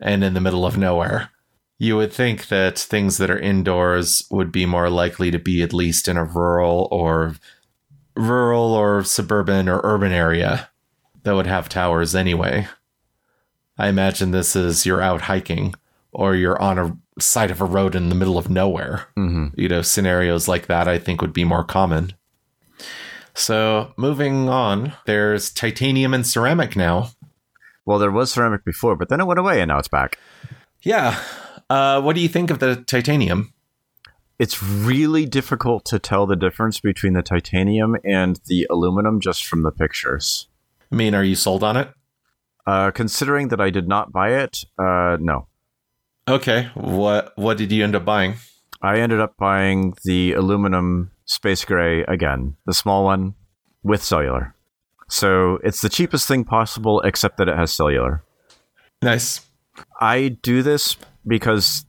and 0.00 0.22
in 0.24 0.34
the 0.34 0.40
middle 0.40 0.64
of 0.66 0.76
nowhere. 0.78 1.30
You 1.78 1.96
would 1.96 2.12
think 2.12 2.48
that 2.48 2.78
things 2.78 3.16
that 3.18 3.30
are 3.30 3.38
indoors 3.38 4.24
would 4.30 4.52
be 4.52 4.64
more 4.66 4.88
likely 4.88 5.30
to 5.30 5.38
be 5.38 5.62
at 5.62 5.72
least 5.72 6.06
in 6.08 6.16
a 6.16 6.24
rural 6.24 6.88
or 6.90 7.34
rural 8.16 8.72
or 8.74 9.02
suburban 9.02 9.68
or 9.68 9.80
urban 9.84 10.12
area 10.12 10.70
that 11.24 11.34
would 11.34 11.46
have 11.46 11.68
towers 11.68 12.14
anyway. 12.14 12.68
I 13.76 13.88
imagine 13.88 14.30
this 14.30 14.54
is 14.54 14.86
you're 14.86 15.02
out 15.02 15.22
hiking 15.22 15.74
or 16.12 16.36
you're 16.36 16.60
on 16.62 16.78
a 16.78 16.96
side 17.20 17.50
of 17.50 17.60
a 17.60 17.64
road 17.64 17.94
in 17.96 18.08
the 18.08 18.14
middle 18.14 18.38
of 18.38 18.48
nowhere 18.50 19.06
Mm-hmm. 19.16 19.60
you 19.60 19.68
know 19.68 19.82
scenarios 19.82 20.48
like 20.48 20.66
that 20.66 20.88
i 20.88 20.98
think 20.98 21.20
would 21.22 21.32
be 21.32 21.44
more 21.44 21.62
common 21.62 22.12
so 23.34 23.92
moving 23.96 24.48
on 24.48 24.92
there's 25.06 25.50
titanium 25.50 26.12
and 26.14 26.26
ceramic 26.26 26.74
now 26.76 27.10
Well, 27.86 27.98
there 27.98 28.10
was 28.10 28.32
ceramic 28.32 28.64
before, 28.64 28.96
but 28.96 29.08
then 29.08 29.20
it 29.20 29.26
went 29.26 29.38
away 29.40 29.60
and 29.60 29.68
now 29.68 29.78
it's 29.78 29.88
back. 29.88 30.18
yeah 30.82 31.18
uh, 31.70 32.00
what 32.00 32.14
do 32.14 32.20
you 32.20 32.28
think 32.28 32.50
of 32.50 32.58
the 32.58 32.76
titanium 32.76 33.52
It's 34.38 34.62
really 34.62 35.24
difficult 35.26 35.84
to 35.86 35.98
tell 35.98 36.26
the 36.26 36.36
difference 36.36 36.80
between 36.80 37.12
the 37.14 37.22
titanium 37.22 37.96
and 38.04 38.40
the 38.46 38.66
aluminum 38.70 39.20
just 39.20 39.44
from 39.46 39.62
the 39.62 39.70
pictures. 39.72 40.48
i 40.92 40.94
mean 40.94 41.14
are 41.14 41.24
you 41.24 41.34
sold 41.36 41.62
on 41.64 41.76
it 41.76 41.88
Uh, 42.66 42.90
considering 42.90 43.48
that 43.48 43.60
I 43.60 43.70
did 43.70 43.86
not 43.88 44.10
buy 44.12 44.30
it, 44.44 44.64
uh, 44.78 45.16
no. 45.20 45.46
okay 46.28 46.68
what 46.74 47.32
what 47.36 47.58
did 47.58 47.70
you 47.72 47.84
end 47.84 47.94
up 47.96 48.04
buying 48.04 48.34
I 48.82 49.00
ended 49.00 49.20
up 49.20 49.36
buying 49.38 49.94
the 50.04 50.34
aluminum 50.34 51.10
space 51.24 51.64
gray 51.64 52.02
again, 52.04 52.56
the 52.66 52.74
small 52.74 53.04
one 53.04 53.34
with 53.82 54.02
cellular. 54.02 54.54
So 55.08 55.58
it's 55.62 55.80
the 55.80 55.88
cheapest 55.88 56.26
thing 56.26 56.44
possible, 56.44 57.00
except 57.02 57.36
that 57.38 57.48
it 57.48 57.56
has 57.56 57.72
cellular. 57.72 58.22
nice 59.02 59.40
I 60.00 60.28
do 60.28 60.62
this 60.62 60.96
because, 61.26 61.84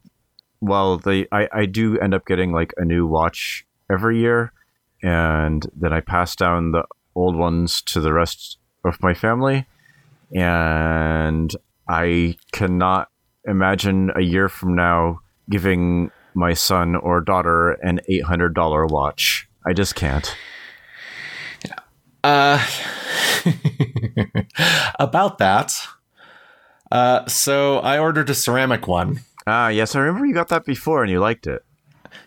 well, 0.61 0.97
the 0.97 1.27
I, 1.31 1.47
I 1.51 1.65
do 1.65 1.99
end 1.99 2.13
up 2.13 2.25
getting 2.25 2.51
like 2.51 2.73
a 2.77 2.85
new 2.85 3.05
watch 3.05 3.65
every 3.91 4.19
year, 4.19 4.51
and 5.03 5.65
then 5.75 5.93
I 5.93 6.01
pass 6.01 6.35
down 6.35 6.71
the 6.71 6.83
old 7.15 7.35
ones 7.35 7.81
to 7.83 8.01
the 8.01 8.13
rest 8.13 8.57
of 8.83 9.01
my 9.01 9.13
family, 9.13 9.65
and 10.35 11.55
I 11.87 12.37
cannot 12.51 13.09
imagine 13.47 14.11
a 14.15 14.21
year 14.21 14.49
from 14.49 14.75
now 14.75 15.19
giving 15.49 16.11
my 16.33 16.53
son 16.53 16.95
or 16.95 17.21
daughter 17.21 17.71
an 17.71 18.01
eight 18.09 18.23
hundred 18.23 18.53
dollar 18.53 18.85
watch. 18.85 19.47
I 19.65 19.73
just 19.73 19.95
can't. 19.95 20.35
Uh, 22.25 22.65
about 24.99 25.37
that. 25.37 25.87
Uh, 26.91 27.27
so 27.27 27.77
I 27.79 27.99
ordered 27.99 28.31
a 28.31 28.33
ceramic 28.33 28.87
one. 28.87 29.19
Ah, 29.45 29.67
yes, 29.67 29.95
I 29.95 29.99
remember 29.99 30.25
you 30.25 30.33
got 30.33 30.47
that 30.47 30.65
before 30.65 31.03
and 31.03 31.11
you 31.11 31.19
liked 31.19 31.45
it. 31.45 31.63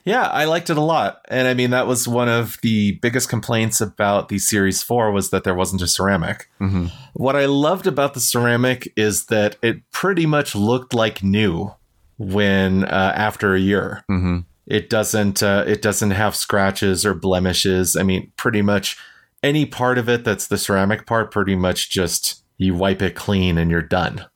Yeah, 0.04 0.28
I 0.28 0.44
liked 0.44 0.70
it 0.70 0.76
a 0.76 0.82
lot. 0.82 1.20
And 1.28 1.48
I 1.48 1.54
mean, 1.54 1.70
that 1.70 1.88
was 1.88 2.06
one 2.06 2.28
of 2.28 2.58
the 2.62 2.92
biggest 3.02 3.28
complaints 3.28 3.80
about 3.80 4.28
the 4.28 4.38
Series 4.38 4.84
4 4.84 5.10
was 5.10 5.30
that 5.30 5.42
there 5.42 5.54
wasn't 5.54 5.82
a 5.82 5.88
ceramic. 5.88 6.48
Mm-hmm. 6.60 6.86
What 7.14 7.34
I 7.34 7.46
loved 7.46 7.88
about 7.88 8.14
the 8.14 8.20
ceramic 8.20 8.92
is 8.94 9.26
that 9.26 9.56
it 9.62 9.78
pretty 9.90 10.26
much 10.26 10.54
looked 10.54 10.94
like 10.94 11.24
new 11.24 11.74
when 12.18 12.84
uh, 12.84 13.12
after 13.16 13.52
a 13.54 13.60
year. 13.60 14.04
Mm-hmm. 14.08 14.40
It 14.68 14.90
doesn't 14.90 15.42
uh, 15.42 15.64
it 15.66 15.82
doesn't 15.82 16.10
have 16.10 16.36
scratches 16.36 17.04
or 17.04 17.14
blemishes. 17.14 17.96
I 17.96 18.02
mean, 18.04 18.30
pretty 18.36 18.62
much 18.62 18.96
any 19.42 19.66
part 19.66 19.98
of 19.98 20.08
it 20.08 20.24
that's 20.24 20.48
the 20.48 20.58
ceramic 20.58 21.06
part 21.06 21.30
pretty 21.30 21.54
much 21.54 21.90
just 21.90 22.42
you 22.56 22.74
wipe 22.74 23.00
it 23.02 23.14
clean 23.14 23.56
and 23.56 23.70
you're 23.70 23.82
done. 23.82 24.26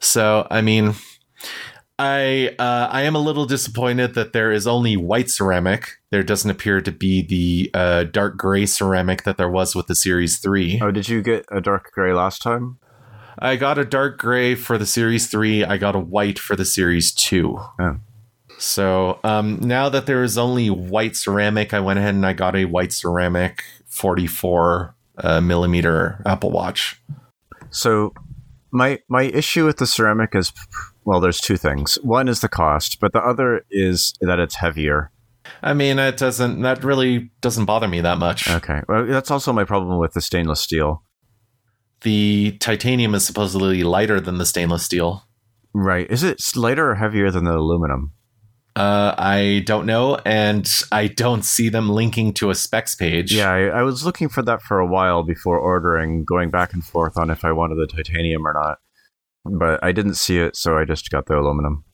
So, 0.00 0.46
I 0.50 0.62
mean, 0.62 0.94
I 1.98 2.54
uh, 2.58 2.88
I 2.90 3.02
am 3.02 3.14
a 3.14 3.20
little 3.20 3.44
disappointed 3.44 4.14
that 4.14 4.32
there 4.32 4.50
is 4.50 4.66
only 4.66 4.96
white 4.96 5.28
ceramic. 5.28 5.98
There 6.10 6.22
doesn't 6.22 6.50
appear 6.50 6.80
to 6.80 6.92
be 6.92 7.22
the 7.22 7.70
uh, 7.74 8.04
dark 8.04 8.36
gray 8.36 8.66
ceramic 8.66 9.24
that 9.24 9.36
there 9.36 9.50
was 9.50 9.74
with 9.74 9.88
the 9.88 9.94
Series 9.94 10.38
Three. 10.38 10.80
Oh, 10.80 10.90
did 10.90 11.08
you 11.08 11.22
get 11.22 11.44
a 11.50 11.60
dark 11.60 11.90
gray 11.92 12.12
last 12.12 12.40
time? 12.40 12.78
I 13.40 13.56
got 13.56 13.78
a 13.78 13.84
dark 13.84 14.18
gray 14.18 14.54
for 14.54 14.78
the 14.78 14.86
Series 14.86 15.26
Three. 15.26 15.64
I 15.64 15.76
got 15.76 15.96
a 15.96 16.00
white 16.00 16.38
for 16.38 16.54
the 16.56 16.64
Series 16.64 17.12
Two. 17.12 17.58
Oh. 17.78 17.98
So 18.58 19.20
um, 19.22 19.58
now 19.60 19.88
that 19.88 20.06
there 20.06 20.22
is 20.24 20.38
only 20.38 20.68
white 20.68 21.16
ceramic, 21.16 21.74
I 21.74 21.80
went 21.80 21.98
ahead 21.98 22.14
and 22.14 22.26
I 22.26 22.32
got 22.32 22.56
a 22.56 22.64
white 22.64 22.92
ceramic 22.92 23.64
44 23.88 24.94
uh, 25.18 25.40
millimeter 25.40 26.22
Apple 26.26 26.50
Watch. 26.50 27.00
So 27.70 28.12
my 28.70 29.00
my 29.08 29.24
issue 29.24 29.66
with 29.66 29.78
the 29.78 29.86
ceramic 29.86 30.34
is 30.34 30.52
well, 31.04 31.20
there's 31.20 31.40
two 31.40 31.56
things. 31.56 31.96
One 32.02 32.28
is 32.28 32.40
the 32.40 32.48
cost, 32.48 33.00
but 33.00 33.12
the 33.12 33.20
other 33.20 33.64
is 33.70 34.12
that 34.20 34.38
it's 34.38 34.56
heavier. 34.56 35.10
I 35.62 35.72
mean, 35.72 35.98
it 35.98 36.18
doesn't. 36.18 36.60
That 36.60 36.84
really 36.84 37.30
doesn't 37.40 37.64
bother 37.64 37.88
me 37.88 38.02
that 38.02 38.18
much. 38.18 38.50
Okay, 38.50 38.82
well, 38.88 39.06
that's 39.06 39.30
also 39.30 39.52
my 39.52 39.64
problem 39.64 39.98
with 39.98 40.12
the 40.12 40.20
stainless 40.20 40.60
steel. 40.60 41.02
The 42.02 42.58
titanium 42.60 43.14
is 43.14 43.24
supposedly 43.24 43.82
lighter 43.82 44.20
than 44.20 44.38
the 44.38 44.46
stainless 44.46 44.84
steel. 44.84 45.24
Right? 45.72 46.10
Is 46.10 46.22
it 46.22 46.42
lighter 46.54 46.90
or 46.90 46.94
heavier 46.94 47.30
than 47.30 47.44
the 47.44 47.56
aluminum? 47.56 48.12
Uh, 48.78 49.14
I 49.18 49.62
don't 49.66 49.86
know, 49.86 50.16
and 50.24 50.70
I 50.92 51.08
don't 51.08 51.44
see 51.44 51.68
them 51.68 51.88
linking 51.88 52.32
to 52.34 52.50
a 52.50 52.54
specs 52.54 52.94
page. 52.94 53.34
Yeah, 53.34 53.50
I, 53.50 53.80
I 53.80 53.82
was 53.82 54.04
looking 54.04 54.28
for 54.28 54.42
that 54.42 54.62
for 54.62 54.78
a 54.78 54.86
while 54.86 55.22
before 55.22 55.58
ordering, 55.58 56.24
going 56.24 56.50
back 56.50 56.72
and 56.72 56.84
forth 56.84 57.18
on 57.18 57.30
if 57.30 57.44
I 57.44 57.52
wanted 57.52 57.76
the 57.76 57.86
titanium 57.86 58.46
or 58.46 58.52
not 58.52 58.78
but 59.44 59.82
I 59.82 59.92
didn't 59.92 60.14
see 60.14 60.38
it, 60.38 60.56
so 60.56 60.76
I 60.76 60.84
just 60.84 61.10
got 61.10 61.26
the 61.26 61.38
aluminum. 61.38 61.84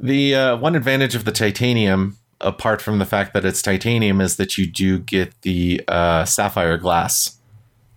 The 0.00 0.34
uh, 0.34 0.56
one 0.56 0.74
advantage 0.74 1.14
of 1.14 1.24
the 1.24 1.32
titanium, 1.32 2.18
apart 2.40 2.80
from 2.80 2.98
the 2.98 3.06
fact 3.06 3.34
that 3.34 3.44
it's 3.44 3.62
titanium, 3.62 4.20
is 4.20 4.36
that 4.36 4.56
you 4.56 4.70
do 4.70 4.98
get 4.98 5.40
the 5.42 5.82
uh, 5.88 6.24
sapphire 6.24 6.78
glass, 6.78 7.38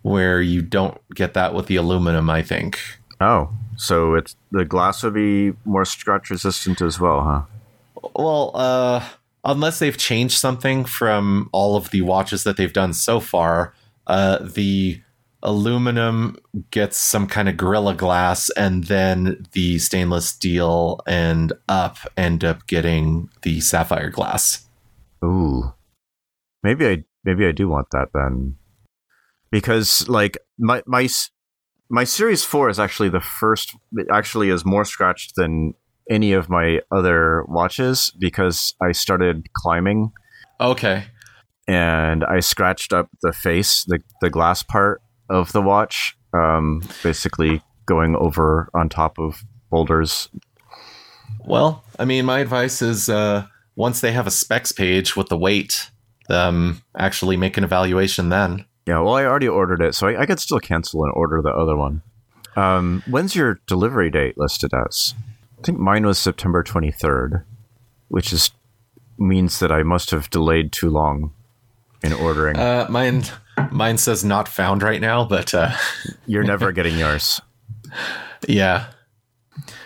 where 0.01 0.41
you 0.41 0.61
don't 0.61 0.97
get 1.13 1.33
that 1.35 1.53
with 1.53 1.67
the 1.67 1.75
aluminum. 1.75 2.29
I 2.29 2.41
think. 2.41 2.79
Oh, 3.19 3.51
so 3.77 4.15
it's 4.15 4.35
the 4.51 4.65
glass 4.65 5.03
would 5.03 5.13
be 5.13 5.53
more 5.65 5.85
scratch 5.85 6.29
resistant 6.29 6.81
as 6.81 6.99
well, 6.99 7.21
huh? 7.21 7.41
Well, 8.15 8.51
uh, 8.55 9.07
unless 9.43 9.79
they've 9.79 9.97
changed 9.97 10.37
something 10.37 10.85
from 10.85 11.49
all 11.51 11.75
of 11.75 11.91
the 11.91 12.01
watches 12.01 12.43
that 12.43 12.57
they've 12.57 12.73
done 12.73 12.93
so 12.93 13.19
far, 13.19 13.73
uh, 14.07 14.39
the 14.39 15.01
aluminum 15.43 16.37
gets 16.69 16.97
some 16.97 17.27
kind 17.27 17.49
of 17.49 17.57
gorilla 17.57 17.95
glass 17.95 18.49
and 18.51 18.83
then 18.85 19.45
the 19.53 19.79
stainless 19.79 20.27
steel 20.27 21.01
and 21.07 21.51
up 21.67 21.97
end 22.15 22.43
up 22.43 22.67
getting 22.67 23.29
the 23.41 23.59
sapphire 23.59 24.09
glass. 24.09 24.67
Ooh. 25.23 25.73
Maybe 26.63 26.87
i 26.87 27.03
maybe 27.23 27.47
i 27.47 27.51
do 27.51 27.67
want 27.67 27.87
that 27.91 28.09
then. 28.13 28.55
Because 29.51 30.07
like 30.07 30.37
my 30.59 30.83
my 30.85 31.09
my 31.89 32.03
series 32.03 32.43
4 32.43 32.69
is 32.69 32.79
actually 32.79 33.09
the 33.09 33.19
first 33.19 33.75
it 33.93 34.07
actually 34.11 34.49
is 34.49 34.63
more 34.63 34.85
scratched 34.85 35.35
than 35.35 35.73
any 36.09 36.33
of 36.33 36.49
my 36.49 36.79
other 36.91 37.43
watches 37.47 38.11
because 38.19 38.73
i 38.81 38.91
started 38.91 39.47
climbing 39.53 40.11
okay 40.59 41.05
and 41.67 42.23
i 42.25 42.39
scratched 42.39 42.91
up 42.93 43.09
the 43.21 43.33
face 43.33 43.85
the, 43.87 43.99
the 44.21 44.29
glass 44.29 44.63
part 44.63 45.01
of 45.31 45.53
the 45.53 45.61
watch, 45.61 46.17
um, 46.33 46.83
basically 47.01 47.61
going 47.85 48.15
over 48.17 48.69
on 48.73 48.89
top 48.89 49.17
of 49.17 49.43
boulders. 49.71 50.29
Well, 51.45 51.83
I 51.97 52.05
mean, 52.05 52.25
my 52.25 52.39
advice 52.39 52.81
is 52.81 53.09
uh, 53.09 53.47
once 53.75 54.01
they 54.01 54.11
have 54.11 54.27
a 54.27 54.31
specs 54.31 54.71
page 54.71 55.15
with 55.15 55.29
the 55.29 55.37
weight, 55.37 55.89
um, 56.29 56.83
actually 56.97 57.37
make 57.37 57.57
an 57.57 57.63
evaluation 57.63 58.29
then. 58.29 58.65
Yeah, 58.85 58.99
well, 58.99 59.13
I 59.13 59.25
already 59.25 59.47
ordered 59.47 59.81
it, 59.81 59.95
so 59.95 60.07
I, 60.07 60.21
I 60.21 60.25
could 60.25 60.39
still 60.39 60.59
cancel 60.59 61.03
and 61.03 61.13
order 61.15 61.41
the 61.41 61.49
other 61.49 61.77
one. 61.77 62.01
Um, 62.55 63.01
when's 63.09 63.35
your 63.35 63.59
delivery 63.65 64.11
date 64.11 64.37
listed 64.37 64.71
as? 64.73 65.15
I 65.61 65.63
think 65.63 65.79
mine 65.79 66.05
was 66.05 66.17
September 66.17 66.63
23rd, 66.63 67.43
which 68.07 68.33
is 68.33 68.51
means 69.17 69.59
that 69.59 69.71
I 69.71 69.83
must 69.83 70.09
have 70.09 70.29
delayed 70.31 70.71
too 70.71 70.89
long 70.89 71.33
in 72.03 72.13
ordering. 72.13 72.57
Uh, 72.57 72.87
mine 72.89 73.23
Mine 73.69 73.97
says 73.97 74.23
not 74.23 74.47
found 74.47 74.81
right 74.81 75.01
now, 75.01 75.25
but 75.25 75.53
uh, 75.53 75.71
you're 76.25 76.43
never 76.43 76.71
getting 76.71 76.97
yours. 76.97 77.41
Yeah. 78.47 78.87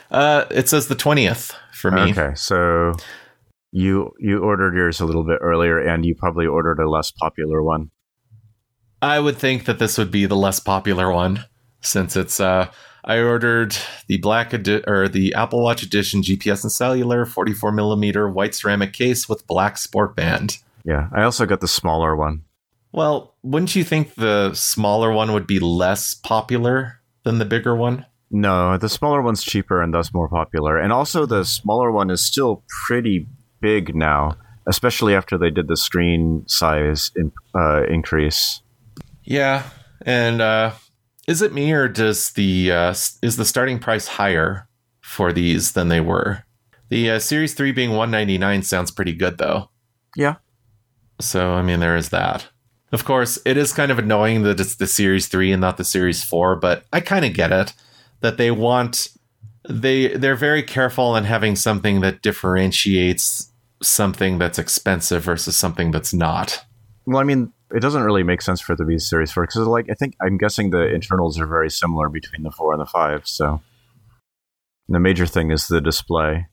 Uh, 0.09 0.45
it 0.49 0.69
says 0.69 0.87
the 0.87 0.95
twentieth 0.95 1.51
for 1.73 1.91
me. 1.91 2.11
Okay, 2.11 2.33
so 2.35 2.93
you 3.73 4.13
you 4.17 4.39
ordered 4.39 4.75
yours 4.75 5.01
a 5.01 5.05
little 5.05 5.25
bit 5.25 5.39
earlier, 5.41 5.77
and 5.77 6.05
you 6.05 6.15
probably 6.15 6.45
ordered 6.45 6.79
a 6.79 6.89
less 6.89 7.11
popular 7.11 7.61
one. 7.61 7.91
I 9.01 9.19
would 9.19 9.35
think 9.35 9.65
that 9.65 9.77
this 9.77 9.97
would 9.97 10.09
be 10.09 10.25
the 10.25 10.37
less 10.37 10.61
popular 10.61 11.11
one, 11.11 11.43
since 11.81 12.15
it's. 12.15 12.39
Uh, 12.39 12.71
I 13.07 13.19
ordered 13.19 13.77
the 14.07 14.17
black 14.17 14.53
edi- 14.53 14.83
or 14.87 15.07
the 15.07 15.35
Apple 15.35 15.61
Watch 15.61 15.83
Edition 15.83 16.21
GPS 16.21 16.63
and 16.63 16.71
cellular 16.71 17.25
44 17.25 17.71
millimeter 17.71 18.27
white 18.27 18.55
ceramic 18.55 18.93
case 18.93 19.29
with 19.29 19.45
black 19.45 19.77
sport 19.77 20.15
band. 20.15 20.57
Yeah, 20.83 21.09
I 21.13 21.23
also 21.23 21.45
got 21.45 21.61
the 21.61 21.67
smaller 21.67 22.15
one. 22.15 22.43
Well, 22.91 23.35
wouldn't 23.43 23.75
you 23.75 23.83
think 23.83 24.15
the 24.15 24.53
smaller 24.53 25.11
one 25.11 25.33
would 25.33 25.45
be 25.45 25.59
less 25.59 26.15
popular 26.15 27.01
than 27.23 27.37
the 27.37 27.45
bigger 27.45 27.75
one? 27.75 28.05
No, 28.31 28.77
the 28.77 28.89
smaller 28.89 29.21
one's 29.21 29.43
cheaper 29.43 29.81
and 29.81 29.93
thus 29.93 30.13
more 30.13 30.27
popular. 30.27 30.77
And 30.77 30.91
also, 30.91 31.25
the 31.25 31.43
smaller 31.43 31.91
one 31.91 32.09
is 32.09 32.25
still 32.25 32.63
pretty 32.87 33.27
big 33.61 33.95
now, 33.95 34.37
especially 34.65 35.13
after 35.13 35.37
they 35.37 35.51
did 35.51 35.67
the 35.67 35.77
screen 35.77 36.43
size 36.47 37.11
in, 37.15 37.31
uh, 37.53 37.83
increase. 37.87 38.61
Yeah, 39.23 39.63
and 40.01 40.41
uh, 40.41 40.71
is 41.27 41.41
it 41.41 41.53
me 41.53 41.71
or 41.71 41.87
does 41.87 42.31
the 42.31 42.71
uh, 42.71 42.91
is 43.21 43.37
the 43.37 43.45
starting 43.45 43.79
price 43.79 44.07
higher 44.07 44.67
for 45.01 45.31
these 45.33 45.73
than 45.73 45.89
they 45.89 46.01
were? 46.01 46.43
The 46.89 47.11
uh, 47.11 47.19
Series 47.19 47.53
Three 47.53 47.71
being 47.71 47.91
one 47.91 48.11
ninety 48.11 48.37
nine 48.37 48.63
sounds 48.63 48.91
pretty 48.91 49.13
good 49.13 49.37
though. 49.37 49.69
Yeah. 50.15 50.35
So 51.19 51.53
I 51.53 51.61
mean, 51.61 51.79
there 51.79 51.95
is 51.95 52.09
that. 52.09 52.47
Of 52.91 53.03
course, 53.03 53.39
it 53.45 53.57
is 53.57 53.73
kind 53.73 53.91
of 53.91 53.99
annoying 53.99 54.43
that 54.43 54.59
it's 54.59 54.75
the 54.75 54.87
Series 54.87 55.27
3 55.27 55.51
and 55.51 55.59
not 55.59 55.75
the 55.75 55.83
Series 55.83 56.23
4, 56.23 56.55
but 56.55 56.85
I 56.93 57.01
kind 57.01 57.25
of 57.25 57.33
get 57.33 57.51
it 57.51 57.73
that 58.21 58.37
they 58.37 58.51
want 58.51 59.09
they 59.67 60.09
they're 60.09 60.35
very 60.35 60.63
careful 60.63 61.15
in 61.15 61.23
having 61.23 61.55
something 61.55 62.01
that 62.01 62.21
differentiates 62.21 63.51
something 63.81 64.37
that's 64.37 64.59
expensive 64.59 65.23
versus 65.23 65.57
something 65.57 65.91
that's 65.91 66.13
not. 66.13 66.63
Well, 67.05 67.17
I 67.17 67.23
mean, 67.23 67.51
it 67.75 67.81
doesn't 67.81 68.03
really 68.03 68.23
make 68.23 68.41
sense 68.41 68.61
for 68.61 68.73
it 68.73 68.77
to 68.77 68.85
be 68.85 68.97
Series 68.97 69.31
4 69.31 69.43
because 69.43 69.67
like 69.67 69.89
I 69.89 69.93
think 69.93 70.15
I'm 70.21 70.37
guessing 70.37 70.69
the 70.69 70.87
internals 70.93 71.39
are 71.39 71.47
very 71.47 71.69
similar 71.69 72.09
between 72.09 72.43
the 72.43 72.51
4 72.51 72.73
and 72.73 72.81
the 72.81 72.85
5, 72.85 73.27
so 73.27 73.61
the 74.87 74.99
major 74.99 75.25
thing 75.25 75.51
is 75.51 75.67
the 75.67 75.81
display. 75.81 76.47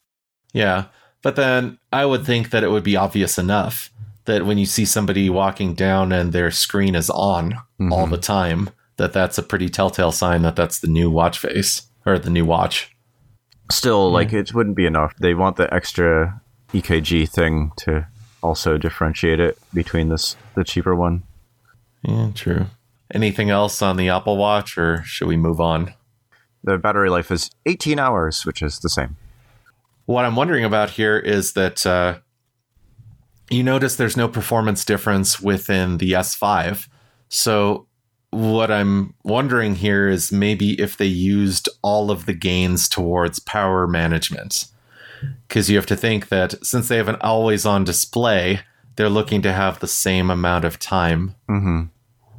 Yeah, 0.52 0.86
but 1.22 1.36
then 1.36 1.78
I 1.92 2.04
would 2.04 2.26
think 2.26 2.50
that 2.50 2.64
it 2.64 2.70
would 2.70 2.82
be 2.82 2.96
obvious 2.96 3.38
enough 3.38 3.90
that 4.24 4.46
when 4.46 4.58
you 4.58 4.66
see 4.66 4.84
somebody 4.84 5.30
walking 5.30 5.74
down 5.74 6.12
and 6.12 6.32
their 6.32 6.50
screen 6.50 6.94
is 6.94 7.10
on 7.10 7.52
mm-hmm. 7.52 7.92
all 7.92 8.06
the 8.06 8.18
time, 8.18 8.70
that 8.96 9.12
that's 9.12 9.38
a 9.38 9.42
pretty 9.42 9.68
telltale 9.68 10.12
sign 10.12 10.42
that 10.42 10.56
that's 10.56 10.80
the 10.80 10.88
new 10.88 11.10
watch 11.10 11.38
face 11.38 11.82
or 12.04 12.18
the 12.18 12.30
new 12.30 12.44
watch. 12.44 12.94
Still, 13.70 14.08
yeah. 14.08 14.14
like 14.14 14.32
it 14.32 14.54
wouldn't 14.54 14.76
be 14.76 14.86
enough. 14.86 15.14
They 15.20 15.34
want 15.34 15.56
the 15.56 15.72
extra 15.72 16.40
EKG 16.72 17.28
thing 17.28 17.72
to 17.78 18.06
also 18.42 18.76
differentiate 18.76 19.40
it 19.40 19.58
between 19.72 20.08
this 20.08 20.36
the 20.54 20.64
cheaper 20.64 20.94
one. 20.94 21.22
Yeah, 22.02 22.30
true. 22.34 22.66
Anything 23.14 23.50
else 23.50 23.82
on 23.82 23.96
the 23.96 24.08
Apple 24.08 24.36
Watch, 24.36 24.76
or 24.76 25.02
should 25.04 25.28
we 25.28 25.36
move 25.36 25.60
on? 25.60 25.94
The 26.64 26.78
battery 26.78 27.10
life 27.10 27.30
is 27.30 27.50
18 27.66 27.98
hours, 27.98 28.46
which 28.46 28.62
is 28.62 28.78
the 28.78 28.88
same. 28.88 29.16
What 30.06 30.24
I'm 30.24 30.36
wondering 30.36 30.64
about 30.64 30.90
here 30.90 31.18
is 31.18 31.52
that 31.52 31.84
uh, 31.86 32.18
you 33.50 33.62
notice 33.62 33.96
there's 33.96 34.16
no 34.16 34.28
performance 34.28 34.84
difference 34.84 35.40
within 35.40 35.98
the 35.98 36.12
S5. 36.12 36.88
So 37.28 37.86
what 38.30 38.70
I'm 38.70 39.14
wondering 39.24 39.74
here 39.74 40.08
is 40.08 40.32
maybe 40.32 40.80
if 40.80 40.96
they 40.96 41.06
used 41.06 41.68
all 41.82 42.10
of 42.10 42.26
the 42.26 42.32
gains 42.32 42.88
towards 42.88 43.38
power 43.38 43.86
management. 43.86 44.66
Because 45.48 45.70
you 45.70 45.76
have 45.76 45.86
to 45.86 45.96
think 45.96 46.28
that 46.28 46.54
since 46.64 46.88
they 46.88 46.96
have 46.96 47.08
an 47.08 47.16
always 47.20 47.66
on 47.66 47.84
display, 47.84 48.60
they're 48.96 49.08
looking 49.08 49.42
to 49.42 49.52
have 49.52 49.80
the 49.80 49.88
same 49.88 50.30
amount 50.30 50.64
of 50.64 50.78
time 50.78 51.34
mm-hmm. 51.48 51.84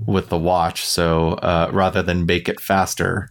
with 0.05 0.29
the 0.29 0.37
watch. 0.37 0.85
So 0.85 1.33
uh, 1.33 1.69
rather 1.71 2.01
than 2.01 2.25
make 2.25 2.47
it 2.47 2.59
faster, 2.59 3.29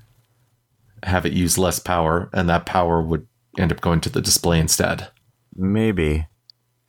have 1.03 1.26
it 1.26 1.32
use 1.32 1.59
less 1.59 1.78
power, 1.78 2.30
and 2.32 2.48
that 2.48 2.66
power 2.66 3.03
would 3.03 3.26
end 3.59 3.72
up 3.72 3.80
going 3.80 4.00
to 4.03 4.11
the 4.11 4.20
display 4.20 4.59
instead. 4.59 5.09
Maybe. 5.55 6.26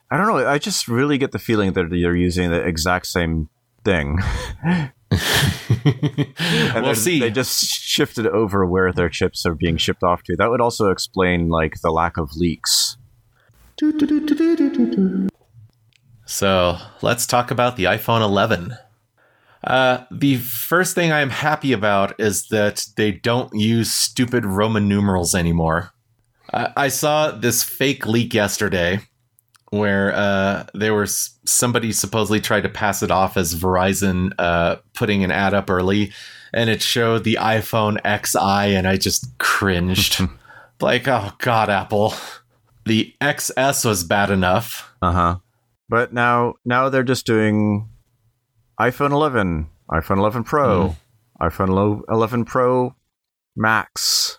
I 0.09 0.18
don't 0.18 0.28
know. 0.28 0.47
I 0.47 0.57
just 0.59 0.88
really 0.88 1.18
get 1.18 1.32
the 1.32 1.39
feeling 1.39 1.74
that 1.74 1.89
they're 1.89 2.16
using 2.16 2.51
the 2.51 2.61
exact 2.61 3.07
same 3.07 3.49
thing. 3.84 4.20
And 6.76 6.86
we'll 6.86 6.95
see. 6.95 7.20
They 7.20 7.32
just 7.32 7.64
shifted 7.66 8.28
over 8.28 8.66
where 8.66 8.91
their 8.91 9.09
chips 9.09 9.45
are 9.45 9.55
being 9.55 9.78
shipped 9.78 10.03
off 10.03 10.24
to. 10.24 10.36
That 10.36 10.49
would 10.49 10.61
also 10.61 10.89
explain 10.89 11.49
like 11.49 11.82
the 11.82 11.91
lack 11.91 12.18
of 12.18 12.36
leaks. 12.36 12.97
So 16.26 16.78
let's 17.01 17.28
talk 17.28 17.51
about 17.51 17.76
the 17.76 17.86
iPhone 17.86 18.22
11. 18.22 18.76
Uh, 19.64 20.03
the 20.11 20.38
first 20.38 20.95
thing 20.95 21.11
I'm 21.11 21.30
happy 21.30 21.72
about 21.72 22.20
is 22.20 22.47
that 22.47 22.86
they 22.97 23.11
don't 23.11 23.53
use 23.53 23.91
stupid 23.91 24.45
Roman 24.45 24.88
numerals 24.88 25.34
anymore. 25.36 25.91
I, 26.51 26.74
I 26.76 26.88
saw 26.89 27.32
this 27.32 27.64
fake 27.64 28.05
leak 28.05 28.34
yesterday 28.34 28.99
where 29.74 30.13
uh, 30.13 30.67
there 30.76 30.93
was 30.93 31.32
somebody 31.45 31.91
supposedly 31.91 32.39
tried 32.39 32.61
to 32.61 32.69
pass 32.69 33.01
it 33.01 33.09
off 33.09 33.36
as 33.36 33.55
Verizon 33.55 34.32
uh, 34.38 34.76
putting 34.93 35.24
an 35.24 35.32
ad 35.32 35.55
up 35.55 35.67
early, 35.67 36.13
and 36.53 36.69
it 36.69 36.84
showed 36.84 37.24
the 37.24 37.39
iPhone 37.41 37.97
XI, 38.05 38.76
and 38.76 38.88
I 38.88 38.97
just 38.97 39.36
cringed. 39.39 40.21
like, 40.80 41.07
oh 41.07 41.32
god, 41.39 41.71
Apple. 41.71 42.13
The 42.86 43.15
XS 43.19 43.84
was 43.84 44.03
bad 44.03 44.30
enough. 44.30 44.93
Uh 45.01 45.11
huh. 45.11 45.36
But 45.89 46.13
now, 46.13 46.53
now 46.63 46.89
they're 46.89 47.01
just 47.01 47.26
doing 47.26 47.89
iPhone 48.80 49.11
11, 49.11 49.67
iPhone 49.89 50.17
11 50.17 50.43
Pro, 50.43 50.95
iPhone 51.41 51.69
lo- 51.69 52.03
11 52.09 52.45
Pro 52.45 52.93
Max. 53.55 54.38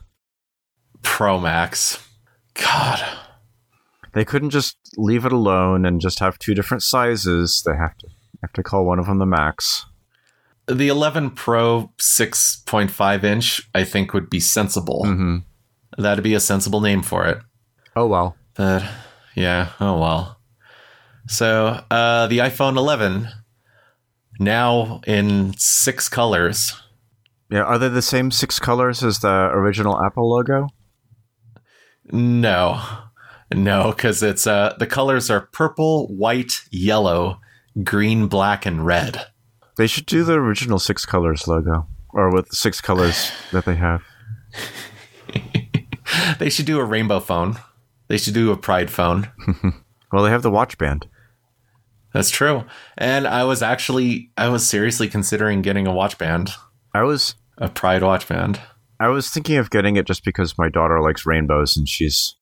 Pro 1.03 1.41
Max. 1.41 1.99
God. 2.55 3.24
They 4.15 4.25
couldn't 4.25 4.51
just 4.51 4.77
leave 4.97 5.27
it 5.27 5.33
alone 5.33 5.85
and 5.85 6.01
just 6.01 6.21
have 6.21 6.39
two 6.39 6.55
different 6.55 6.83
sizes. 6.83 7.62
They 7.67 7.77
have 7.77 7.97
to 7.99 8.09
have 8.43 8.53
to 8.53 8.62
call 8.62 8.85
one 8.85 8.99
of 8.99 9.07
them 9.07 9.19
the 9.19 9.27
Max. 9.27 9.87
The 10.67 10.89
11 10.89 11.33
Pro 11.33 11.93
6.5 11.99 13.25
inch, 13.25 13.69
I 13.75 13.85
think, 13.85 14.15
would 14.15 14.31
be 14.31 14.41
sensible. 14.41 15.03
Mm-hmm. 15.05 16.03
That'd 16.03 16.25
be 16.25 16.35
a 16.35 16.41
sensible 16.41 16.81
name 16.81 17.03
for 17.03 17.27
it. 17.27 17.39
Oh 17.97 18.07
well. 18.07 18.37
But 18.55 18.85
yeah, 19.35 19.71
oh 19.81 19.99
well. 19.99 20.39
So 21.27 21.83
uh, 21.91 22.27
the 22.29 22.39
iPhone 22.39 22.77
11 22.77 23.29
now 24.39 25.01
in 25.07 25.55
six 25.59 26.09
colors. 26.09 26.81
Yeah, 27.51 27.62
are 27.62 27.79
they 27.79 27.89
the 27.89 28.03
same 28.03 28.31
six 28.31 28.59
colors 28.59 29.03
as 29.03 29.21
the 29.21 29.51
original 29.53 30.03
Apple 30.03 30.31
logo? 30.31 30.69
No, 32.11 32.83
no, 33.55 33.93
because 33.93 34.23
it's 34.23 34.47
uh 34.47 34.75
the 34.79 34.87
colors 34.87 35.31
are 35.31 35.43
purple, 35.53 36.09
white, 36.09 36.63
yellow, 36.71 37.41
green, 37.83 38.27
black, 38.27 38.67
and 38.67 38.85
red. 38.85 39.27
They 39.77 39.87
should 39.87 40.07
do 40.07 40.25
the 40.25 40.35
original 40.35 40.79
six 40.79 41.05
colors 41.05 41.49
logo, 41.49 41.87
or 42.11 42.33
with 42.33 42.49
the 42.49 42.57
six 42.57 42.81
colors 42.81 43.33
that 43.53 43.65
they 43.65 43.77
have. 43.77 44.03
They 46.39 46.49
should 46.49 46.67
do 46.67 46.79
a 46.79 46.85
rainbow 46.85 47.19
phone. 47.19 47.57
They 48.09 48.19
should 48.19 48.35
do 48.35 48.53
a 48.53 48.57
pride 48.57 48.91
phone. 48.91 49.31
Well, 50.13 50.23
they 50.23 50.31
have 50.31 50.43
the 50.43 50.51
watch 50.51 50.79
band. 50.79 51.09
That's 52.13 52.31
true. 52.31 52.63
And 52.97 53.27
I 53.27 53.43
was 53.43 53.63
actually 53.63 54.31
I 54.37 54.49
was 54.49 54.65
seriously 54.65 55.09
considering 55.09 55.61
getting 55.61 55.89
a 55.89 55.93
watch 55.93 56.19
band, 56.19 56.51
I 56.95 57.03
was 57.03 57.35
a 57.59 57.69
pride 57.69 58.05
watch 58.05 58.29
band. 58.29 58.61
I 59.01 59.09
was 59.09 59.29
thinking 59.29 59.57
of 59.57 59.71
getting 59.71 59.97
it 59.97 60.07
just 60.07 60.25
because 60.25 60.57
my 60.57 60.69
daughter 60.69 61.01
likes 61.01 61.27
rainbows 61.27 61.77
and 61.77 61.89
she's 61.89 62.37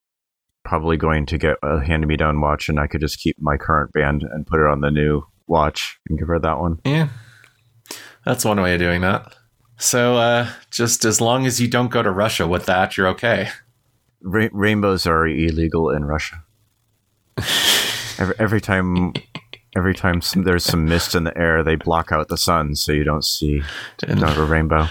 probably 0.64 0.96
going 0.96 1.26
to 1.26 1.38
get 1.38 1.56
a 1.62 1.84
hand 1.84 2.06
me 2.06 2.16
down 2.16 2.40
watch, 2.40 2.68
and 2.68 2.78
I 2.78 2.86
could 2.86 3.00
just 3.00 3.18
keep 3.18 3.36
my 3.40 3.56
current 3.56 3.92
band 3.92 4.22
and 4.22 4.46
put 4.46 4.60
it 4.60 4.66
on 4.66 4.80
the 4.80 4.90
new 4.90 5.22
watch 5.46 5.98
and 6.08 6.18
give 6.18 6.28
her 6.28 6.38
that 6.38 6.58
one. 6.58 6.78
Yeah. 6.84 7.08
That's 8.24 8.44
one 8.44 8.60
way 8.60 8.74
of 8.74 8.80
doing 8.80 9.00
that. 9.02 9.34
So 9.78 10.16
uh 10.16 10.48
just 10.70 11.04
as 11.04 11.20
long 11.20 11.44
as 11.44 11.60
you 11.60 11.68
don't 11.68 11.90
go 11.90 12.02
to 12.02 12.10
Russia 12.10 12.46
with 12.46 12.66
that, 12.66 12.96
you're 12.96 13.08
okay. 13.08 13.48
Ra- 14.22 14.48
rainbows 14.52 15.06
are 15.06 15.26
illegal 15.26 15.90
in 15.90 16.04
Russia. 16.04 16.44
every, 18.18 18.34
every 18.38 18.60
time, 18.60 19.12
every 19.74 19.94
time 19.94 20.22
some, 20.22 20.44
there's 20.44 20.64
some 20.64 20.84
mist 20.84 21.14
in 21.14 21.24
the 21.24 21.36
air, 21.36 21.64
they 21.64 21.74
block 21.74 22.12
out 22.12 22.28
the 22.28 22.36
sun 22.36 22.76
so 22.76 22.92
you 22.92 23.02
don't 23.02 23.24
see 23.24 23.62
not 24.06 24.36
a 24.36 24.44
rainbow. 24.44 24.86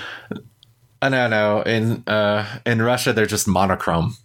Uh, 1.01 1.09
no, 1.09 1.27
no. 1.27 1.61
In 1.61 2.03
uh 2.05 2.59
in 2.65 2.81
Russia 2.81 3.13
they're 3.13 3.25
just 3.25 3.47
monochrome. 3.47 4.17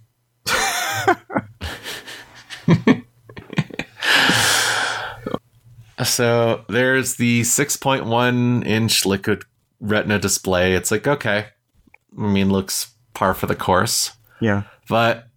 so 6.04 6.64
there's 6.68 7.16
the 7.16 7.42
6.1 7.42 8.66
inch 8.66 9.06
liquid 9.06 9.44
retina 9.80 10.18
display. 10.18 10.74
It's 10.74 10.90
like, 10.90 11.06
okay. 11.06 11.46
I 12.18 12.20
mean, 12.20 12.50
looks 12.50 12.94
par 13.14 13.34
for 13.34 13.46
the 13.46 13.56
course. 13.56 14.12
Yeah, 14.40 14.64
But 14.88 15.28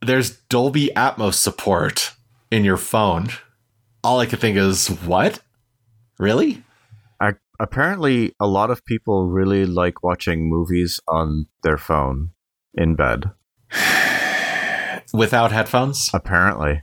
there's 0.00 0.38
Dolby 0.48 0.90
Atmos 0.94 1.34
support 1.34 2.12
in 2.52 2.64
your 2.64 2.76
phone. 2.76 3.28
All 4.04 4.20
I 4.20 4.26
could 4.26 4.38
think 4.38 4.56
is, 4.56 4.86
what? 4.88 5.40
Really? 6.18 6.62
I, 7.20 7.32
apparently 7.58 8.34
a 8.38 8.46
lot 8.46 8.70
of 8.70 8.84
people 8.84 9.28
really 9.28 9.66
like 9.66 10.04
watching 10.04 10.48
movies 10.48 11.00
on 11.08 11.46
their 11.64 11.78
phone 11.78 12.30
in 12.74 12.94
bed. 12.94 13.30
Without 15.12 15.52
headphones? 15.52 16.10
Apparently, 16.14 16.82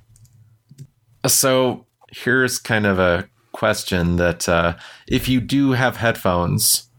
So 1.26 1.86
here's 2.12 2.58
kind 2.60 2.86
of 2.86 3.00
a 3.00 3.28
question 3.52 4.16
that 4.18 4.48
uh, 4.48 4.76
if 5.08 5.28
you 5.28 5.42
do 5.42 5.72
have 5.72 5.98
headphones 5.98 6.90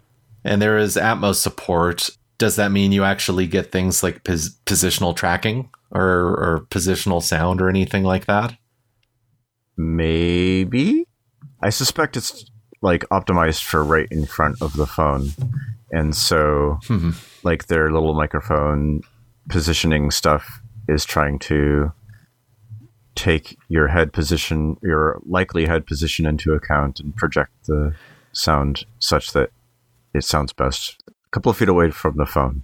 and 0.44 0.60
there 0.60 0.76
is 0.78 0.96
Atmos 0.96 1.36
support, 1.36 2.10
does 2.38 2.56
that 2.56 2.72
mean 2.72 2.92
you 2.92 3.04
actually 3.04 3.46
get 3.46 3.70
things 3.72 4.02
like 4.02 4.24
pos- 4.24 4.56
positional 4.66 5.14
tracking 5.14 5.70
or, 5.90 6.00
or 6.36 6.66
positional 6.70 7.22
sound 7.22 7.60
or 7.60 7.68
anything 7.68 8.02
like 8.04 8.26
that? 8.26 8.56
maybe. 9.76 11.06
I 11.62 11.70
suspect 11.70 12.16
it's 12.16 12.44
like 12.82 13.02
optimized 13.10 13.62
for 13.64 13.82
right 13.84 14.08
in 14.10 14.26
front 14.26 14.60
of 14.62 14.74
the 14.76 14.86
phone, 14.86 15.30
and 15.90 16.14
so 16.14 16.78
Hmm. 16.84 17.10
like 17.42 17.66
their 17.66 17.90
little 17.90 18.14
microphone 18.14 19.00
positioning 19.48 20.10
stuff 20.10 20.59
is 20.90 21.04
trying 21.04 21.38
to 21.38 21.92
take 23.14 23.58
your 23.68 23.88
head 23.88 24.12
position, 24.12 24.76
your 24.82 25.20
likely 25.26 25.66
head 25.66 25.86
position 25.86 26.26
into 26.26 26.52
account 26.52 27.00
and 27.00 27.14
project 27.16 27.52
the 27.66 27.94
sound 28.32 28.84
such 28.98 29.32
that 29.32 29.50
it 30.14 30.24
sounds 30.24 30.52
best 30.52 31.02
a 31.08 31.12
couple 31.30 31.50
of 31.50 31.56
feet 31.56 31.68
away 31.68 31.90
from 31.90 32.16
the 32.16 32.26
phone. 32.26 32.62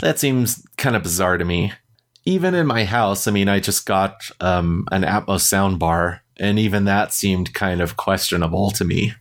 That 0.00 0.18
seems 0.18 0.66
kind 0.76 0.96
of 0.96 1.02
bizarre 1.02 1.38
to 1.38 1.44
me. 1.44 1.72
Even 2.24 2.54
in 2.54 2.66
my 2.66 2.84
house, 2.84 3.28
I 3.28 3.30
mean, 3.30 3.48
I 3.48 3.60
just 3.60 3.86
got 3.86 4.30
um, 4.40 4.86
an 4.90 5.02
Atmos 5.02 5.40
sound 5.40 5.78
bar, 5.78 6.22
and 6.38 6.58
even 6.58 6.84
that 6.84 7.12
seemed 7.12 7.54
kind 7.54 7.80
of 7.80 7.96
questionable 7.96 8.70
to 8.72 8.84
me. 8.84 9.12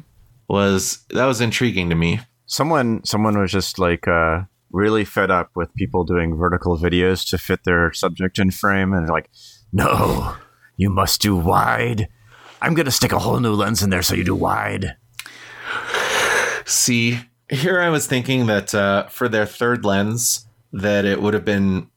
was 0.49 1.05
that 1.11 1.25
was 1.25 1.39
intriguing 1.39 1.89
to 1.89 1.95
me. 1.95 2.19
Someone 2.45 3.03
someone 3.05 3.39
was 3.39 3.51
just 3.51 3.79
like 3.79 4.07
uh 4.07 4.41
really 4.71 5.05
fed 5.05 5.31
up 5.31 5.51
with 5.55 5.73
people 5.75 6.03
doing 6.03 6.35
vertical 6.35 6.77
videos 6.77 7.25
to 7.29 7.37
fit 7.37 7.63
their 7.63 7.93
subject 7.93 8.39
in 8.39 8.51
frame 8.51 8.91
and 8.91 9.07
they're 9.07 9.13
like, 9.15 9.29
"No, 9.71 10.35
you 10.75 10.89
must 10.89 11.21
do 11.21 11.35
wide. 11.37 12.09
I'm 12.61 12.73
going 12.73 12.85
to 12.85 12.91
stick 12.91 13.11
a 13.13 13.19
whole 13.19 13.39
new 13.39 13.53
lens 13.53 13.81
in 13.83 13.89
there 13.89 14.01
so 14.01 14.15
you 14.15 14.23
do 14.25 14.35
wide." 14.35 14.97
See, 16.65 17.19
here 17.49 17.79
I 17.79 17.89
was 17.89 18.07
thinking 18.07 18.45
that 18.47 18.73
uh, 18.73 19.07
for 19.07 19.27
their 19.27 19.45
third 19.45 19.85
lens, 19.85 20.47
that 20.71 21.05
it 21.05 21.21
would 21.21 21.33
have 21.33 21.45
been. 21.45 21.89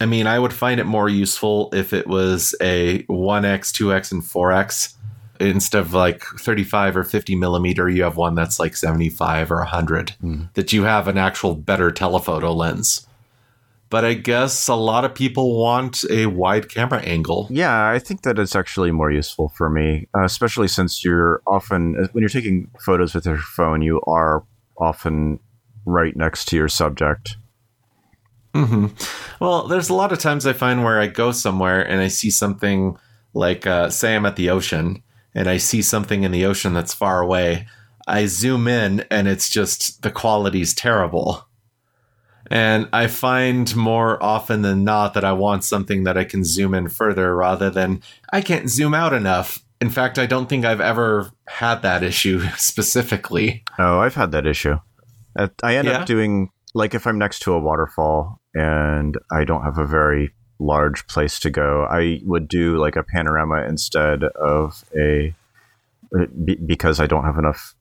I 0.00 0.06
mean, 0.06 0.26
I 0.26 0.38
would 0.38 0.52
find 0.52 0.80
it 0.80 0.84
more 0.84 1.08
useful 1.08 1.70
if 1.72 1.92
it 1.92 2.08
was 2.08 2.54
a 2.60 3.04
1x, 3.04 3.72
2x, 3.72 4.12
and 4.12 4.22
4x. 4.22 4.94
instead 5.38 5.80
of 5.80 5.94
like 5.94 6.24
35 6.24 6.96
or 6.96 7.04
50 7.04 7.36
millimeter, 7.36 7.88
you 7.88 8.02
have 8.02 8.16
one 8.16 8.34
that's 8.34 8.58
like 8.58 8.76
75 8.76 9.52
or 9.52 9.58
100, 9.58 10.14
that 10.54 10.72
you 10.72 10.82
have 10.82 11.06
an 11.06 11.16
actual 11.16 11.54
better 11.54 11.92
telephoto 11.92 12.52
lens. 12.52 13.06
But 13.88 14.04
I 14.04 14.14
guess 14.14 14.66
a 14.66 14.74
lot 14.74 15.04
of 15.04 15.14
people 15.14 15.60
want 15.60 16.02
a 16.10 16.26
wide 16.26 16.68
camera 16.68 17.00
angle. 17.02 17.46
Yeah, 17.48 17.88
I 17.88 18.00
think 18.00 18.22
that 18.22 18.40
it's 18.40 18.56
actually 18.56 18.90
more 18.90 19.12
useful 19.12 19.50
for 19.50 19.70
me, 19.70 20.08
uh, 20.16 20.24
especially 20.24 20.66
since 20.66 21.04
you're 21.04 21.40
often, 21.46 22.08
when 22.10 22.22
you're 22.22 22.28
taking 22.28 22.68
photos 22.80 23.14
with 23.14 23.26
your 23.26 23.38
phone, 23.38 23.82
you 23.82 24.00
are 24.08 24.42
often 24.78 25.40
right 25.84 26.16
next 26.16 26.46
to 26.46 26.56
your 26.56 26.68
subject. 26.68 27.36
hmm 28.54 28.86
Well, 29.40 29.66
there's 29.66 29.88
a 29.88 29.94
lot 29.94 30.12
of 30.12 30.18
times 30.18 30.46
I 30.46 30.52
find 30.52 30.84
where 30.84 31.00
I 31.00 31.06
go 31.08 31.32
somewhere 31.32 31.82
and 31.82 32.00
I 32.00 32.08
see 32.08 32.30
something 32.30 32.96
like, 33.34 33.66
uh, 33.66 33.90
say, 33.90 34.14
I'm 34.14 34.26
at 34.26 34.36
the 34.36 34.50
ocean 34.50 35.02
and 35.34 35.48
I 35.48 35.56
see 35.56 35.82
something 35.82 36.22
in 36.22 36.30
the 36.30 36.46
ocean 36.46 36.72
that's 36.72 36.94
far 36.94 37.20
away. 37.20 37.66
I 38.06 38.26
zoom 38.26 38.68
in 38.68 39.04
and 39.10 39.26
it's 39.26 39.50
just 39.50 40.02
the 40.02 40.10
quality's 40.10 40.74
terrible. 40.74 41.46
And 42.50 42.88
I 42.92 43.06
find 43.06 43.74
more 43.74 44.22
often 44.22 44.62
than 44.62 44.84
not 44.84 45.14
that 45.14 45.24
I 45.24 45.32
want 45.32 45.64
something 45.64 46.04
that 46.04 46.18
I 46.18 46.24
can 46.24 46.44
zoom 46.44 46.74
in 46.74 46.88
further 46.88 47.34
rather 47.34 47.70
than 47.70 48.02
I 48.32 48.42
can't 48.42 48.68
zoom 48.68 48.92
out 48.94 49.14
enough. 49.14 49.63
In 49.84 49.90
fact, 49.90 50.18
I 50.18 50.24
don't 50.24 50.48
think 50.48 50.64
I've 50.64 50.80
ever 50.80 51.30
had 51.46 51.82
that 51.82 52.02
issue 52.02 52.40
specifically. 52.56 53.62
Oh, 53.78 53.98
I've 54.00 54.14
had 54.14 54.32
that 54.32 54.46
issue. 54.46 54.76
I 55.62 55.76
end 55.76 55.88
Yeah? 55.88 55.98
up 56.00 56.06
doing, 56.06 56.50
like, 56.72 56.94
if 56.94 57.06
I'm 57.06 57.18
next 57.18 57.40
to 57.40 57.52
a 57.52 57.58
waterfall 57.58 58.40
and 58.54 59.14
I 59.30 59.44
don't 59.44 59.62
have 59.62 59.76
a 59.76 59.86
very 59.86 60.32
large 60.58 61.06
place 61.06 61.38
to 61.40 61.50
go, 61.50 61.84
I 61.90 62.20
would 62.24 62.48
do 62.48 62.78
like 62.78 62.96
a 62.96 63.02
panorama 63.02 63.64
instead 63.68 64.24
of 64.24 64.84
a, 64.96 65.34
uh, 66.18 66.24
because 66.64 66.98
I 66.98 67.06
don't 67.06 67.24
have 67.24 67.36
enough 67.36 67.74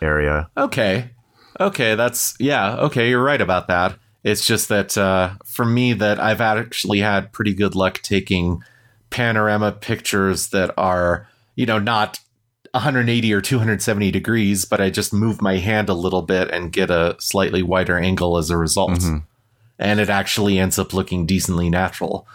area. 0.00 0.48
Okay. 0.56 1.10
Okay, 1.58 1.96
that's 1.96 2.34
yeah, 2.40 2.76
okay, 2.76 3.10
you're 3.10 3.22
right 3.22 3.40
about 3.42 3.68
that. 3.68 3.98
It's 4.24 4.46
just 4.46 4.70
that 4.70 4.96
uh, 4.96 5.34
for 5.44 5.66
me 5.66 5.92
that 5.92 6.18
I've 6.18 6.40
actually 6.40 7.00
had 7.00 7.32
pretty 7.32 7.52
good 7.52 7.74
luck 7.74 8.00
taking 8.02 8.62
panorama 9.10 9.72
pictures 9.72 10.48
that 10.48 10.72
are, 10.78 11.28
you 11.56 11.66
know, 11.66 11.78
not 11.78 12.18
180 12.72 13.32
or 13.32 13.40
270 13.40 14.10
degrees, 14.10 14.64
but 14.64 14.80
I 14.80 14.90
just 14.90 15.12
move 15.12 15.42
my 15.42 15.56
hand 15.56 15.88
a 15.88 15.94
little 15.94 16.22
bit 16.22 16.50
and 16.50 16.72
get 16.72 16.90
a 16.90 17.16
slightly 17.18 17.62
wider 17.62 17.98
angle 17.98 18.38
as 18.38 18.50
a 18.50 18.56
result. 18.56 18.92
Mhm. 18.92 19.24
And 19.78 19.98
it 19.98 20.08
actually 20.08 20.58
ends 20.58 20.78
up 20.78 20.92
looking 20.92 21.26
decently 21.26 21.68
natural. 21.68 22.28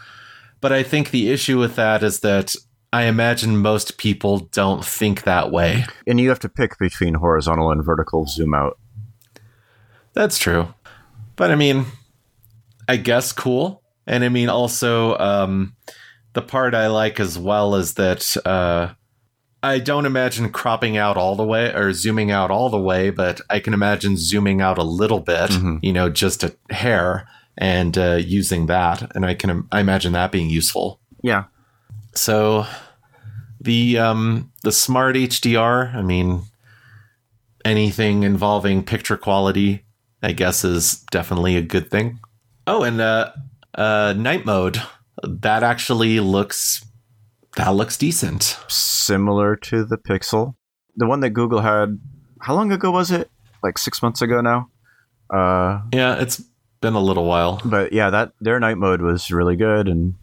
But 0.62 0.74
I 0.74 0.84
think 0.84 1.12
the 1.12 1.32
issue 1.32 1.60
with 1.60 1.76
that 1.76 2.04
is 2.04 2.20
that 2.22 2.56
I 2.92 3.04
imagine 3.04 3.58
most 3.58 3.98
people 3.98 4.40
don't 4.52 4.84
think 4.84 5.24
that 5.24 5.52
way. 5.52 5.86
And 6.08 6.20
you 6.20 6.30
have 6.30 6.40
to 6.40 6.50
pick 6.50 6.78
between 6.80 7.16
horizontal 7.16 7.72
and 7.72 7.84
vertical 7.84 8.26
zoom 8.26 8.54
out. 8.54 8.78
That's 10.14 10.38
true. 10.38 10.74
But 11.36 11.52
I 11.52 11.56
mean, 11.56 11.86
I 12.88 12.98
guess 12.98 13.32
cool. 13.32 13.84
And 14.08 14.24
I 14.24 14.30
mean, 14.30 14.50
also, 14.50 15.18
um, 15.18 15.76
the 16.36 16.42
part 16.44 16.76
I 16.76 16.88
like 16.88 17.20
as 17.20 17.38
well 17.40 17.74
is 17.76 17.96
that 17.96 18.38
uh, 18.46 18.94
I 19.64 19.80
don't 19.80 20.06
imagine 20.06 20.52
cropping 20.52 20.96
out 20.96 21.18
all 21.18 21.36
the 21.36 21.44
way 21.44 21.74
or 21.74 21.92
zooming 21.94 22.30
out 22.30 22.52
all 22.52 22.70
the 22.70 22.80
way, 22.80 23.10
but 23.10 23.42
I 23.50 23.60
can 23.60 23.74
imagine 23.74 24.16
zooming 24.16 24.62
out 24.62 24.78
a 24.78 24.84
little 24.84 25.20
bit, 25.22 25.50
Mhm. 25.50 25.80
you 25.82 25.92
know, 25.92 26.10
just 26.10 26.44
a 26.44 26.56
hair 26.70 27.28
and 27.58 27.98
uh, 27.98 28.20
using 28.24 28.68
that. 28.68 29.12
And 29.16 29.26
I 29.26 29.34
can 29.34 29.68
I 29.72 29.80
imagine 29.80 30.14
that 30.14 30.32
being 30.32 30.50
useful. 30.52 31.00
Yeah. 31.24 31.46
So 32.14 32.68
the 33.60 33.98
um 33.98 34.52
the 34.64 34.72
smart 34.72 35.16
HDR, 35.16 35.96
I 35.96 36.02
mean 36.04 36.44
anything 37.64 38.24
involving 38.24 38.84
picture 38.84 39.18
quality, 39.18 39.86
I 40.22 40.32
guess 40.34 40.64
is 40.64 41.00
definitely 41.12 41.56
a 41.56 41.62
good 41.62 41.90
thing. 41.90 42.20
Oh, 42.68 42.84
and 42.84 43.02
uh 43.02 43.32
uh 43.74 44.14
night 44.18 44.46
mode. 44.46 44.82
That 45.24 45.64
actually 45.64 46.20
looks 46.20 46.84
that 47.56 47.70
looks 47.70 47.98
decent. 47.98 48.58
Similar 48.68 49.56
to 49.58 49.86
the 49.86 49.98
Pixel. 49.98 50.56
The 50.98 51.08
one 51.08 51.22
that 51.22 51.30
Google 51.30 51.62
had, 51.62 52.00
how 52.42 52.54
long 52.54 52.72
ago 52.72 52.92
was 52.92 53.12
it? 53.12 53.30
Like 53.64 53.78
six 53.78 54.02
months 54.02 54.22
ago 54.22 54.42
now? 54.42 54.70
Uh, 55.34 55.82
Yeah, 55.94 56.16
it's 56.16 56.44
been 56.82 56.94
a 56.96 57.00
little 57.00 57.26
while. 57.26 57.62
but 57.64 57.94
yeah, 57.94 58.10
that 58.10 58.34
their 58.42 58.60
night 58.60 58.78
mode 58.78 59.02
was 59.02 59.32
really 59.32 59.56
good, 59.56 59.88
and 59.88 60.16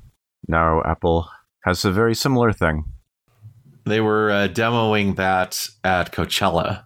now 0.47 0.83
Apple 0.85 1.29
has 1.65 1.85
a 1.85 1.91
very 1.91 2.15
similar 2.15 2.53
thing. 2.53 2.85
They 3.85 4.01
were 4.01 4.31
uh, 4.31 4.49
demoing 4.49 5.17
that 5.17 5.67
at 5.83 6.13
Coachella. 6.13 6.85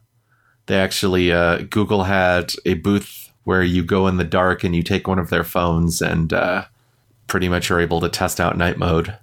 They 0.67 0.79
actually, 0.79 1.31
uh, 1.33 1.59
Google 1.71 2.05
had 2.05 2.53
a 2.65 2.75
booth 2.75 3.31
where 3.45 3.63
you 3.63 3.85
go 3.85 4.07
in 4.07 4.17
the 4.17 4.25
dark 4.25 4.65
and 4.65 4.75
you 4.75 4.83
take 4.83 5.07
one 5.07 5.19
of 5.19 5.29
their 5.31 5.45
phones 5.45 6.01
and 6.01 6.33
uh, 6.33 6.65
pretty 7.27 7.49
much 7.49 7.71
are 7.71 7.81
able 7.81 8.01
to 8.01 8.09
test 8.09 8.41
out 8.41 8.57
night 8.57 8.79
mode. 8.79 9.17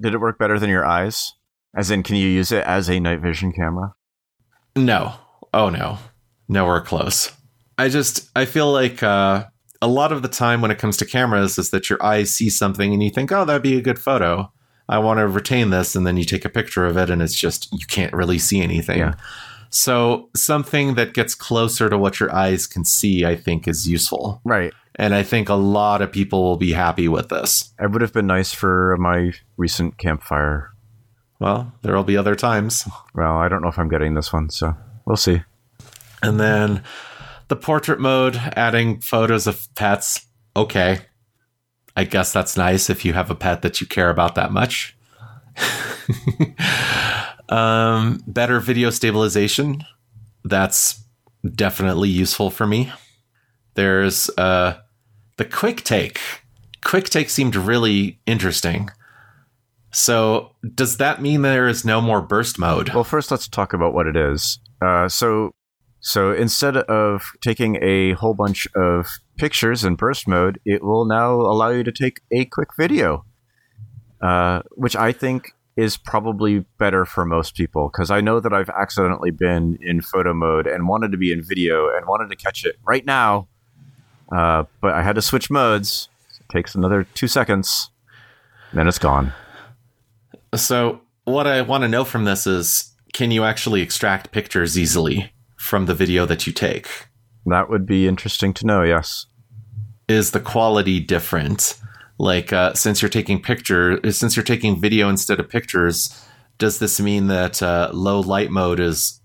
Did 0.00 0.14
it 0.14 0.20
work 0.20 0.38
better 0.38 0.58
than 0.58 0.70
your 0.70 0.86
eyes? 0.86 1.32
As 1.76 1.90
in, 1.90 2.02
can 2.02 2.16
you 2.16 2.26
use 2.26 2.50
it 2.52 2.64
as 2.64 2.88
a 2.88 2.98
night 2.98 3.20
vision 3.20 3.52
camera? 3.52 3.92
No. 4.74 5.14
Oh, 5.52 5.68
no. 5.68 5.98
Nowhere 6.48 6.80
close. 6.80 7.32
I 7.78 7.88
just, 7.88 8.28
I 8.34 8.44
feel 8.44 8.72
like 8.72 9.02
uh, 9.02 9.44
a 9.80 9.88
lot 9.88 10.12
of 10.12 10.22
the 10.22 10.28
time 10.28 10.60
when 10.60 10.70
it 10.70 10.78
comes 10.78 10.96
to 10.98 11.04
cameras 11.04 11.58
is 11.58 11.70
that 11.70 11.88
your 11.88 12.02
eyes 12.02 12.34
see 12.34 12.50
something 12.50 12.92
and 12.92 13.02
you 13.02 13.10
think, 13.10 13.30
oh, 13.32 13.44
that'd 13.44 13.62
be 13.62 13.76
a 13.76 13.82
good 13.82 13.98
photo. 13.98 14.50
I 14.88 14.98
want 14.98 15.18
to 15.18 15.28
retain 15.28 15.70
this. 15.70 15.94
And 15.94 16.06
then 16.06 16.16
you 16.16 16.24
take 16.24 16.44
a 16.44 16.50
picture 16.50 16.86
of 16.86 16.96
it 16.96 17.10
and 17.10 17.22
it's 17.22 17.38
just, 17.38 17.72
you 17.72 17.86
can't 17.86 18.12
really 18.12 18.38
see 18.38 18.60
anything. 18.60 18.98
Yeah. 18.98 19.14
So 19.70 20.28
something 20.34 20.94
that 20.94 21.14
gets 21.14 21.36
closer 21.36 21.88
to 21.88 21.96
what 21.96 22.18
your 22.18 22.34
eyes 22.34 22.66
can 22.66 22.84
see, 22.84 23.24
I 23.24 23.36
think, 23.36 23.68
is 23.68 23.88
useful. 23.88 24.40
Right. 24.44 24.72
And 25.00 25.14
I 25.14 25.22
think 25.22 25.48
a 25.48 25.54
lot 25.54 26.02
of 26.02 26.12
people 26.12 26.42
will 26.42 26.58
be 26.58 26.72
happy 26.72 27.08
with 27.08 27.30
this. 27.30 27.72
It 27.80 27.90
would 27.90 28.02
have 28.02 28.12
been 28.12 28.26
nice 28.26 28.52
for 28.52 28.98
my 28.98 29.32
recent 29.56 29.96
campfire. 29.96 30.72
Well, 31.38 31.72
there 31.80 31.96
will 31.96 32.04
be 32.04 32.18
other 32.18 32.34
times. 32.34 32.86
Well, 33.14 33.38
I 33.38 33.48
don't 33.48 33.62
know 33.62 33.70
if 33.70 33.78
I'm 33.78 33.88
getting 33.88 34.12
this 34.12 34.30
one, 34.30 34.50
so 34.50 34.76
we'll 35.06 35.16
see. 35.16 35.40
And 36.22 36.38
then 36.38 36.82
the 37.48 37.56
portrait 37.56 37.98
mode, 37.98 38.36
adding 38.36 39.00
photos 39.00 39.46
of 39.46 39.74
pets. 39.74 40.26
Okay. 40.54 40.98
I 41.96 42.04
guess 42.04 42.30
that's 42.30 42.58
nice 42.58 42.90
if 42.90 43.02
you 43.02 43.14
have 43.14 43.30
a 43.30 43.34
pet 43.34 43.62
that 43.62 43.80
you 43.80 43.86
care 43.86 44.10
about 44.10 44.34
that 44.34 44.52
much. 44.52 44.94
um, 47.48 48.22
better 48.26 48.60
video 48.60 48.90
stabilization. 48.90 49.82
That's 50.44 51.02
definitely 51.54 52.10
useful 52.10 52.50
for 52.50 52.66
me. 52.66 52.92
There's 53.76 54.28
uh, 54.36 54.74
the 55.40 55.44
quick 55.46 55.82
take. 55.84 56.20
Quick 56.84 57.06
take 57.06 57.30
seemed 57.30 57.56
really 57.56 58.20
interesting. 58.26 58.90
So, 59.90 60.54
does 60.74 60.98
that 60.98 61.22
mean 61.22 61.40
there 61.40 61.66
is 61.66 61.82
no 61.82 62.02
more 62.02 62.20
burst 62.20 62.58
mode? 62.58 62.90
Well, 62.90 63.04
first 63.04 63.30
let's 63.30 63.48
talk 63.48 63.72
about 63.72 63.94
what 63.94 64.06
it 64.06 64.18
is. 64.18 64.58
Uh, 64.82 65.08
so, 65.08 65.52
so 66.00 66.32
instead 66.32 66.76
of 66.76 67.22
taking 67.40 67.82
a 67.82 68.12
whole 68.12 68.34
bunch 68.34 68.68
of 68.76 69.08
pictures 69.38 69.82
in 69.82 69.94
burst 69.94 70.28
mode, 70.28 70.60
it 70.66 70.84
will 70.84 71.06
now 71.06 71.32
allow 71.32 71.70
you 71.70 71.84
to 71.84 71.92
take 71.92 72.20
a 72.30 72.44
quick 72.44 72.76
video, 72.76 73.24
uh, 74.20 74.60
which 74.72 74.94
I 74.94 75.10
think 75.10 75.52
is 75.74 75.96
probably 75.96 76.66
better 76.76 77.06
for 77.06 77.24
most 77.24 77.54
people 77.54 77.88
because 77.90 78.10
I 78.10 78.20
know 78.20 78.40
that 78.40 78.52
I've 78.52 78.68
accidentally 78.68 79.30
been 79.30 79.78
in 79.80 80.02
photo 80.02 80.34
mode 80.34 80.66
and 80.66 80.86
wanted 80.86 81.12
to 81.12 81.16
be 81.16 81.32
in 81.32 81.42
video 81.42 81.88
and 81.96 82.06
wanted 82.06 82.28
to 82.28 82.36
catch 82.36 82.66
it 82.66 82.76
right 82.84 83.06
now, 83.06 83.48
uh, 84.30 84.64
but 84.80 84.94
I 84.94 85.02
had 85.02 85.16
to 85.16 85.22
switch 85.22 85.50
modes. 85.50 86.08
It 86.40 86.48
takes 86.52 86.74
another 86.74 87.04
two 87.14 87.28
seconds, 87.28 87.90
then 88.72 88.88
it's 88.88 88.98
gone. 88.98 89.32
So, 90.54 91.00
what 91.24 91.46
I 91.46 91.62
want 91.62 91.82
to 91.82 91.88
know 91.88 92.04
from 92.04 92.24
this 92.24 92.46
is 92.46 92.92
can 93.12 93.30
you 93.30 93.44
actually 93.44 93.82
extract 93.82 94.32
pictures 94.32 94.78
easily 94.78 95.32
from 95.56 95.86
the 95.86 95.94
video 95.94 96.26
that 96.26 96.46
you 96.46 96.52
take? 96.52 96.88
That 97.46 97.68
would 97.70 97.86
be 97.86 98.06
interesting 98.06 98.52
to 98.54 98.66
know. 98.66 98.82
Yes. 98.82 99.26
Is 100.08 100.32
the 100.32 100.40
quality 100.40 101.00
different? 101.00 101.76
Like, 102.18 102.52
uh, 102.52 102.74
since 102.74 103.00
you're 103.00 103.08
taking 103.08 103.40
picture, 103.40 103.98
since 104.10 104.36
you're 104.36 104.44
taking 104.44 104.80
video 104.80 105.08
instead 105.08 105.40
of 105.40 105.48
pictures, 105.48 106.22
does 106.58 106.78
this 106.78 107.00
mean 107.00 107.28
that 107.28 107.62
uh, 107.62 107.90
low 107.94 108.20
light 108.20 108.50
mode 108.50 108.80
is 108.80 109.20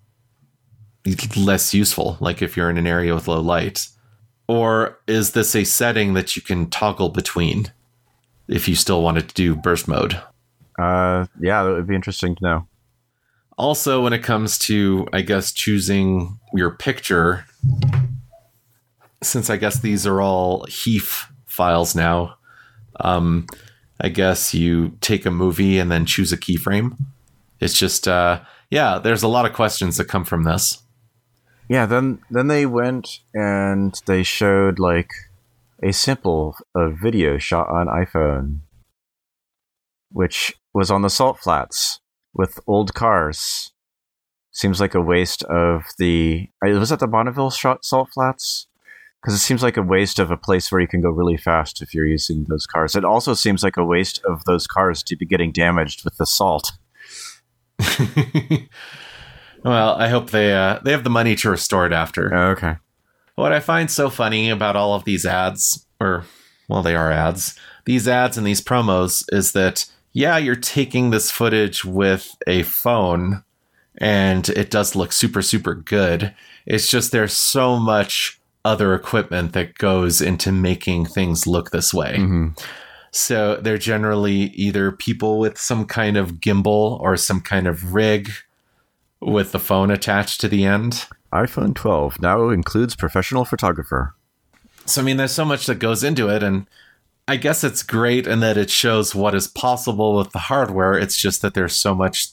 less 1.35 1.73
useful? 1.73 2.17
Like, 2.19 2.41
if 2.41 2.55
you're 2.55 2.69
in 2.69 2.77
an 2.77 2.87
area 2.87 3.13
with 3.13 3.27
low 3.27 3.41
light, 3.41 3.87
or 4.47 4.99
is 5.07 5.31
this 5.31 5.55
a 5.55 5.63
setting 5.63 6.13
that 6.13 6.35
you 6.35 6.41
can 6.41 6.69
toggle 6.69 7.09
between 7.09 7.71
if 8.47 8.67
you 8.67 8.75
still 8.75 9.01
wanted 9.01 9.27
to 9.29 9.33
do 9.35 9.55
burst 9.55 9.87
mode? 9.87 10.21
Uh, 10.77 11.25
yeah, 11.39 11.63
that 11.63 11.71
would 11.71 11.87
be 11.87 11.95
interesting 11.95 12.35
to 12.35 12.43
know. 12.43 12.67
also 13.57 14.03
when 14.03 14.11
it 14.11 14.21
comes 14.23 14.57
to 14.57 15.07
i 15.13 15.21
guess 15.21 15.53
choosing 15.53 16.37
your 16.53 16.71
picture 16.71 17.45
since 19.23 19.49
i 19.49 19.55
guess 19.55 19.79
these 19.79 20.05
are 20.05 20.19
all 20.21 20.65
HEIF 20.67 21.31
files 21.45 21.95
now 21.95 22.35
um 22.99 23.47
i 24.01 24.09
guess 24.09 24.53
you 24.53 24.89
take 24.99 25.25
a 25.25 25.31
movie 25.31 25.79
and 25.79 25.89
then 25.89 26.05
choose 26.05 26.33
a 26.33 26.37
keyframe 26.37 26.97
it's 27.61 27.79
just 27.79 28.07
uh, 28.07 28.41
yeah, 28.69 28.99
there's 28.99 29.23
a 29.23 29.27
lot 29.27 29.45
of 29.45 29.53
questions 29.53 29.97
that 29.97 30.05
come 30.09 30.25
from 30.25 30.43
this. 30.43 30.81
Yeah, 31.67 31.85
then 31.85 32.19
then 32.29 32.47
they 32.47 32.65
went 32.65 33.19
and 33.33 33.99
they 34.05 34.23
showed 34.23 34.77
like 34.79 35.09
a 35.83 35.91
simple 35.91 36.55
uh, 36.75 36.89
video 36.89 37.37
shot 37.37 37.69
on 37.69 37.87
iPhone, 37.87 38.59
which 40.11 40.53
was 40.73 40.91
on 40.91 41.01
the 41.01 41.09
salt 41.09 41.39
flats 41.39 41.99
with 42.33 42.59
old 42.67 42.93
cars. 42.93 43.71
Seems 44.51 44.79
like 44.79 44.95
a 44.95 45.01
waste 45.01 45.43
of 45.43 45.83
the. 45.97 46.47
uh, 46.65 46.69
Was 46.79 46.89
that 46.89 46.99
the 46.99 47.07
Bonneville 47.07 47.51
salt 47.51 48.09
flats? 48.13 48.67
Because 49.21 49.33
it 49.33 49.39
seems 49.39 49.63
like 49.63 49.75
a 49.75 49.81
waste 49.81 50.19
of 50.19 50.29
a 50.29 50.37
place 50.37 50.71
where 50.71 50.79
you 50.79 50.87
can 50.87 51.01
go 51.01 51.09
really 51.09 51.35
fast 51.35 51.81
if 51.81 51.95
you're 51.95 52.05
using 52.05 52.45
those 52.47 52.67
cars. 52.67 52.95
It 52.95 53.03
also 53.03 53.33
seems 53.33 53.63
like 53.63 53.75
a 53.75 53.83
waste 53.83 54.23
of 54.23 54.45
those 54.45 54.67
cars 54.67 55.01
to 55.03 55.15
be 55.17 55.25
getting 55.25 55.51
damaged 55.51 56.05
with 56.05 56.15
the 56.17 56.27
salt. 56.27 56.73
well, 59.65 59.95
I 59.95 60.09
hope 60.09 60.29
they 60.29 60.53
uh, 60.53 60.79
they 60.83 60.91
have 60.91 61.03
the 61.03 61.09
money 61.09 61.35
to 61.37 61.49
restore 61.49 61.85
it 61.87 61.91
after. 61.91 62.33
Okay. 62.51 62.75
What 63.33 63.51
I 63.51 63.59
find 63.59 63.89
so 63.89 64.09
funny 64.09 64.49
about 64.49 64.75
all 64.75 64.93
of 64.93 65.03
these 65.03 65.25
ads, 65.25 65.85
or 65.99 66.23
well, 66.69 66.83
they 66.83 66.95
are 66.95 67.11
ads, 67.11 67.59
these 67.85 68.07
ads 68.07 68.37
and 68.37 68.45
these 68.45 68.61
promos, 68.61 69.25
is 69.33 69.51
that 69.53 69.85
yeah, 70.13 70.37
you're 70.37 70.55
taking 70.55 71.09
this 71.09 71.31
footage 71.31 71.83
with 71.83 72.37
a 72.47 72.63
phone, 72.63 73.43
and 73.97 74.47
it 74.49 74.69
does 74.69 74.95
look 74.95 75.11
super 75.11 75.41
super 75.41 75.73
good. 75.73 76.33
It's 76.67 76.89
just 76.89 77.11
there's 77.11 77.35
so 77.35 77.77
much 77.77 78.39
other 78.63 78.93
equipment 78.93 79.53
that 79.53 79.77
goes 79.77 80.21
into 80.21 80.51
making 80.51 81.05
things 81.05 81.45
look 81.47 81.71
this 81.71 81.93
way. 81.93 82.17
hmm 82.17 82.49
So 83.11 83.57
they're 83.57 83.77
generally 83.77 84.51
either 84.55 84.91
people 84.91 85.39
with 85.39 85.57
some 85.57 85.85
kind 85.85 86.17
of 86.17 86.33
gimbal 86.33 86.99
or 86.99 87.17
some 87.17 87.41
kind 87.41 87.67
of 87.67 87.93
rig 87.93 88.31
with 89.21 89.51
the 89.51 89.59
phone 89.59 89.91
attached 89.91 90.41
to 90.41 90.47
the 90.47 90.65
end. 90.65 91.05
iPhone 91.33 91.73
12 91.75 92.21
now 92.21 92.49
includes 92.49 92.95
professional 92.95 93.45
photographer. 93.45 94.15
So, 94.85 95.01
I 95.01 95.05
mean, 95.05 95.17
there's 95.17 95.31
so 95.31 95.45
much 95.45 95.65
that 95.65 95.79
goes 95.79 96.03
into 96.03 96.29
it. 96.29 96.43
And 96.43 96.67
I 97.27 97.37
guess 97.37 97.63
it's 97.63 97.81
great 97.81 98.27
in 98.27 98.39
that 98.41 98.57
it 98.57 98.69
shows 98.69 99.15
what 99.15 99.33
is 99.33 99.47
possible 99.47 100.15
with 100.15 100.31
the 100.31 100.39
hardware. 100.39 100.93
It's 100.93 101.17
just 101.17 101.41
that 101.41 101.53
there's 101.55 101.73
so 101.73 101.95
much 101.95 102.27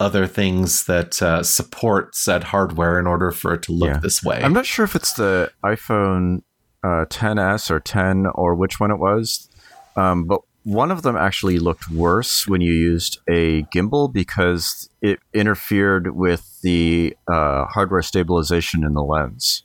other 0.00 0.26
things 0.26 0.84
that 0.84 1.20
uh, 1.22 1.42
support 1.42 2.14
said 2.14 2.44
hardware 2.44 2.98
in 3.00 3.06
order 3.06 3.32
for 3.32 3.54
it 3.54 3.62
to 3.62 3.72
look 3.72 3.88
Yeah. 3.88 3.98
this 3.98 4.22
way. 4.22 4.40
I'm 4.42 4.52
not 4.52 4.66
sure 4.66 4.84
if 4.84 4.94
it's 4.94 5.14
the 5.14 5.50
iPhone 5.64 6.42
uh, 6.84 7.06
10s 7.06 7.70
or 7.70 7.80
10 7.80 8.26
or 8.34 8.54
which 8.54 8.78
one 8.78 8.90
it 8.92 8.98
was, 8.98 9.48
um, 9.96 10.24
but 10.26 10.42
one 10.68 10.90
of 10.90 11.00
them 11.00 11.16
actually 11.16 11.58
looked 11.58 11.90
worse 11.90 12.46
when 12.46 12.60
you 12.60 12.74
used 12.74 13.18
a 13.26 13.62
gimbal 13.74 14.12
because 14.12 14.90
it 15.00 15.18
interfered 15.32 16.14
with 16.14 16.60
the 16.60 17.16
uh, 17.26 17.64
hardware 17.64 18.02
stabilization 18.02 18.84
in 18.84 18.92
the 18.92 19.02
lens. 19.02 19.62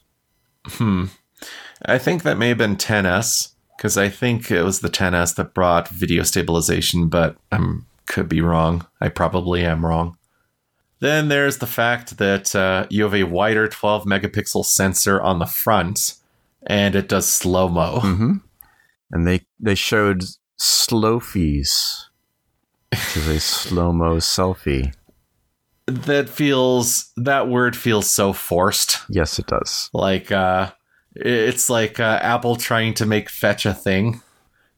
Hmm. 0.66 1.08
I 1.84 1.97
think 1.97 2.24
that 2.24 2.38
may 2.38 2.47
have 2.47 2.58
been 2.58 2.78
10s 2.78 3.49
because 3.76 3.97
I 3.97 4.08
think 4.08 4.49
it 4.49 4.64
was 4.64 4.80
the 4.80 4.89
10s 4.89 5.36
that 5.36 5.54
brought 5.54 5.89
video 5.89 6.24
stabilization, 6.24 7.10
but 7.10 7.36
I 7.51 7.58
could 8.06 8.30
be 8.30 8.39
wrong. 8.39 8.88
I 9.01 9.10
probably 9.10 9.66
am 9.66 9.86
wrong. 9.86 10.18
Then 11.01 11.28
there's 11.28 11.58
the 11.58 11.68
fact 11.68 12.18
that 12.18 12.56
uh, 12.56 12.88
you 12.89 13.04
have 13.04 13.14
a 13.14 13.24
wider 13.24 13.68
12 13.68 14.06
megapixel 14.06 14.64
sensor 14.64 15.22
on 15.22 15.39
the 15.39 15.45
front, 15.45 16.14
and 16.66 16.95
it 16.95 17.10
does 17.10 17.28
slow 17.28 17.68
mo. 17.68 17.99
hmm 17.99 18.36
And 19.12 19.28
they 19.28 19.41
they 19.60 19.76
showed 19.76 20.24
slofies, 20.64 22.05
which 22.91 23.18
is 23.18 23.28
a 23.28 23.39
slow 23.39 23.91
mo 23.91 24.18
selfie. 24.18 24.93
That 25.86 26.30
feels 26.30 27.11
that 27.18 27.49
word 27.49 27.76
feels 27.76 28.09
so 28.09 28.32
forced. 28.32 28.99
Yes, 29.09 29.38
it 29.39 29.47
does. 29.47 29.89
Like 29.93 30.32
uh, 30.32 30.72
it's 31.16 31.70
like 31.70 31.99
uh, 31.99 32.20
Apple 32.22 32.55
trying 32.55 32.93
to 32.95 33.05
make 33.05 33.30
fetch 33.30 33.66
a 33.66 33.74
thing. 33.74 34.22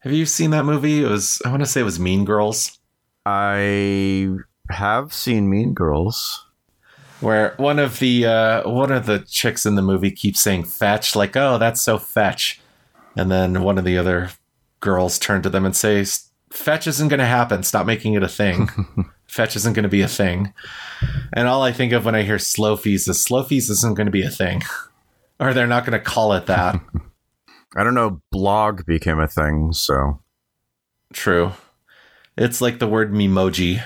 Have 0.00 0.12
you 0.12 0.26
seen 0.26 0.50
that 0.50 0.64
movie? 0.64 1.02
It 1.04 1.08
was 1.08 1.40
I 1.44 1.50
want 1.50 1.60
to 1.62 1.66
say 1.66 1.80
it 1.80 1.84
was 1.84 2.00
Mean 2.00 2.24
Girls. 2.24 2.78
I 3.24 4.28
have 4.70 5.12
seen 5.12 5.48
Mean 5.48 5.74
Girls. 5.74 6.44
where 7.20 7.54
one 7.56 7.78
of 7.78 8.00
the 8.00 8.26
uh, 8.26 8.68
one 8.68 8.90
of 8.90 9.06
the 9.06 9.20
chicks 9.20 9.64
in 9.64 9.76
the 9.76 9.82
movie 9.82 10.10
keeps 10.10 10.40
saying 10.40 10.64
fetch 10.64 11.14
like 11.14 11.36
oh 11.36 11.58
that's 11.58 11.80
so 11.80 11.98
fetch 11.98 12.60
and 13.16 13.30
then 13.30 13.62
one 13.62 13.78
of 13.78 13.84
the 13.84 13.96
other 13.96 14.30
girls 14.86 15.18
turn 15.18 15.42
to 15.42 15.50
them 15.50 15.64
and 15.64 15.76
say 15.76 16.04
fetch 16.50 16.86
isn't 16.86 17.08
going 17.08 17.18
to 17.18 17.26
happen 17.26 17.62
stop 17.62 17.86
making 17.86 18.14
it 18.14 18.22
a 18.22 18.28
thing 18.28 18.68
fetch 19.26 19.56
isn't 19.56 19.72
going 19.72 19.82
to 19.82 19.88
be 19.88 20.02
a 20.02 20.08
thing 20.08 20.52
and 21.32 21.48
all 21.48 21.62
i 21.62 21.72
think 21.72 21.92
of 21.92 22.04
when 22.04 22.14
i 22.14 22.22
hear 22.22 22.36
slofies 22.36 23.08
is 23.08 23.26
slofies 23.26 23.68
isn't 23.68 23.94
going 23.94 24.06
to 24.06 24.12
be 24.12 24.22
a 24.22 24.30
thing 24.30 24.62
or 25.40 25.52
they're 25.52 25.66
not 25.66 25.84
going 25.84 25.98
to 25.98 26.04
call 26.04 26.32
it 26.32 26.46
that 26.46 26.80
I 27.76 27.84
don't 27.84 27.94
know. 27.94 28.22
Blog 28.32 28.86
became 28.86 29.18
a 29.18 29.28
thing, 29.28 29.72
so 29.74 30.22
true 31.12 31.52
it's 32.36 32.60
like 32.60 32.78
the 32.78 32.86
word 32.86 33.12
memoji 33.12 33.82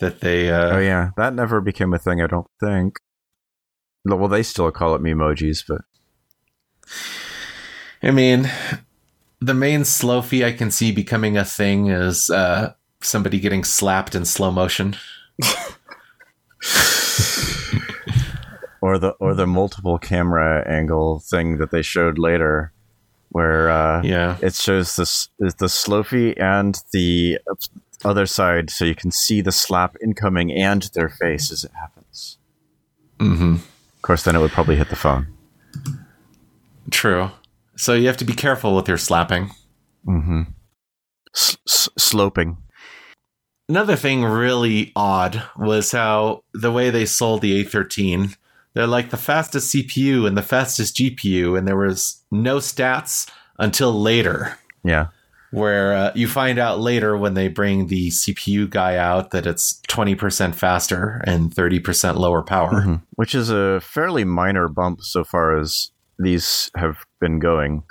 that 0.00 0.20
they 0.20 0.50
uh, 0.50 0.76
oh 0.76 0.78
yeah, 0.78 1.10
that 1.16 1.34
never 1.34 1.60
became 1.60 1.92
a 1.94 1.98
thing. 1.98 2.20
I 2.20 2.26
don't 2.26 2.46
think. 2.60 2.98
Well, 4.04 4.28
they 4.28 4.42
still 4.42 4.70
call 4.72 4.94
it 4.94 5.02
memojis, 5.02 5.64
but 5.66 5.82
I 8.02 8.10
mean, 8.10 8.50
the 9.42 9.54
main 9.54 9.84
slow 9.84 10.20
I 10.20 10.52
can 10.52 10.70
see 10.70 10.92
becoming 10.92 11.36
a 11.36 11.44
thing 11.44 11.88
is 11.88 12.30
uh, 12.30 12.74
somebody 13.00 13.40
getting 13.40 13.64
slapped 13.64 14.14
in 14.14 14.24
slow 14.24 14.50
motion. 14.50 14.96
or 18.80 18.98
the 18.98 19.10
or 19.20 19.34
the 19.34 19.46
multiple 19.46 19.98
camera 19.98 20.64
angle 20.68 21.20
thing 21.20 21.58
that 21.58 21.70
they 21.70 21.82
showed 21.82 22.18
later, 22.18 22.72
where 23.30 23.70
uh, 23.70 24.02
Yeah. 24.02 24.36
it 24.42 24.54
shows 24.54 24.96
this 24.96 25.28
is 25.40 25.54
the 25.56 25.66
slofie 25.66 26.40
and 26.40 26.80
the 26.92 27.38
other 28.04 28.26
side, 28.26 28.70
so 28.70 28.84
you 28.84 28.94
can 28.94 29.10
see 29.10 29.40
the 29.40 29.52
slap 29.52 29.96
incoming 30.02 30.52
and 30.52 30.82
their 30.94 31.08
face 31.08 31.50
as 31.52 31.64
it 31.64 31.72
happens. 31.78 32.38
hmm 33.20 33.54
Of 33.96 34.02
course, 34.02 34.22
then 34.24 34.34
it 34.36 34.40
would 34.40 34.50
probably 34.52 34.76
hit 34.76 34.88
the 34.90 34.96
phone. 34.96 35.26
True. 36.90 37.30
So 37.82 37.94
you 37.94 38.06
have 38.06 38.16
to 38.18 38.24
be 38.24 38.32
careful 38.32 38.76
with 38.76 38.86
your 38.86 38.96
slapping. 38.96 39.50
Mm-hmm. 40.06 40.42
S- 41.34 41.88
sloping. 41.98 42.58
Another 43.68 43.96
thing 43.96 44.22
really 44.22 44.92
odd 44.94 45.42
was 45.56 45.90
how 45.90 46.44
the 46.54 46.70
way 46.70 46.90
they 46.90 47.04
sold 47.06 47.40
the 47.40 47.64
A13. 47.64 48.36
They're 48.74 48.86
like 48.86 49.10
the 49.10 49.16
fastest 49.16 49.74
CPU 49.74 50.28
and 50.28 50.38
the 50.38 50.42
fastest 50.42 50.96
GPU, 50.96 51.58
and 51.58 51.66
there 51.66 51.76
was 51.76 52.22
no 52.30 52.58
stats 52.58 53.28
until 53.58 53.92
later. 54.00 54.56
Yeah. 54.84 55.08
where 55.50 55.92
uh, 55.94 56.12
you 56.14 56.26
find 56.28 56.58
out 56.60 56.80
later 56.80 57.16
when 57.16 57.34
they 57.34 57.46
bring 57.48 57.88
the 57.88 58.08
CPU 58.10 58.70
guy 58.70 58.96
out 58.96 59.32
that 59.32 59.46
it's 59.46 59.80
20% 59.88 60.54
faster 60.54 61.20
and 61.26 61.50
30% 61.54 62.16
lower 62.16 62.42
power. 62.42 62.70
Mhm. 62.82 63.02
Which 63.16 63.34
is 63.34 63.50
a 63.50 63.80
fairly 63.80 64.24
minor 64.24 64.68
bump 64.68 65.02
so 65.02 65.24
far 65.24 65.58
as 65.58 65.90
these 66.18 66.70
have 66.76 67.04
been 67.20 67.38
going. 67.38 67.84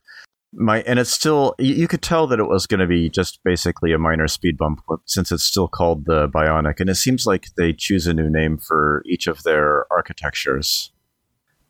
My 0.53 0.81
and 0.81 0.99
it's 0.99 1.11
still 1.11 1.55
you, 1.57 1.73
you 1.75 1.87
could 1.87 2.01
tell 2.01 2.27
that 2.27 2.39
it 2.39 2.47
was 2.47 2.67
going 2.67 2.81
to 2.81 2.87
be 2.87 3.09
just 3.09 3.39
basically 3.43 3.93
a 3.93 3.97
minor 3.97 4.27
speed 4.27 4.57
bump 4.57 4.81
since 5.05 5.31
it's 5.31 5.43
still 5.43 5.67
called 5.67 6.05
the 6.05 6.27
Bionic, 6.27 6.79
and 6.79 6.89
it 6.89 6.95
seems 6.95 7.25
like 7.25 7.47
they 7.55 7.71
choose 7.73 8.07
a 8.07 8.13
new 8.13 8.29
name 8.29 8.57
for 8.57 9.03
each 9.05 9.27
of 9.27 9.43
their 9.43 9.85
architectures. 9.91 10.91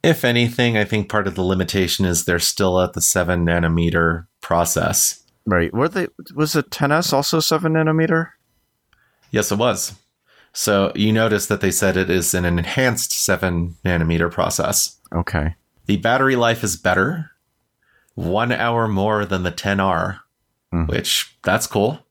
If 0.04 0.26
anything, 0.26 0.78
I 0.78 0.84
think 0.84 1.10
part 1.10 1.28
of 1.28 1.36
the 1.36 1.44
limitation 1.44 2.06
is 2.06 2.26
they're 2.26 2.40
still 2.40 2.82
at 2.82 2.94
the 2.94 3.02
7 3.02 3.46
nanometer 3.46 4.26
process. 4.42 5.24
Right? 5.46 5.74
Were 5.74 5.90
they? 5.90 6.08
Was 6.36 6.54
the 6.54 6.64
10s 6.64 7.14
also 7.14 7.40
seven 7.40 7.74
nanometer? 7.74 8.30
Yes, 9.32 9.52
it 9.52 9.58
was. 9.58 9.94
So 10.54 10.92
you 10.96 11.14
notice 11.14 11.48
that 11.48 11.62
they 11.62 11.72
said 11.72 11.98
it 11.98 12.10
is 12.10 12.34
an 12.34 12.46
enhanced 12.46 13.12
7 13.12 13.76
nanometer 13.86 14.30
process. 14.30 14.98
Okay. 15.14 15.56
The 15.86 15.98
battery 15.98 16.36
life 16.36 16.64
is 16.64 16.76
better, 16.78 17.32
one 18.16 18.52
hour 18.52 18.88
more 18.88 19.26
than 19.26 19.44
the 19.44 19.52
10R, 19.52 20.20
Mhm. 20.74 20.88
which 20.88 21.38
that's 21.44 21.68
cool. 21.68 22.06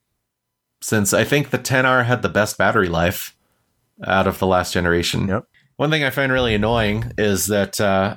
Since 0.82 1.12
I 1.12 1.24
think 1.24 1.50
the 1.50 1.58
10R 1.58 2.04
had 2.04 2.22
the 2.22 2.28
best 2.28 2.56
battery 2.58 2.88
life 2.88 3.36
out 4.06 4.26
of 4.26 4.38
the 4.38 4.46
last 4.46 4.72
generation. 4.72 5.28
Yep. 5.28 5.44
One 5.76 5.90
thing 5.90 6.04
I 6.04 6.10
find 6.10 6.32
really 6.32 6.54
annoying 6.54 7.12
is 7.18 7.46
that 7.46 7.80
uh, 7.80 8.16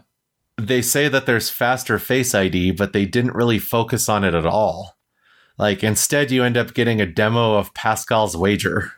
they 0.58 0.82
say 0.82 1.08
that 1.10 1.26
there's 1.26 1.50
faster 1.50 2.00
Face 2.00 2.34
ID, 2.34 2.72
but 2.72 2.94
they 2.94 3.06
didn't 3.06 3.36
really 3.36 3.60
focus 3.60 4.08
on 4.10 4.24
it 4.24 4.34
at 4.34 4.46
all. 4.46 4.98
Like 5.58 5.84
instead, 5.84 6.32
you 6.32 6.44
end 6.44 6.58
up 6.58 6.74
getting 6.74 7.00
a 7.00 7.06
demo 7.06 7.56
of 7.56 7.74
Pascal's 7.74 8.36
wager. 8.36 8.92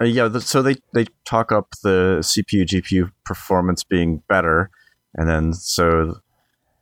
Uh, 0.00 0.04
yeah, 0.06 0.28
so 0.40 0.60
they, 0.60 0.74
they 0.92 1.06
talk 1.24 1.52
up 1.52 1.68
the 1.82 2.18
CPU 2.20 2.64
GPU 2.66 3.10
performance 3.24 3.84
being 3.84 4.22
better, 4.28 4.70
and 5.14 5.28
then 5.28 5.52
so 5.52 6.20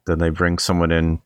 then 0.06 0.18
they 0.18 0.30
bring 0.30 0.58
someone 0.58 0.92
in, 0.92 1.20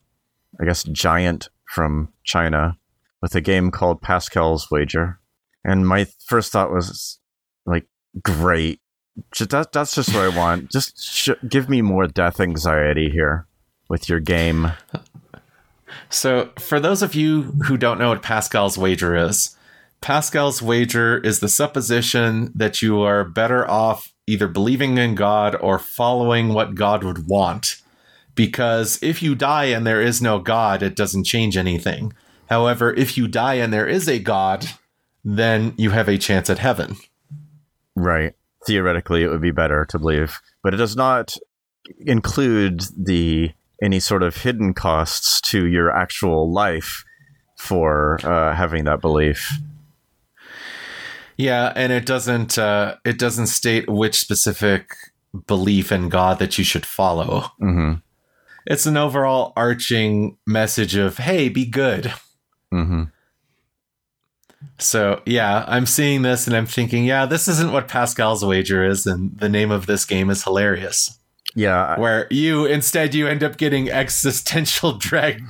I 0.61 0.65
guess 0.65 0.83
Giant 0.83 1.49
from 1.65 2.13
China, 2.23 2.77
with 3.21 3.35
a 3.35 3.41
game 3.41 3.71
called 3.71 4.01
Pascal's 4.01 4.69
Wager. 4.69 5.19
And 5.63 5.87
my 5.87 6.05
first 6.25 6.51
thought 6.51 6.71
was 6.71 7.19
like, 7.65 7.87
Great. 8.21 8.79
That, 9.39 9.71
that's 9.71 9.95
just 9.95 10.13
what 10.13 10.23
I 10.23 10.37
want. 10.37 10.71
Just 10.71 11.03
sh- 11.03 11.29
give 11.49 11.69
me 11.69 11.81
more 11.81 12.05
death 12.05 12.39
anxiety 12.39 13.09
here 13.09 13.47
with 13.89 14.07
your 14.07 14.19
game. 14.19 14.73
So, 16.09 16.51
for 16.59 16.79
those 16.79 17.01
of 17.01 17.15
you 17.15 17.43
who 17.65 17.77
don't 17.77 17.97
know 17.97 18.09
what 18.09 18.21
Pascal's 18.21 18.77
wager 18.77 19.15
is, 19.15 19.56
Pascal's 20.01 20.61
wager 20.61 21.17
is 21.17 21.39
the 21.39 21.49
supposition 21.49 22.51
that 22.55 22.81
you 22.81 23.01
are 23.01 23.23
better 23.23 23.69
off 23.69 24.13
either 24.27 24.47
believing 24.47 24.97
in 24.97 25.15
God 25.15 25.55
or 25.55 25.79
following 25.79 26.53
what 26.53 26.75
God 26.75 27.03
would 27.03 27.27
want. 27.27 27.81
Because 28.35 28.99
if 29.01 29.23
you 29.23 29.33
die 29.33 29.65
and 29.65 29.87
there 29.87 30.01
is 30.01 30.21
no 30.21 30.37
God, 30.39 30.83
it 30.83 30.95
doesn't 30.95 31.23
change 31.23 31.57
anything. 31.57 32.13
However, 32.49 32.93
if 32.93 33.17
you 33.17 33.27
die 33.27 33.55
and 33.55 33.73
there 33.73 33.87
is 33.87 34.07
a 34.07 34.19
God, 34.19 34.67
then 35.23 35.73
you 35.77 35.89
have 35.91 36.07
a 36.07 36.17
chance 36.17 36.49
at 36.49 36.59
heaven. 36.59 36.97
Right. 37.95 38.33
Theoretically, 38.65 39.23
it 39.23 39.29
would 39.29 39.41
be 39.41 39.51
better 39.51 39.85
to 39.85 39.97
believe, 39.97 40.39
but 40.61 40.73
it 40.73 40.77
does 40.77 40.95
not 40.95 41.35
include 41.99 42.83
the 42.97 43.51
any 43.81 43.99
sort 43.99 44.23
of 44.23 44.37
hidden 44.37 44.73
costs 44.73 45.39
to 45.41 45.65
your 45.65 45.91
actual 45.91 46.51
life 46.51 47.05
for 47.57 48.19
uh, 48.23 48.55
having 48.55 48.85
that 48.85 49.01
belief. 49.01 49.51
Yeah, 51.37 51.71
and 51.75 51.93
it 51.93 52.05
doesn't 52.05 52.57
uh, 52.57 52.95
it 53.05 53.19
doesn't 53.19 53.47
state 53.47 53.87
which 53.89 54.15
specific 54.15 54.89
belief 55.45 55.91
in 55.91 56.09
God 56.09 56.39
that 56.39 56.57
you 56.57 56.63
should 56.63 56.85
follow. 56.85 57.51
hmm 57.59 57.93
It's 58.65 58.85
an 58.85 58.97
overall 58.97 59.53
arching 59.55 60.37
message 60.47 60.95
of 60.95 61.17
hey, 61.17 61.49
be 61.49 61.65
good. 61.65 62.11
hmm 62.71 63.03
So 64.79 65.21
yeah, 65.25 65.63
I'm 65.67 65.85
seeing 65.85 66.23
this 66.23 66.47
and 66.47 66.55
I'm 66.55 66.65
thinking, 66.65 67.05
yeah, 67.05 67.25
this 67.25 67.47
isn't 67.47 67.71
what 67.71 67.87
Pascal's 67.87 68.43
wager 68.43 68.83
is, 68.83 69.05
and 69.05 69.37
the 69.37 69.49
name 69.49 69.69
of 69.71 69.85
this 69.85 70.05
game 70.05 70.29
is 70.29 70.43
hilarious. 70.43 71.19
Yeah. 71.55 71.99
Where 71.99 72.27
you 72.29 72.65
instead 72.65 73.15
you 73.15 73.27
end 73.27 73.43
up 73.43 73.57
getting 73.57 73.89
existential 73.89 74.93
dread, 74.97 75.41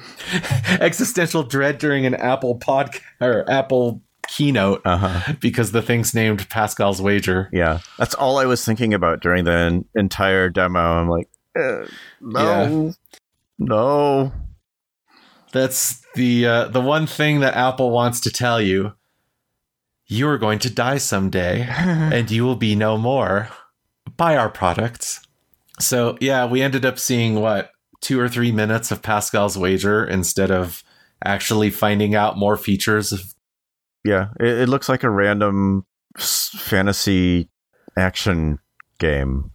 existential 0.79 1.43
dread 1.43 1.77
during 1.79 2.05
an 2.05 2.13
Apple 2.15 2.57
podcast 2.59 3.01
or 3.21 3.49
Apple 3.49 4.01
keynote 4.27 4.81
Uh-huh. 4.85 5.33
because 5.39 5.71
the 5.71 5.81
thing's 5.81 6.13
named 6.13 6.47
Pascal's 6.49 7.01
wager. 7.01 7.49
Yeah. 7.53 7.79
That's 7.97 8.13
all 8.15 8.37
I 8.37 8.45
was 8.45 8.63
thinking 8.65 8.93
about 8.93 9.21
during 9.21 9.43
the 9.45 9.51
en- 9.51 9.85
entire 9.95 10.49
demo. 10.49 10.79
I'm 10.79 11.09
like, 11.09 11.29
uh, 11.57 11.85
no. 12.21 12.93
No. 13.59 14.31
That's 15.51 16.01
the 16.15 16.45
uh, 16.45 16.67
the 16.67 16.81
one 16.81 17.07
thing 17.07 17.39
that 17.39 17.55
Apple 17.55 17.89
wants 17.91 18.19
to 18.21 18.31
tell 18.31 18.61
you. 18.61 18.93
You 20.07 20.27
are 20.29 20.37
going 20.37 20.59
to 20.59 20.69
die 20.73 20.97
someday. 20.99 21.65
and 21.69 22.29
you 22.31 22.43
will 22.45 22.55
be 22.55 22.75
no 22.75 22.97
more. 22.97 23.49
Buy 24.15 24.37
our 24.37 24.49
products. 24.49 25.19
So, 25.79 26.17
yeah, 26.21 26.45
we 26.45 26.61
ended 26.61 26.85
up 26.85 26.97
seeing 26.97 27.35
what, 27.35 27.71
two 28.01 28.19
or 28.19 28.29
three 28.29 28.51
minutes 28.51 28.89
of 28.89 29.01
Pascal's 29.01 29.57
wager 29.57 30.05
instead 30.05 30.49
of 30.49 30.81
actually 31.25 31.69
finding 31.71 32.15
out 32.15 32.37
more 32.37 32.57
features 32.57 33.11
of. 33.11 33.33
Yeah. 34.07 34.29
It, 34.39 34.61
it 34.61 34.69
looks 34.69 34.87
like 34.87 35.03
a 35.03 35.09
random 35.09 35.85
fantasy 36.17 37.49
action 37.97 38.59
game. 38.99 39.51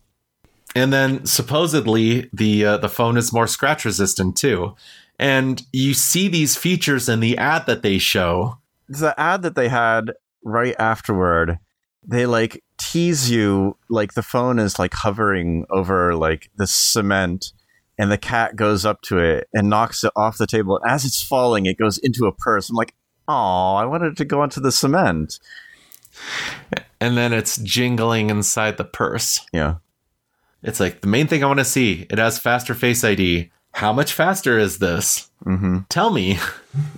And 0.74 0.92
then 0.92 1.24
supposedly 1.26 2.28
the 2.32 2.64
uh, 2.64 2.76
the 2.76 2.88
phone 2.88 3.16
is 3.16 3.32
more 3.32 3.46
scratch 3.46 3.84
resistant 3.84 4.36
too. 4.36 4.74
And 5.18 5.62
you 5.72 5.94
see 5.94 6.28
these 6.28 6.56
features 6.56 7.08
in 7.08 7.20
the 7.20 7.38
ad 7.38 7.66
that 7.66 7.82
they 7.82 7.98
show. 7.98 8.58
the 8.88 9.18
ad 9.18 9.42
that 9.42 9.54
they 9.54 9.68
had 9.68 10.12
right 10.44 10.74
afterward 10.78 11.58
they 12.06 12.26
like 12.26 12.62
tease 12.78 13.30
you 13.30 13.76
like 13.88 14.14
the 14.14 14.22
phone 14.22 14.58
is 14.58 14.78
like 14.78 14.92
hovering 14.92 15.64
over 15.70 16.14
like 16.16 16.50
the 16.56 16.66
cement 16.66 17.52
and 17.96 18.10
the 18.10 18.18
cat 18.18 18.56
goes 18.56 18.84
up 18.84 19.00
to 19.02 19.18
it 19.18 19.48
and 19.52 19.70
knocks 19.70 20.02
it 20.02 20.12
off 20.16 20.38
the 20.38 20.46
table 20.46 20.80
as 20.86 21.04
it's 21.04 21.22
falling 21.22 21.66
it 21.66 21.78
goes 21.78 21.98
into 21.98 22.26
a 22.26 22.32
purse 22.32 22.68
i'm 22.68 22.76
like 22.76 22.94
oh 23.32 23.74
i 23.76 23.84
wanted 23.84 24.16
to 24.16 24.24
go 24.24 24.40
onto 24.42 24.60
the 24.60 24.72
cement 24.72 25.38
And 27.00 27.16
then 27.16 27.32
it's 27.32 27.56
jingling 27.58 28.30
inside 28.30 28.76
the 28.76 28.84
purse. 28.84 29.40
yeah 29.52 29.76
It's 30.62 30.78
like 30.78 31.00
the 31.00 31.08
main 31.08 31.26
thing 31.26 31.42
I 31.42 31.46
want 31.48 31.58
to 31.58 31.64
see. 31.64 32.06
It 32.10 32.18
has 32.18 32.38
faster 32.38 32.74
Face 32.74 33.02
ID. 33.02 33.50
How 33.72 33.92
much 33.92 34.12
faster 34.12 34.58
is 34.58 34.78
this? 34.78 35.30
Mm-hmm. 35.44 35.78
Tell 35.88 36.10
me. 36.10 36.38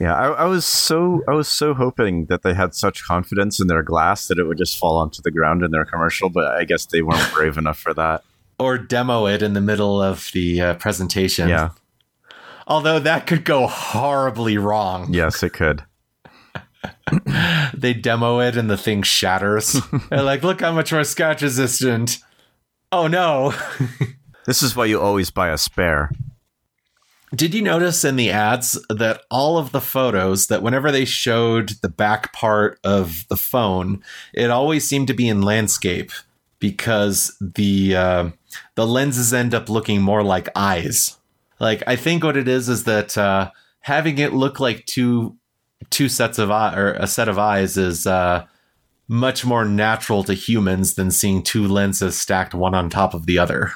yeah 0.01 0.15
I, 0.15 0.27
I 0.27 0.45
was 0.45 0.65
so 0.67 1.23
i 1.29 1.33
was 1.33 1.49
so 1.49 1.73
hoping 1.75 2.27
that 2.27 2.43
they 2.43 2.53
had 2.55 2.75
such 2.75 3.05
confidence 3.07 3.59
in 3.61 3.67
their 3.69 3.83
glass 3.83 4.27
that 4.29 4.39
it 4.39 4.45
would 4.45 4.59
just 4.59 4.77
fall 4.79 4.97
onto 4.99 5.23
the 5.23 5.31
ground 5.31 5.63
in 5.65 5.71
their 5.71 5.85
commercial 5.87 6.29
but 6.29 6.47
i 6.61 6.65
guess 6.65 6.85
they 6.87 7.01
weren't 7.03 7.33
brave 7.39 7.57
enough 7.57 7.79
for 7.79 7.95
that 7.95 8.23
Or 8.59 8.77
demo 8.79 9.27
it 9.27 9.41
in 9.43 9.55
the 9.55 9.61
middle 9.71 10.03
of 10.03 10.31
the 10.35 10.61
uh, 10.61 10.75
presentation. 10.75 11.49
yeah 11.49 11.71
Although 12.67 12.99
that 13.01 13.27
could 13.27 13.45
go 13.45 13.67
horribly 13.67 14.59
wrong. 14.59 15.13
yes 15.15 15.43
it 15.43 15.53
could 15.55 15.83
They 17.75 17.93
demo 17.93 18.41
it 18.41 18.57
and 18.57 18.71
the 18.71 18.77
thing 18.77 19.03
shatters. 19.03 19.81
They're 20.11 20.23
like, 20.23 20.43
look 20.43 20.61
how 20.61 20.73
much 20.73 20.93
more 20.93 21.05
scratch 21.05 21.43
resistant. 21.43 22.19
Oh 22.93 23.09
no. 23.09 23.55
this 24.47 24.63
is 24.63 24.77
why 24.77 24.87
you 24.87 25.01
always 25.01 25.31
buy 25.31 25.49
a 25.49 25.59
spare 25.59 26.11
Did 27.35 27.55
you 27.55 27.63
notice 27.63 28.05
in 28.05 28.17
the 28.17 28.31
ads 28.31 28.79
that 28.89 29.23
all 29.31 29.59
of 29.59 29.73
the 29.73 29.81
photos 29.81 30.47
that 30.47 30.63
whenever 30.63 30.93
they 30.93 31.05
showed 31.05 31.71
the 31.83 31.89
back 31.89 32.33
part 32.33 32.79
of 32.85 33.27
the 33.29 33.37
phone, 33.37 34.03
it 34.33 34.51
always 34.51 34.89
seemed 34.89 35.09
to 35.09 35.15
be 35.15 35.29
in 35.29 35.43
landscape 35.43 36.13
because 36.61 37.37
the 37.41 37.97
uh, 37.97 38.31
the 38.77 38.87
lenses 38.87 39.35
end 39.35 39.55
up 39.55 39.69
looking 39.69 40.01
more 40.01 40.23
like 40.23 40.49
eyes. 40.55 41.19
Like 41.61 41.83
I 41.87 41.97
think 41.97 42.25
what 42.25 42.37
it 42.37 42.49
is 42.49 42.69
is 42.69 42.85
that 42.85 43.19
uh, 43.19 43.51
having 43.81 44.19
it 44.19 44.33
look 44.33 44.61
like 44.61 44.87
two 44.87 45.37
two 45.91 46.09
sets 46.09 46.39
of 46.39 46.51
eye 46.51 46.75
or 46.77 46.93
a 46.95 47.07
set 47.07 47.29
of 47.29 47.39
eyes 47.39 47.77
is 47.77 48.07
uh, 48.07 48.47
much 49.09 49.45
more 49.45 49.65
natural 49.65 50.25
to 50.25 50.35
humans 50.35 50.95
than 50.95 51.11
seeing 51.11 51.43
two 51.43 51.67
lenses 51.67 52.19
stacked 52.19 52.55
one 52.55 52.75
on 52.75 52.91
top 52.91 53.15
of 53.15 53.27
the 53.27 53.39
other. 53.39 53.73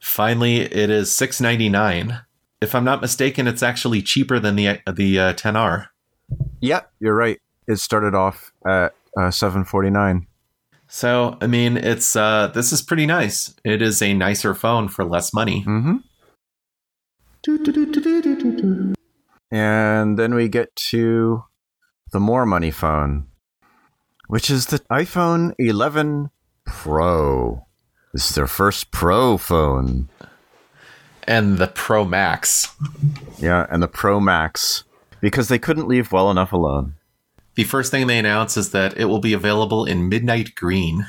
Finally, 0.00 0.60
it 0.60 0.90
is 0.90 1.10
six 1.14 1.40
ninety 1.40 1.68
nine. 1.68 2.20
If 2.60 2.74
I'm 2.74 2.84
not 2.84 3.00
mistaken, 3.00 3.46
it's 3.46 3.62
actually 3.62 4.02
cheaper 4.02 4.38
than 4.38 4.56
the 4.56 4.80
the 4.90 5.18
uh, 5.18 5.32
10R. 5.34 5.88
Yeah, 6.60 6.82
you're 7.00 7.14
right. 7.14 7.38
It 7.68 7.76
started 7.76 8.14
off 8.14 8.52
at 8.66 8.94
uh, 9.18 9.30
749. 9.30 10.26
So 10.88 11.36
I 11.40 11.46
mean, 11.46 11.76
it's 11.76 12.16
uh, 12.16 12.48
this 12.48 12.72
is 12.72 12.82
pretty 12.82 13.06
nice. 13.06 13.54
It 13.64 13.82
is 13.82 14.00
a 14.00 14.14
nicer 14.14 14.54
phone 14.54 14.88
for 14.88 15.04
less 15.04 15.34
money. 15.34 15.64
Mm-hmm. 15.66 15.96
And 19.50 20.18
then 20.18 20.34
we 20.34 20.48
get 20.48 20.74
to 20.90 21.44
the 22.12 22.20
more 22.20 22.46
money 22.46 22.70
phone, 22.70 23.26
which 24.28 24.50
is 24.50 24.66
the 24.66 24.80
iPhone 24.90 25.54
11 25.58 26.30
Pro. 26.64 27.66
This 28.12 28.30
is 28.30 28.34
their 28.34 28.46
first 28.46 28.90
Pro 28.90 29.36
phone. 29.36 30.08
And 31.24 31.58
the 31.58 31.66
Pro 31.66 32.04
Max. 32.04 32.74
Yeah, 33.38 33.66
and 33.68 33.82
the 33.82 33.88
Pro 33.88 34.20
Max. 34.20 34.84
Because 35.20 35.48
they 35.48 35.58
couldn't 35.58 35.88
leave 35.88 36.12
well 36.12 36.30
enough 36.30 36.52
alone. 36.52 36.94
The 37.56 37.64
first 37.64 37.90
thing 37.90 38.06
they 38.06 38.18
announce 38.18 38.56
is 38.56 38.70
that 38.72 38.96
it 38.98 39.06
will 39.06 39.18
be 39.18 39.32
available 39.32 39.86
in 39.86 40.08
midnight 40.08 40.54
green, 40.54 41.06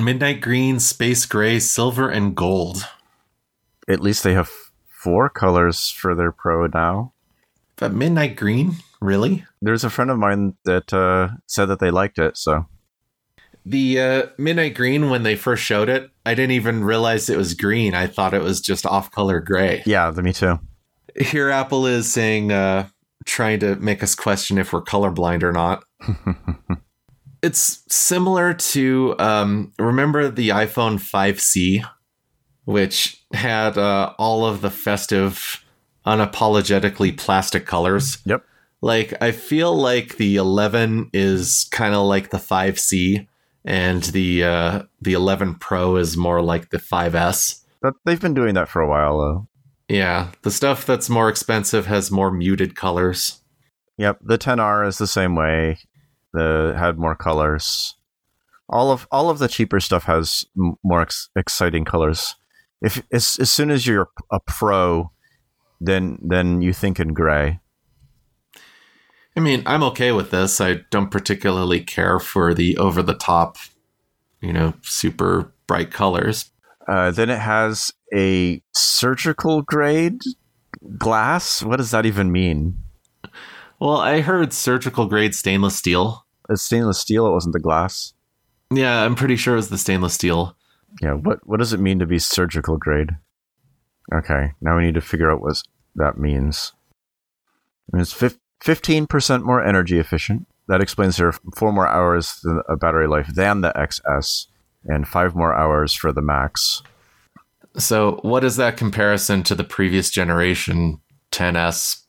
midnight 0.00 0.40
green, 0.40 0.78
space 0.78 1.26
gray, 1.26 1.58
silver, 1.58 2.08
and 2.08 2.36
gold. 2.36 2.86
At 3.88 4.00
least 4.00 4.22
they 4.22 4.32
have 4.34 4.50
four 4.86 5.28
colors 5.28 5.90
for 5.90 6.14
their 6.14 6.30
Pro 6.30 6.66
now. 6.68 7.11
But 7.82 7.94
midnight 7.94 8.36
green, 8.36 8.76
really? 9.00 9.44
There's 9.60 9.82
a 9.82 9.90
friend 9.90 10.08
of 10.08 10.16
mine 10.16 10.54
that 10.66 10.92
uh, 10.92 11.30
said 11.48 11.64
that 11.64 11.80
they 11.80 11.90
liked 11.90 12.16
it, 12.16 12.36
so. 12.36 12.66
The 13.66 14.00
uh, 14.00 14.26
midnight 14.38 14.76
green, 14.76 15.10
when 15.10 15.24
they 15.24 15.34
first 15.34 15.64
showed 15.64 15.88
it, 15.88 16.08
I 16.24 16.36
didn't 16.36 16.52
even 16.52 16.84
realize 16.84 17.28
it 17.28 17.36
was 17.36 17.54
green. 17.54 17.92
I 17.92 18.06
thought 18.06 18.34
it 18.34 18.42
was 18.42 18.60
just 18.60 18.86
off-color 18.86 19.40
gray. 19.40 19.82
Yeah, 19.84 20.08
me 20.12 20.32
too. 20.32 20.60
Here, 21.20 21.50
Apple 21.50 21.84
is 21.86 22.08
saying, 22.08 22.52
uh, 22.52 22.86
trying 23.24 23.58
to 23.58 23.74
make 23.74 24.04
us 24.04 24.14
question 24.14 24.58
if 24.58 24.72
we're 24.72 24.84
colorblind 24.84 25.42
or 25.42 25.50
not. 25.50 25.82
it's 27.42 27.82
similar 27.88 28.54
to 28.54 29.16
um, 29.18 29.72
remember 29.76 30.28
the 30.28 30.50
iPhone 30.50 31.00
5C, 31.00 31.84
which 32.64 33.24
had 33.32 33.76
uh, 33.76 34.14
all 34.20 34.46
of 34.46 34.60
the 34.60 34.70
festive, 34.70 35.61
unapologetically 36.06 37.16
plastic 37.16 37.66
colors. 37.66 38.18
Yep. 38.24 38.44
Like, 38.80 39.14
I 39.22 39.30
feel 39.30 39.74
like 39.74 40.16
the 40.16 40.36
11 40.36 41.10
is 41.12 41.68
kind 41.70 41.94
of 41.94 42.06
like 42.06 42.30
the 42.30 42.38
5C, 42.38 43.28
and 43.64 44.02
the 44.02 44.44
uh, 44.44 44.82
the 45.00 45.12
11 45.12 45.56
Pro 45.56 45.96
is 45.96 46.16
more 46.16 46.42
like 46.42 46.70
the 46.70 46.78
5S. 46.78 47.62
But 47.80 47.94
they've 48.04 48.20
been 48.20 48.34
doing 48.34 48.54
that 48.54 48.68
for 48.68 48.82
a 48.82 48.88
while, 48.88 49.18
though. 49.18 49.48
Yeah, 49.88 50.30
the 50.42 50.50
stuff 50.50 50.86
that's 50.86 51.10
more 51.10 51.28
expensive 51.28 51.86
has 51.86 52.10
more 52.10 52.30
muted 52.30 52.74
colors. 52.74 53.40
Yep, 53.98 54.20
the 54.22 54.38
10R 54.38 54.86
is 54.86 54.98
the 54.98 55.06
same 55.06 55.34
way. 55.34 55.78
The 56.32 56.74
had 56.76 56.98
more 56.98 57.14
colors. 57.14 57.94
All 58.68 58.90
of 58.90 59.06
all 59.10 59.28
of 59.28 59.38
the 59.38 59.48
cheaper 59.48 59.80
stuff 59.80 60.04
has 60.04 60.46
m- 60.56 60.76
more 60.82 61.02
ex- 61.02 61.28
exciting 61.36 61.84
colors. 61.84 62.36
If 62.80 63.02
as, 63.12 63.36
as 63.38 63.50
soon 63.50 63.70
as 63.70 63.86
you're 63.86 64.08
a 64.30 64.40
pro, 64.40 65.10
then 65.84 66.18
then 66.22 66.62
you 66.62 66.72
think 66.72 67.00
in 67.00 67.12
gray. 67.12 67.60
I 69.36 69.40
mean, 69.40 69.62
I'm 69.64 69.82
okay 69.84 70.12
with 70.12 70.30
this. 70.30 70.60
I 70.60 70.80
don't 70.90 71.10
particularly 71.10 71.80
care 71.80 72.18
for 72.18 72.52
the 72.52 72.76
over 72.76 73.02
the 73.02 73.14
top, 73.14 73.56
you 74.40 74.52
know, 74.52 74.74
super 74.82 75.52
bright 75.66 75.90
colors. 75.90 76.50
Uh, 76.86 77.10
then 77.10 77.30
it 77.30 77.38
has 77.38 77.92
a 78.14 78.62
surgical 78.72 79.62
grade 79.62 80.20
glass. 80.98 81.62
What 81.62 81.76
does 81.76 81.92
that 81.92 82.04
even 82.04 82.30
mean? 82.30 82.78
Well, 83.80 83.96
I 83.96 84.20
heard 84.20 84.52
surgical 84.52 85.06
grade 85.06 85.34
stainless 85.34 85.76
steel. 85.76 86.26
It's 86.50 86.62
stainless 86.62 86.98
steel. 86.98 87.26
It 87.26 87.32
wasn't 87.32 87.54
the 87.54 87.60
glass. 87.60 88.12
Yeah, 88.70 89.02
I'm 89.04 89.14
pretty 89.14 89.36
sure 89.36 89.54
it 89.54 89.56
was 89.56 89.68
the 89.70 89.78
stainless 89.78 90.14
steel. 90.14 90.56
Yeah. 91.00 91.14
What 91.14 91.46
What 91.46 91.58
does 91.58 91.72
it 91.72 91.80
mean 91.80 91.98
to 92.00 92.06
be 92.06 92.18
surgical 92.18 92.76
grade? 92.76 93.10
Okay. 94.12 94.52
Now 94.60 94.76
we 94.76 94.84
need 94.84 94.94
to 94.94 95.00
figure 95.00 95.30
out 95.30 95.40
what 95.40 95.62
that 95.96 96.18
means. 96.18 96.72
I 97.92 97.96
mean, 97.96 98.02
it's 98.02 98.36
fifteen 98.60 99.06
percent 99.06 99.44
more 99.44 99.62
energy 99.62 99.98
efficient. 99.98 100.46
That 100.68 100.80
explains 100.80 101.16
there 101.16 101.28
are 101.28 101.38
four 101.56 101.72
more 101.72 101.88
hours 101.88 102.44
of 102.68 102.80
battery 102.80 103.08
life 103.08 103.28
than 103.34 103.60
the 103.60 103.72
XS, 103.72 104.46
and 104.84 105.06
five 105.06 105.34
more 105.34 105.54
hours 105.54 105.92
for 105.92 106.12
the 106.12 106.22
Max. 106.22 106.82
So, 107.76 108.20
what 108.22 108.44
is 108.44 108.56
that 108.56 108.76
comparison 108.76 109.42
to 109.44 109.54
the 109.54 109.64
previous 109.64 110.10
generation 110.10 111.00
10s 111.30 112.02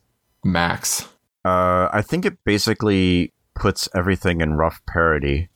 Max? 0.43 1.07
Uh, 1.45 1.89
I 1.91 2.01
think 2.01 2.25
it 2.25 2.37
basically 2.45 3.33
puts 3.55 3.87
everything 3.95 4.41
in 4.41 4.53
rough 4.53 4.81
parity. 4.87 5.49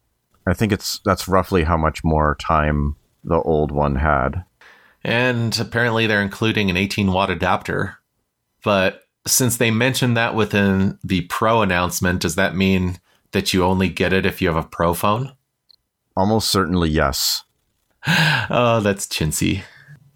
I 0.48 0.54
think 0.54 0.72
it's 0.72 1.00
that's 1.04 1.28
roughly 1.28 1.64
how 1.64 1.78
much 1.78 2.04
more 2.04 2.36
time 2.40 2.96
the 3.24 3.42
old 3.42 3.72
one 3.72 3.96
had. 3.96 4.46
And 5.08 5.58
apparently, 5.58 6.06
they're 6.06 6.22
including 6.22 6.70
an 6.70 6.76
18 6.76 7.14
watt 7.14 7.30
adapter. 7.30 7.98
But 8.62 9.04
since 9.26 9.56
they 9.56 9.72
mentioned 9.72 10.18
that 10.18 10.36
within 10.36 11.00
the 11.02 11.22
Pro 11.22 11.62
announcement, 11.62 12.22
does 12.22 12.36
that 12.36 12.58
mean 12.58 13.00
that 13.32 13.54
you 13.54 13.64
only 13.64 13.88
get 13.88 14.12
it 14.12 14.26
if 14.26 14.42
you 14.42 14.50
have 14.50 14.58
a 14.58 14.68
Pro 14.68 14.94
phone? 14.94 15.32
Almost 16.18 16.50
certainly, 16.50 16.90
yes. 16.90 17.46
oh, 18.08 18.82
that's 18.84 19.08
chintzy. 19.08 19.64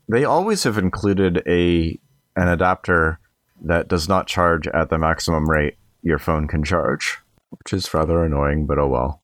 They 0.09 0.25
always 0.25 0.63
have 0.63 0.77
included 0.77 1.41
a 1.47 1.97
an 2.35 2.49
adapter 2.49 3.19
that 3.61 3.87
does 3.87 4.09
not 4.09 4.27
charge 4.27 4.67
at 4.67 4.89
the 4.89 4.97
maximum 4.97 5.49
rate 5.49 5.77
your 6.03 6.17
phone 6.17 6.47
can 6.47 6.63
charge, 6.63 7.19
which 7.49 7.71
is 7.71 7.93
rather 7.93 8.25
annoying, 8.25 8.65
but 8.65 8.77
oh 8.77 8.87
well. 8.87 9.21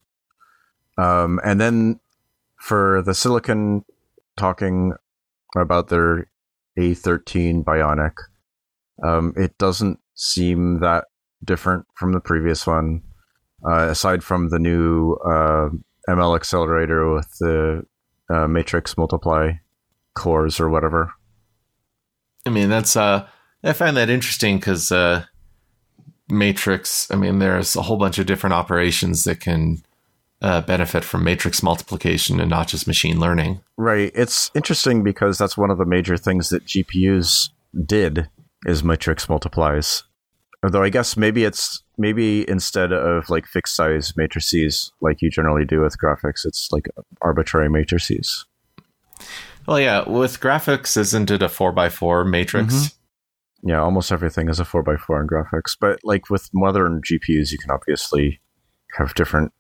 Um, 0.98 1.42
and 1.44 1.60
then 1.60 2.00
for 2.56 3.02
the 3.02 3.14
Silicon 3.14 3.84
talking 4.38 4.94
about 5.60 5.90
their 5.90 6.30
A13 6.78 7.64
Bionic, 7.64 8.14
um, 9.04 9.34
it 9.36 9.58
doesn't 9.58 10.00
seem 10.16 10.80
that 10.80 11.06
different 11.44 11.86
from 11.96 12.14
the 12.14 12.20
previous 12.20 12.66
one, 12.66 13.02
uh, 13.68 13.88
aside 13.90 14.24
from 14.24 14.50
the 14.50 14.60
new 14.60 15.14
uh, 15.26 15.70
ML 16.10 16.36
accelerator 16.36 17.14
with 17.14 17.30
the 17.40 17.84
uh, 18.30 18.48
matrix 18.48 18.98
multiply 18.98 19.52
cores 20.16 20.60
or 20.60 20.70
whatever. 20.70 21.12
I 22.46 22.50
mean, 22.50 22.70
that's 22.70 22.96
uh, 22.96 23.28
I 23.64 23.74
find 23.74 23.98
that 23.98 24.10
interesting 24.10 24.58
because 24.58 24.92
uh, 24.92 25.26
matrix. 26.30 27.10
I 27.12 27.16
mean, 27.16 27.40
there's 27.40 27.76
a 27.76 27.82
whole 27.82 27.98
bunch 27.98 28.18
of 28.20 28.26
different 28.26 28.54
operations 28.54 29.24
that 29.26 29.40
can 29.40 29.84
uh, 30.42 30.62
benefit 30.62 31.04
from 31.04 31.24
matrix 31.24 31.64
multiplication 31.64 32.40
and 32.40 32.50
not 32.50 32.68
just 32.68 32.88
machine 32.88 33.20
learning. 33.20 33.62
Right. 33.78 34.12
It's 34.14 34.52
interesting 34.56 35.04
because 35.04 35.38
that's 35.38 35.58
one 35.58 35.72
of 35.72 35.78
the 35.78 35.86
major 35.86 36.18
things 36.18 36.50
that 36.50 36.66
GPUs 36.66 37.50
did 37.86 38.30
is 38.66 38.84
matrix 38.84 39.28
multiplies. 39.30 40.04
Although 40.64 40.84
I 40.84 40.90
guess 40.90 41.16
maybe 41.16 41.44
it's 41.44 41.84
maybe 41.98 42.48
instead 42.50 42.92
of 42.92 43.30
like 43.30 43.46
fixed 43.46 43.76
size 43.76 44.16
matrices 44.18 44.92
like 45.02 45.22
you 45.22 45.30
generally 45.30 45.66
do 45.66 45.82
with 45.82 45.98
graphics, 46.00 46.46
it's 46.46 46.72
like 46.72 46.88
arbitrary 47.22 47.70
matrices. 47.70 48.46
Well, 49.68 49.80
yeah, 49.80 50.08
with 50.08 50.40
graphics, 50.40 50.98
isn't 50.98 51.30
it 51.30 51.42
a 51.42 51.50
four 51.50 51.72
by 51.72 51.90
four 51.90 52.24
matrix? 52.24 52.74
Mm-hmm. 52.74 53.70
Yeah, 53.70 53.82
almost 53.82 54.12
everything 54.12 54.50
is 54.50 54.60
a 54.60 54.66
four 54.66 54.82
by 54.82 54.96
four 54.96 55.22
in 55.22 55.28
graphics. 55.28 55.76
But 55.80 56.00
like 56.04 56.30
with 56.30 56.50
modern 56.54 57.02
GPUs, 57.02 57.52
you 57.52 57.58
can 57.58 57.72
obviously 57.72 58.40
have 58.98 59.14
different 59.14 59.52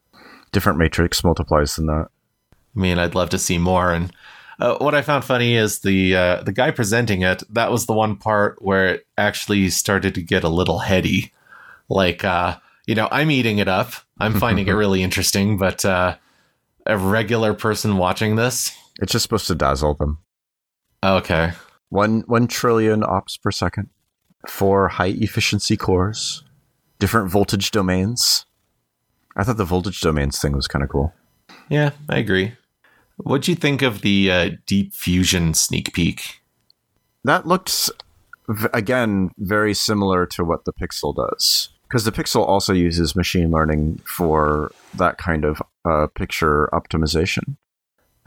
different 0.52 0.80
matrix 0.80 1.24
multiplies 1.24 1.76
than 1.76 1.88
that. 1.88 2.08
I 2.52 2.80
mean, 2.80 3.00
I'd 3.00 3.16
love 3.16 3.30
to 3.30 3.40
see 3.40 3.58
more. 3.58 3.92
And 3.92 4.12
uh, 4.60 4.78
what 4.78 4.96
I 4.96 5.02
found 5.02 5.24
funny 5.24 5.56
is 5.56 5.80
the 5.80 6.16
uh, 6.16 6.44
the 6.44 6.52
guy 6.52 6.72
presenting 6.72 7.22
it. 7.22 7.44
That 7.50 7.72
was 7.72 7.86
the 7.86 7.94
one 7.94 8.16
part 8.16 8.62
where 8.62 8.88
it 8.96 9.08
actually 9.18 9.70
started 9.70 10.16
to 10.16 10.22
get 10.22 10.44
a 10.44 10.50
little 10.50 10.80
heady. 10.80 11.32
Like, 11.90 12.24
uh, 12.24 12.58
you 12.86 12.96
know, 12.96 13.08
I'm 13.12 13.32
eating 13.32 13.60
it 13.60 13.68
up. 13.68 13.94
I'm 14.20 14.34
finding 14.40 14.68
it 14.68 14.72
really 14.72 15.04
interesting, 15.04 15.58
but 15.58 15.86
uh, 15.86 16.18
a 16.86 16.98
regular 16.98 17.54
person 17.54 17.98
watching 17.98 18.36
this, 18.36 18.76
it's 19.00 19.12
just 19.12 19.24
supposed 19.24 19.48
to 19.48 19.56
dazzle 19.56 19.94
them. 19.94 20.20
Okay. 21.04 21.52
One 21.90 22.22
one 22.22 22.48
trillion 22.48 23.04
ops 23.04 23.38
per 23.38 23.52
second, 23.52 23.90
four 24.48 24.88
high 24.88 25.16
efficiency 25.18 25.78
cores, 25.78 26.44
different 27.00 27.30
voltage 27.30 27.72
domains. 27.72 28.46
I 29.38 29.44
thought 29.44 29.58
the 29.58 29.66
voltage 29.66 30.02
domains 30.02 30.40
thing 30.40 30.54
was 30.54 30.68
kind 30.68 30.84
of 30.84 30.90
cool. 30.90 31.14
Yeah, 31.70 31.92
I 32.10 32.18
agree. 32.18 32.54
What'd 33.18 33.48
you 33.48 33.56
think 33.56 33.84
of 33.84 34.02
the 34.02 34.32
uh, 34.32 34.50
Deep 34.66 34.94
Fusion 34.94 35.54
sneak 35.54 35.94
peek? 35.94 36.42
That 37.24 37.48
looks, 37.48 37.92
again, 38.74 39.32
very 39.38 39.74
similar 39.76 40.26
to 40.28 40.44
what 40.44 40.66
the 40.66 40.74
Pixel 40.74 41.16
does. 41.16 41.70
Because 41.84 42.04
the 42.04 42.12
Pixel 42.12 42.48
also 42.48 42.74
uses 42.74 43.16
machine 43.16 43.52
learning 43.52 44.02
for 44.06 44.72
that 44.96 45.18
kind 45.18 45.46
of 45.46 45.62
uh, 45.86 46.08
picture 46.08 46.70
optimization. 46.74 47.58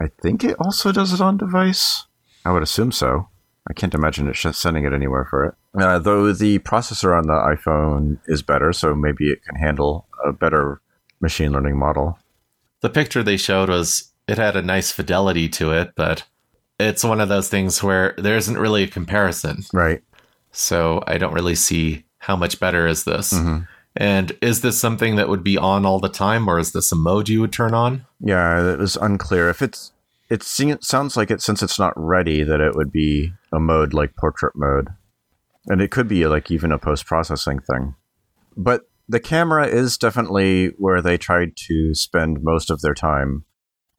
I 0.01 0.07
think 0.21 0.43
it 0.43 0.55
also 0.59 0.91
does 0.91 1.13
it 1.13 1.21
on 1.21 1.37
device. 1.37 2.05
I 2.45 2.51
would 2.51 2.63
assume 2.63 2.91
so. 2.91 3.27
I 3.69 3.73
can't 3.73 3.93
imagine 3.93 4.27
it 4.27 4.35
sending 4.35 4.85
it 4.85 4.93
anywhere 4.93 5.27
for 5.29 5.45
it. 5.45 5.55
Uh, 5.79 5.99
though 5.99 6.33
the 6.33 6.59
processor 6.59 7.15
on 7.15 7.27
the 7.27 7.33
iPhone 7.33 8.19
is 8.25 8.41
better, 8.41 8.73
so 8.73 8.95
maybe 8.95 9.29
it 9.29 9.43
can 9.43 9.55
handle 9.55 10.07
a 10.25 10.33
better 10.33 10.81
machine 11.21 11.51
learning 11.51 11.77
model. 11.77 12.17
The 12.81 12.89
picture 12.89 13.23
they 13.23 13.37
showed 13.37 13.69
was 13.69 14.11
it 14.27 14.37
had 14.37 14.55
a 14.55 14.61
nice 14.61 14.91
fidelity 14.91 15.47
to 15.49 15.71
it, 15.71 15.93
but 15.95 16.23
it's 16.79 17.03
one 17.03 17.21
of 17.21 17.29
those 17.29 17.49
things 17.49 17.83
where 17.83 18.15
there 18.17 18.37
isn't 18.37 18.57
really 18.57 18.83
a 18.83 18.87
comparison. 18.87 19.63
Right. 19.73 20.01
So 20.51 21.03
I 21.07 21.17
don't 21.17 21.33
really 21.33 21.55
see 21.55 22.05
how 22.17 22.35
much 22.35 22.59
better 22.59 22.87
is 22.87 23.03
this. 23.03 23.33
Mm-hmm. 23.33 23.63
And 23.95 24.31
is 24.41 24.61
this 24.61 24.79
something 24.79 25.17
that 25.17 25.27
would 25.27 25.43
be 25.43 25.57
on 25.57 25.85
all 25.85 25.99
the 25.99 26.09
time, 26.09 26.47
or 26.47 26.59
is 26.59 26.71
this 26.71 26.91
a 26.91 26.95
mode 26.95 27.27
you 27.27 27.41
would 27.41 27.51
turn 27.51 27.73
on? 27.73 28.05
Yeah, 28.21 28.73
it 28.73 28.79
was 28.79 28.95
unclear. 28.95 29.49
If 29.49 29.61
it's 29.61 29.91
it 30.29 30.43
sounds 30.43 31.17
like 31.17 31.29
it 31.29 31.41
since 31.41 31.61
it's 31.61 31.77
not 31.77 31.93
ready 31.97 32.41
that 32.41 32.61
it 32.61 32.73
would 32.73 32.91
be 32.91 33.33
a 33.51 33.59
mode 33.59 33.93
like 33.93 34.15
portrait 34.15 34.55
mode, 34.55 34.89
and 35.67 35.81
it 35.81 35.91
could 35.91 36.07
be 36.07 36.25
like 36.25 36.49
even 36.49 36.71
a 36.71 36.79
post 36.79 37.05
processing 37.05 37.59
thing. 37.59 37.95
But 38.55 38.89
the 39.11 39.19
camera 39.19 39.67
is 39.67 39.97
definitely 39.97 40.67
where 40.77 41.01
they 41.01 41.17
tried 41.17 41.57
to 41.67 41.93
spend 41.93 42.41
most 42.41 42.71
of 42.71 42.79
their 42.79 42.93
time, 42.93 43.43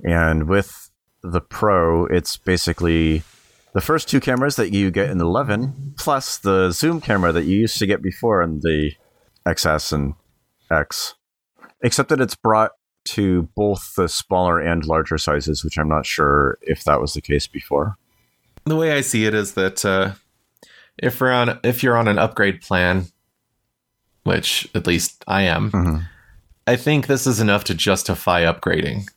and 0.03 0.49
with 0.49 0.91
the 1.23 1.41
Pro, 1.41 2.07
it's 2.07 2.39
basically 2.39 3.23
the 3.75 3.83
first 3.83 4.09
two 4.09 4.21
cameras 4.21 4.57
that 4.57 4.73
you 4.73 4.91
get 4.91 5.11
in 5.11 5.19
the 5.19 5.27
11 5.27 5.95
plus 5.99 6.39
the 6.39 6.71
zoom 6.71 7.01
camera 7.01 7.31
that 7.31 7.45
you 7.45 7.59
used 7.59 7.79
to 7.79 7.87
get 7.87 8.03
before 8.03 8.43
in 8.43 8.61
the 8.61 8.93
XS 9.47 9.93
and 9.93 10.15
X, 10.71 11.15
except 11.83 12.09
that 12.09 12.21
it's 12.21 12.35
brought 12.35 12.73
to 13.05 13.51
both 13.55 13.95
the 13.97 14.09
smaller 14.09 14.61
and 14.61 14.87
larger 14.87 15.19
sizes, 15.19 15.63
which 15.63 15.79
I'm 15.79 15.89
not 15.89 16.07
sure 16.07 16.57
if 16.63 16.85
that 16.85 17.03
was 17.03 17.13
the 17.13 17.21
case 17.21 17.47
before. 17.47 17.97
The 18.65 18.77
way 18.77 18.93
I 18.93 19.03
see 19.03 19.27
it 19.27 19.35
is 19.35 19.53
that 19.55 19.85
uh, 19.85 20.13
if 20.97 21.21
we're 21.21 21.33
on 21.33 21.61
if 21.65 21.83
you're 21.83 21.99
on 21.99 22.09
an 22.09 22.19
upgrade 22.19 22.63
plan, 22.63 23.09
which 24.25 24.69
at 24.75 24.87
least 24.87 25.25
I 25.27 25.43
am, 25.43 25.71
mm-hmm. 25.71 25.97
I 26.67 26.77
think 26.77 27.07
this 27.07 27.27
is 27.27 27.41
enough 27.41 27.65
to 27.65 27.75
justify 27.75 28.43
upgrading 28.43 29.09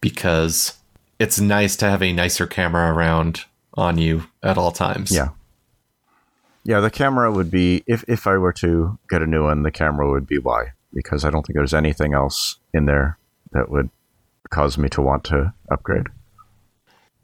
because 0.00 0.74
it's 1.18 1.40
nice 1.40 1.76
to 1.76 1.90
have 1.90 2.02
a 2.02 2.12
nicer 2.12 2.46
camera 2.46 2.92
around 2.92 3.44
on 3.74 3.98
you 3.98 4.24
at 4.42 4.58
all 4.58 4.70
times. 4.70 5.10
Yeah. 5.10 5.30
Yeah, 6.62 6.80
the 6.80 6.90
camera 6.90 7.30
would 7.30 7.50
be 7.50 7.84
if 7.86 8.04
if 8.08 8.26
I 8.26 8.38
were 8.38 8.52
to 8.54 8.98
get 9.10 9.22
a 9.22 9.26
new 9.26 9.44
one, 9.44 9.64
the 9.64 9.70
camera 9.70 10.10
would 10.10 10.26
be 10.26 10.38
why 10.38 10.72
because 10.94 11.24
I 11.24 11.30
don't 11.30 11.44
think 11.44 11.56
there's 11.56 11.74
anything 11.74 12.14
else 12.14 12.56
in 12.72 12.86
there 12.86 13.18
that 13.52 13.68
would 13.68 13.90
cause 14.50 14.78
me 14.78 14.88
to 14.90 15.02
want 15.02 15.24
to 15.24 15.52
upgrade. 15.70 16.06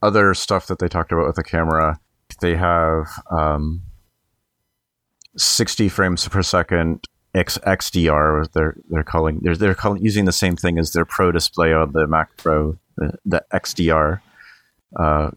Other 0.02 0.34
stuff 0.34 0.66
that 0.66 0.78
they 0.78 0.88
talked 0.88 1.12
about 1.12 1.26
with 1.26 1.36
the 1.36 1.44
camera, 1.44 2.00
they 2.40 2.56
have 2.56 3.06
um, 3.30 3.82
60 5.36 5.88
frames 5.88 6.26
per 6.28 6.42
second 6.42 7.06
X, 7.34 7.58
XDR. 7.58 8.50
They're 8.52 8.76
they're 8.88 9.04
calling 9.04 9.40
they're 9.42 9.56
they're 9.56 9.74
calling 9.74 10.02
using 10.02 10.24
the 10.24 10.32
same 10.32 10.56
thing 10.56 10.78
as 10.78 10.92
their 10.92 11.04
Pro 11.04 11.32
display 11.32 11.72
on 11.72 11.92
the 11.92 12.06
Mac 12.06 12.36
Pro, 12.36 12.78
the, 12.96 13.12
the 13.24 13.44
XDR. 13.52 14.20
Uh, 14.98 15.30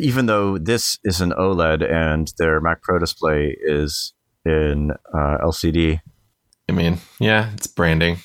even 0.00 0.26
though 0.26 0.56
this 0.58 0.98
is 1.04 1.20
an 1.20 1.32
OLED 1.32 1.90
and 1.90 2.32
their 2.38 2.60
Mac 2.60 2.82
Pro 2.82 2.98
display 2.98 3.56
is 3.60 4.14
in 4.44 4.92
uh, 5.12 5.38
LCD. 5.42 6.00
I 6.68 6.72
mean, 6.72 6.98
yeah, 7.18 7.52
it's 7.52 7.66
branding. 7.66 8.18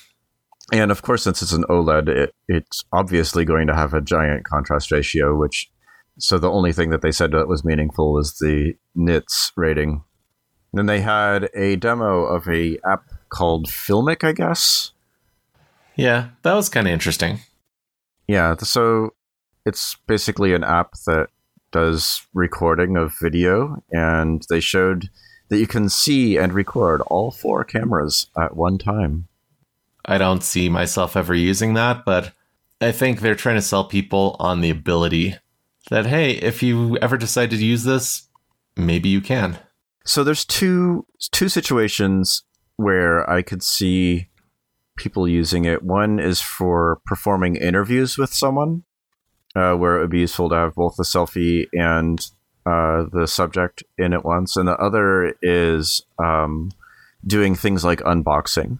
And 0.72 0.90
of 0.90 1.02
course, 1.02 1.24
since 1.24 1.42
it's 1.42 1.52
an 1.52 1.64
OLED, 1.64 2.08
it, 2.08 2.34
it's 2.48 2.84
obviously 2.92 3.44
going 3.44 3.66
to 3.66 3.74
have 3.74 3.92
a 3.92 4.00
giant 4.00 4.44
contrast 4.44 4.90
ratio, 4.90 5.36
which 5.36 5.70
so 6.18 6.38
the 6.38 6.50
only 6.50 6.72
thing 6.72 6.90
that 6.90 7.02
they 7.02 7.12
said 7.12 7.32
that 7.32 7.48
was 7.48 7.64
meaningful 7.64 8.12
was 8.12 8.34
the 8.38 8.74
nits 8.94 9.52
rating. 9.56 10.04
Then 10.72 10.86
they 10.86 11.00
had 11.00 11.48
a 11.54 11.76
demo 11.76 12.24
of 12.24 12.48
a 12.48 12.78
app 12.84 13.04
called 13.28 13.66
Filmic, 13.66 14.24
I 14.24 14.32
guess. 14.32 14.92
Yeah, 15.96 16.30
that 16.42 16.54
was 16.54 16.68
kind 16.68 16.86
of 16.86 16.92
interesting. 16.92 17.40
Yeah, 18.28 18.56
so 18.56 19.14
it's 19.66 19.96
basically 20.06 20.54
an 20.54 20.64
app 20.64 20.92
that 21.06 21.28
does 21.72 22.26
recording 22.34 22.96
of 22.96 23.14
video, 23.20 23.82
and 23.90 24.44
they 24.48 24.60
showed 24.60 25.10
that 25.48 25.58
you 25.58 25.66
can 25.66 25.88
see 25.88 26.36
and 26.36 26.52
record 26.52 27.00
all 27.02 27.30
four 27.30 27.64
cameras 27.64 28.26
at 28.40 28.56
one 28.56 28.78
time. 28.78 29.26
I 30.04 30.18
don't 30.18 30.42
see 30.42 30.68
myself 30.68 31.16
ever 31.16 31.34
using 31.34 31.74
that, 31.74 32.04
but 32.04 32.32
I 32.80 32.92
think 32.92 33.20
they're 33.20 33.34
trying 33.34 33.56
to 33.56 33.62
sell 33.62 33.84
people 33.84 34.36
on 34.38 34.60
the 34.60 34.70
ability 34.70 35.36
that 35.90 36.06
hey, 36.06 36.32
if 36.32 36.62
you 36.62 36.96
ever 36.98 37.16
decide 37.16 37.50
to 37.50 37.56
use 37.56 37.84
this, 37.84 38.28
maybe 38.76 39.08
you 39.08 39.20
can. 39.20 39.58
So 40.04 40.24
there's 40.24 40.44
two 40.44 41.06
two 41.30 41.48
situations 41.48 42.42
where 42.76 43.28
I 43.28 43.42
could 43.42 43.62
see 43.62 44.28
people 44.96 45.28
using 45.28 45.64
it. 45.64 45.82
One 45.82 46.18
is 46.18 46.40
for 46.40 47.00
performing 47.06 47.56
interviews 47.56 48.18
with 48.18 48.32
someone, 48.32 48.84
uh, 49.54 49.74
where 49.74 49.96
it 49.96 50.00
would 50.00 50.10
be 50.10 50.20
useful 50.20 50.48
to 50.48 50.54
have 50.54 50.74
both 50.74 50.96
the 50.96 51.04
selfie 51.04 51.66
and 51.72 52.20
uh, 52.66 53.04
the 53.12 53.26
subject 53.26 53.82
in 53.98 54.12
at 54.12 54.24
once, 54.24 54.56
and 54.56 54.68
the 54.68 54.76
other 54.76 55.34
is 55.42 56.02
um, 56.18 56.70
doing 57.26 57.54
things 57.54 57.84
like 57.84 58.00
unboxing, 58.00 58.78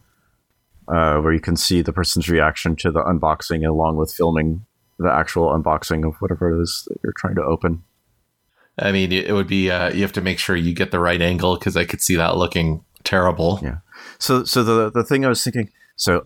uh, 0.89 1.19
where 1.19 1.33
you 1.33 1.41
can 1.41 1.57
see 1.57 1.83
the 1.83 1.93
person's 1.93 2.29
reaction 2.29 2.77
to 2.77 2.91
the 2.91 3.03
unboxing 3.03 3.67
along 3.67 3.97
with 3.97 4.13
filming 4.13 4.65
the 4.99 5.11
actual 5.11 5.49
unboxing 5.49 6.07
of 6.07 6.17
whatever 6.17 6.51
it 6.51 6.63
is 6.63 6.87
that 6.89 6.99
you're 7.03 7.15
trying 7.17 7.35
to 7.35 7.43
open. 7.43 7.83
I 8.81 8.93
mean, 8.93 9.13
it 9.13 9.33
would 9.33 9.47
be 9.47 9.71
uh, 9.71 9.93
you 9.93 10.03
have 10.03 10.13
to 10.13 10.21
make 10.21 10.39
sure 10.39 10.57
you 10.57 10.75
get 10.75 10.91
the 10.91 11.01
right 11.01 11.21
angle 11.21 11.57
because 11.57 11.77
I 11.77 11.85
could 11.85 12.01
see 12.01 12.17
that 12.17 12.37
looking 12.37 12.85
terrible. 13.05 13.61
Yeah. 13.63 13.79
So, 14.19 14.45
so 14.45 14.65
the 14.65 14.91
the 14.91 15.05
thing 15.05 15.25
I 15.25 15.29
was 15.29 15.45
thinking, 15.45 15.71
so 15.97 16.25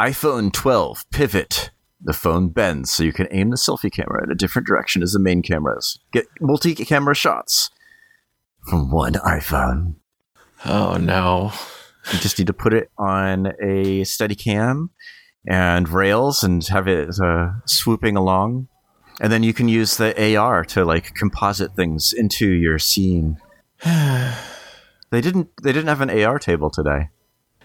iPhone 0.00 0.52
12 0.52 1.10
pivot 1.10 1.70
the 2.00 2.12
phone 2.12 2.48
bends 2.48 2.90
so 2.90 3.02
you 3.02 3.12
can 3.12 3.26
aim 3.30 3.50
the 3.50 3.56
selfie 3.56 3.90
camera 3.90 4.22
in 4.22 4.30
a 4.30 4.34
different 4.34 4.66
direction 4.66 5.02
as 5.02 5.12
the 5.12 5.18
main 5.18 5.42
cameras. 5.42 5.98
Get 6.12 6.26
multi 6.40 6.74
camera 6.74 7.14
shots 7.14 7.70
from 8.68 8.90
one 8.90 9.14
iPhone. 9.14 9.96
Oh 10.64 10.96
no. 10.96 11.52
You 12.12 12.18
just 12.20 12.38
need 12.38 12.46
to 12.46 12.52
put 12.52 12.72
it 12.72 12.90
on 12.98 13.52
a 13.60 14.04
steady 14.04 14.36
cam 14.36 14.90
and 15.48 15.88
rails 15.88 16.42
and 16.42 16.64
have 16.66 16.86
it 16.86 17.18
uh, 17.18 17.52
swooping 17.64 18.16
along. 18.16 18.68
And 19.20 19.32
then 19.32 19.42
you 19.42 19.54
can 19.54 19.68
use 19.68 19.96
the 19.96 20.36
AR 20.36 20.64
to 20.66 20.84
like 20.84 21.14
composite 21.14 21.74
things 21.74 22.12
into 22.12 22.48
your 22.48 22.78
scene. 22.78 23.38
they 23.84 25.20
didn't 25.20 25.48
they 25.62 25.72
didn't 25.72 25.88
have 25.88 26.00
an 26.00 26.10
AR 26.10 26.38
table 26.38 26.70
today. 26.70 27.08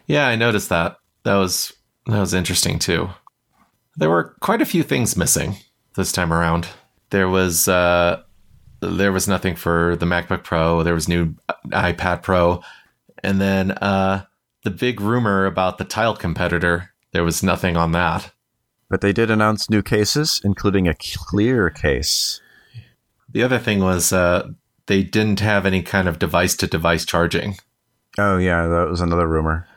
Yeah, 0.08 0.28
I 0.28 0.36
noticed 0.36 0.70
that. 0.70 0.98
That 1.24 1.36
was 1.36 1.74
that 2.06 2.20
was 2.20 2.34
interesting 2.34 2.80
too. 2.80 3.10
There 3.98 4.10
were 4.10 4.36
quite 4.40 4.62
a 4.62 4.66
few 4.66 4.84
things 4.84 5.18
missing 5.18 5.58
this 5.96 6.12
time 6.12 6.34
around. 6.34 6.68
There 7.10 7.28
was 7.28 7.68
uh, 7.68 8.24
there 8.80 9.12
was 9.12 9.28
nothing 9.28 9.56
for 9.56 9.96
the 9.98 10.06
MacBook 10.06 10.44
Pro. 10.44 10.84
There 10.84 10.94
was 10.94 11.08
new 11.08 11.36
iPad 11.68 12.24
Pro, 12.24 12.62
and 13.24 13.40
then 13.40 13.72
uh, 13.72 14.26
the 14.64 14.72
big 14.72 15.02
rumor 15.02 15.46
about 15.46 15.78
the 15.78 15.86
Tile 15.86 16.16
competitor. 16.16 16.90
There 17.12 17.24
was 17.24 17.44
nothing 17.44 17.76
on 17.76 17.92
that. 17.92 18.32
But 18.92 19.02
they 19.02 19.12
did 19.12 19.32
announce 19.32 19.70
new 19.70 19.82
cases, 19.82 20.40
including 20.44 20.88
a 20.88 20.94
clear 20.94 21.72
case. 21.72 22.40
The 23.32 23.42
other 23.42 23.58
thing 23.58 23.80
was 23.80 24.14
uh, 24.14 24.50
they 24.86 25.02
didn't 25.02 25.40
have 25.40 25.66
any 25.66 25.82
kind 25.82 26.08
of 26.08 26.20
device 26.20 26.56
to 26.58 26.68
device 26.68 27.06
charging. 27.06 27.56
Oh 28.20 28.38
yeah, 28.38 28.68
that 28.68 28.88
was 28.88 29.02
another 29.02 29.28
rumor 29.28 29.68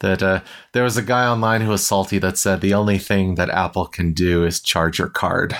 that 0.00 0.22
uh, 0.22 0.40
there 0.72 0.82
was 0.82 0.96
a 0.96 1.02
guy 1.02 1.26
online 1.26 1.60
who 1.60 1.68
was 1.68 1.86
salty 1.86 2.18
that 2.18 2.36
said 2.36 2.60
the 2.60 2.74
only 2.74 2.98
thing 2.98 3.36
that 3.36 3.50
Apple 3.50 3.86
can 3.86 4.12
do 4.12 4.44
is 4.44 4.60
charge 4.60 4.98
your 4.98 5.08
card. 5.08 5.54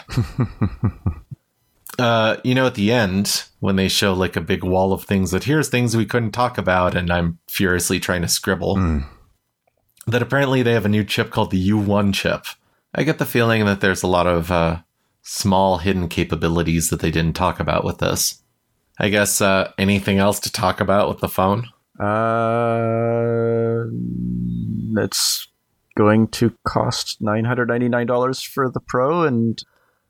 uh, 1.98 2.36
you 2.42 2.54
know, 2.54 2.66
at 2.66 2.74
the 2.74 2.90
end, 2.90 3.44
when 3.60 3.76
they 3.76 3.88
show 3.88 4.12
like 4.12 4.36
a 4.36 4.40
big 4.40 4.64
wall 4.64 4.92
of 4.92 5.04
things 5.04 5.30
that 5.30 5.44
here's 5.44 5.68
things 5.68 5.96
we 5.96 6.06
couldn't 6.06 6.32
talk 6.32 6.58
about, 6.58 6.96
and 6.96 7.12
I'm 7.12 7.38
furiously 7.48 8.00
trying 8.00 8.22
to 8.22 8.28
scribble, 8.28 8.76
mm. 8.76 9.06
That 10.10 10.22
apparently 10.22 10.62
they 10.62 10.72
have 10.72 10.84
a 10.84 10.90
new 10.90 11.04
chip 11.04 11.30
called 11.30 11.50
the 11.50 11.70
U1 11.70 12.14
chip. 12.14 12.46
I 12.94 13.02
get 13.02 13.18
the 13.18 13.26
feeling 13.26 13.64
that 13.64 13.80
there's 13.80 14.02
a 14.02 14.08
lot 14.08 14.26
of 14.26 14.50
uh, 14.50 14.78
small 15.22 15.78
hidden 15.78 16.08
capabilities 16.08 16.90
that 16.90 17.00
they 17.00 17.10
didn't 17.10 17.36
talk 17.36 17.60
about 17.60 17.84
with 17.84 17.98
this. 17.98 18.42
I 18.98 19.08
guess 19.08 19.40
uh, 19.40 19.72
anything 19.78 20.18
else 20.18 20.40
to 20.40 20.52
talk 20.52 20.80
about 20.80 21.08
with 21.08 21.20
the 21.20 21.28
phone? 21.28 21.68
Uh, 21.98 23.84
it's 25.02 25.48
going 25.96 26.28
to 26.28 26.54
cost 26.66 27.18
nine 27.20 27.44
hundred 27.44 27.68
ninety 27.68 27.88
nine 27.88 28.06
dollars 28.06 28.42
for 28.42 28.70
the 28.70 28.80
Pro 28.80 29.22
and 29.22 29.58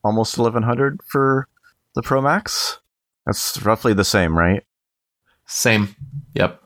almost 0.02 0.38
eleven 0.38 0.62
hundred 0.62 1.00
for 1.06 1.48
the 1.94 2.02
Pro 2.02 2.20
Max. 2.20 2.78
That's 3.26 3.62
roughly 3.62 3.92
the 3.92 4.04
same, 4.04 4.36
right? 4.36 4.64
Same. 5.46 5.94
Yep. 6.34 6.60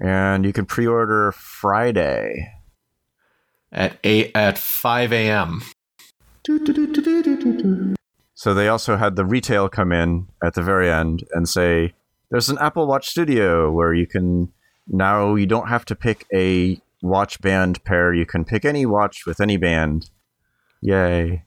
And 0.00 0.46
you 0.46 0.52
can 0.52 0.64
pre-order 0.64 1.32
Friday 1.32 2.54
at 3.70 3.98
eight 4.02 4.32
at 4.34 4.56
five 4.56 5.12
a.m. 5.12 5.62
So 8.34 8.54
they 8.54 8.68
also 8.68 8.96
had 8.96 9.16
the 9.16 9.26
retail 9.26 9.68
come 9.68 9.92
in 9.92 10.28
at 10.42 10.54
the 10.54 10.62
very 10.62 10.90
end 10.90 11.24
and 11.32 11.46
say, 11.46 11.92
there's 12.30 12.48
an 12.48 12.56
Apple 12.58 12.86
Watch 12.86 13.08
Studio 13.08 13.70
where 13.70 13.92
you 13.92 14.06
can 14.06 14.52
now 14.88 15.34
you 15.34 15.46
don't 15.46 15.68
have 15.68 15.84
to 15.86 15.94
pick 15.94 16.26
a 16.32 16.80
watch 17.02 17.40
band 17.42 17.84
pair. 17.84 18.14
You 18.14 18.24
can 18.24 18.44
pick 18.44 18.64
any 18.64 18.86
watch 18.86 19.26
with 19.26 19.40
any 19.40 19.58
band. 19.58 20.10
Yay. 20.80 21.44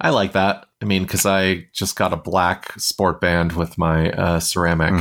I 0.00 0.10
like 0.10 0.32
that. 0.32 0.66
I 0.82 0.84
mean, 0.84 1.04
because 1.04 1.26
I 1.26 1.66
just 1.72 1.96
got 1.96 2.12
a 2.12 2.16
black 2.16 2.72
sport 2.78 3.20
band 3.20 3.52
with 3.52 3.78
my 3.78 4.10
uh, 4.12 4.40
ceramic. 4.40 4.92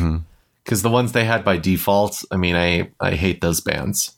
Because 0.67 0.81
the 0.81 0.89
ones 0.89 1.13
they 1.13 1.23
had 1.23 1.45
by 1.45 1.55
default, 1.55 2.25
I 2.29 2.35
mean, 2.35 2.57
I, 2.57 2.91
I 2.99 3.11
hate 3.11 3.39
those 3.39 3.61
bands. 3.61 4.17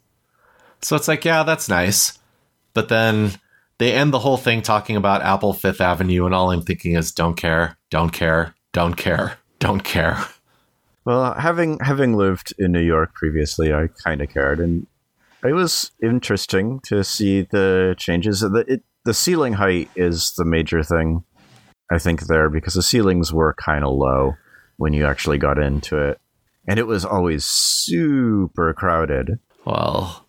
So 0.82 0.96
it's 0.96 1.08
like, 1.08 1.24
yeah, 1.24 1.44
that's 1.44 1.70
nice. 1.70 2.18
But 2.74 2.90
then 2.90 3.34
they 3.78 3.94
end 3.94 4.12
the 4.12 4.18
whole 4.18 4.36
thing 4.36 4.64
talking 4.64 4.96
about 4.96 5.22
Apple 5.22 5.54
Fifth 5.54 5.80
Avenue, 5.80 6.26
and 6.26 6.34
all 6.34 6.50
I'm 6.50 6.64
thinking 6.64 6.96
is, 6.96 7.12
don't 7.12 7.36
care, 7.36 7.78
don't 7.92 8.10
care, 8.10 8.56
don't 8.74 8.96
care, 8.96 9.38
don't 9.60 9.84
care. 9.84 10.18
Well, 11.06 11.34
having 11.34 11.80
having 11.80 12.14
lived 12.14 12.54
in 12.60 12.72
New 12.72 12.82
York 12.82 13.16
previously, 13.16 13.74
I 13.74 13.88
kind 14.04 14.22
of 14.22 14.30
cared, 14.30 14.60
and 14.60 14.86
it 15.44 15.54
was 15.54 15.92
interesting 16.04 16.82
to 16.82 17.04
see 17.04 17.42
the 17.42 17.96
changes. 17.98 18.42
The 18.42 18.66
it, 18.68 18.84
the 19.06 19.14
ceiling 19.16 19.54
height 19.54 19.90
is 19.96 20.34
the 20.38 20.46
major 20.46 20.84
thing, 20.84 21.24
I 21.90 21.98
think, 21.98 22.28
there 22.28 22.50
because 22.50 22.76
the 22.76 22.84
ceilings 22.84 23.34
were 23.34 23.56
kind 23.56 23.84
of 23.86 23.96
low 23.96 24.36
when 24.78 24.94
you 24.94 25.06
actually 25.08 25.40
got 25.40 25.58
into 25.58 25.98
it, 25.98 26.20
and 26.70 26.78
it 26.78 26.86
was 26.86 27.04
always 27.04 27.46
super 27.46 28.76
crowded. 28.76 29.40
Well, 29.66 30.28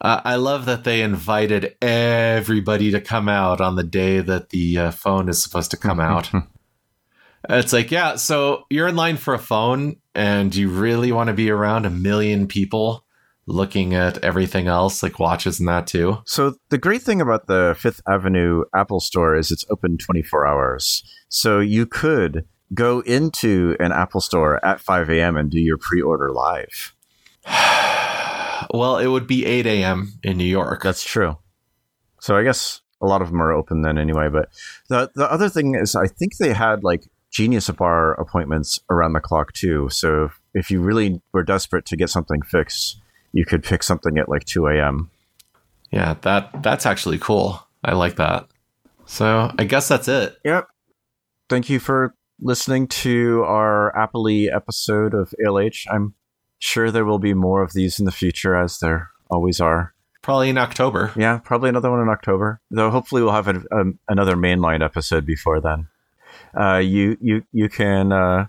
uh, 0.00 0.20
I 0.24 0.36
love 0.36 0.66
that 0.66 0.84
they 0.84 1.02
invited 1.02 1.76
everybody 1.82 2.92
to 2.92 3.00
come 3.00 3.28
out 3.28 3.60
on 3.60 3.74
the 3.74 3.82
day 3.82 4.20
that 4.20 4.50
the 4.50 4.78
uh, 4.78 4.90
phone 4.92 5.28
is 5.28 5.42
supposed 5.42 5.72
to 5.72 5.76
come 5.76 5.98
out. 6.00 6.30
It's 7.48 7.72
like, 7.72 7.90
yeah, 7.90 8.14
so 8.14 8.66
you're 8.70 8.86
in 8.86 8.94
line 8.94 9.16
for 9.16 9.34
a 9.34 9.38
phone 9.38 9.96
and 10.14 10.54
you 10.54 10.68
really 10.68 11.10
want 11.10 11.26
to 11.26 11.34
be 11.34 11.50
around 11.50 11.86
a 11.86 11.90
million 11.90 12.46
people 12.46 13.04
looking 13.48 13.92
at 13.92 14.22
everything 14.22 14.68
else, 14.68 15.02
like 15.02 15.18
watches 15.18 15.58
and 15.58 15.68
that 15.68 15.88
too. 15.88 16.18
So 16.24 16.54
the 16.68 16.78
great 16.78 17.02
thing 17.02 17.20
about 17.20 17.48
the 17.48 17.74
Fifth 17.76 18.00
Avenue 18.08 18.62
Apple 18.76 19.00
store 19.00 19.34
is 19.34 19.50
it's 19.50 19.64
open 19.68 19.98
24 19.98 20.46
hours. 20.46 21.02
So 21.28 21.58
you 21.58 21.84
could 21.84 22.44
go 22.72 23.00
into 23.00 23.76
an 23.80 23.92
Apple 23.92 24.20
store 24.20 24.64
at 24.64 24.80
5 24.80 25.10
a.m. 25.10 25.36
and 25.36 25.50
do 25.50 25.58
your 25.58 25.78
pre-order 25.78 26.30
live. 26.30 26.94
well, 28.72 28.98
it 28.98 29.08
would 29.08 29.26
be 29.26 29.46
8 29.46 29.66
a.m. 29.66 30.12
in 30.22 30.36
New 30.36 30.44
York. 30.44 30.82
That's 30.82 31.04
true. 31.04 31.38
So 32.20 32.36
I 32.36 32.42
guess 32.42 32.80
a 33.00 33.06
lot 33.06 33.22
of 33.22 33.30
them 33.30 33.42
are 33.42 33.52
open 33.52 33.82
then 33.82 33.98
anyway. 33.98 34.28
But 34.28 34.50
the 34.88 35.10
the 35.14 35.30
other 35.30 35.48
thing 35.48 35.74
is, 35.74 35.94
I 35.96 36.06
think 36.06 36.36
they 36.36 36.52
had 36.52 36.84
like 36.84 37.04
Genius 37.30 37.68
Bar 37.70 38.12
appointments 38.14 38.78
around 38.90 39.14
the 39.14 39.20
clock 39.20 39.52
too. 39.52 39.88
So 39.90 40.30
if 40.54 40.70
you 40.70 40.80
really 40.80 41.20
were 41.32 41.42
desperate 41.42 41.86
to 41.86 41.96
get 41.96 42.10
something 42.10 42.42
fixed, 42.42 43.00
you 43.32 43.44
could 43.44 43.62
pick 43.62 43.82
something 43.82 44.18
at 44.18 44.28
like 44.28 44.44
2 44.44 44.66
a.m. 44.66 45.10
Yeah, 45.90 46.14
that 46.22 46.62
that's 46.62 46.86
actually 46.86 47.18
cool. 47.18 47.66
I 47.82 47.94
like 47.94 48.16
that. 48.16 48.46
So 49.06 49.50
I 49.58 49.64
guess 49.64 49.88
that's 49.88 50.08
it. 50.08 50.36
Yep. 50.44 50.68
Thank 51.48 51.68
you 51.68 51.80
for 51.80 52.14
listening 52.40 52.86
to 52.88 53.44
our 53.46 53.92
Appley 53.96 54.54
episode 54.54 55.14
of 55.14 55.34
ALH. 55.44 55.86
I'm 55.90 56.14
sure 56.58 56.90
there 56.90 57.04
will 57.04 57.18
be 57.18 57.34
more 57.34 57.62
of 57.62 57.72
these 57.72 57.98
in 57.98 58.04
the 58.04 58.12
future, 58.12 58.56
as 58.56 58.78
there 58.78 59.10
always 59.30 59.60
are. 59.60 59.94
Probably 60.22 60.50
in 60.50 60.58
October. 60.58 61.12
Yeah, 61.16 61.38
probably 61.38 61.68
another 61.68 61.90
one 61.90 62.00
in 62.00 62.08
October. 62.08 62.60
Though 62.70 62.90
hopefully 62.90 63.22
we'll 63.22 63.32
have 63.32 63.48
a, 63.48 63.62
a, 63.70 63.84
another 64.08 64.36
mainline 64.36 64.84
episode 64.84 65.24
before 65.24 65.60
then. 65.60 65.88
Uh, 66.58 66.78
you 66.78 67.16
you 67.20 67.42
you 67.52 67.68
can 67.68 68.12
uh, 68.12 68.46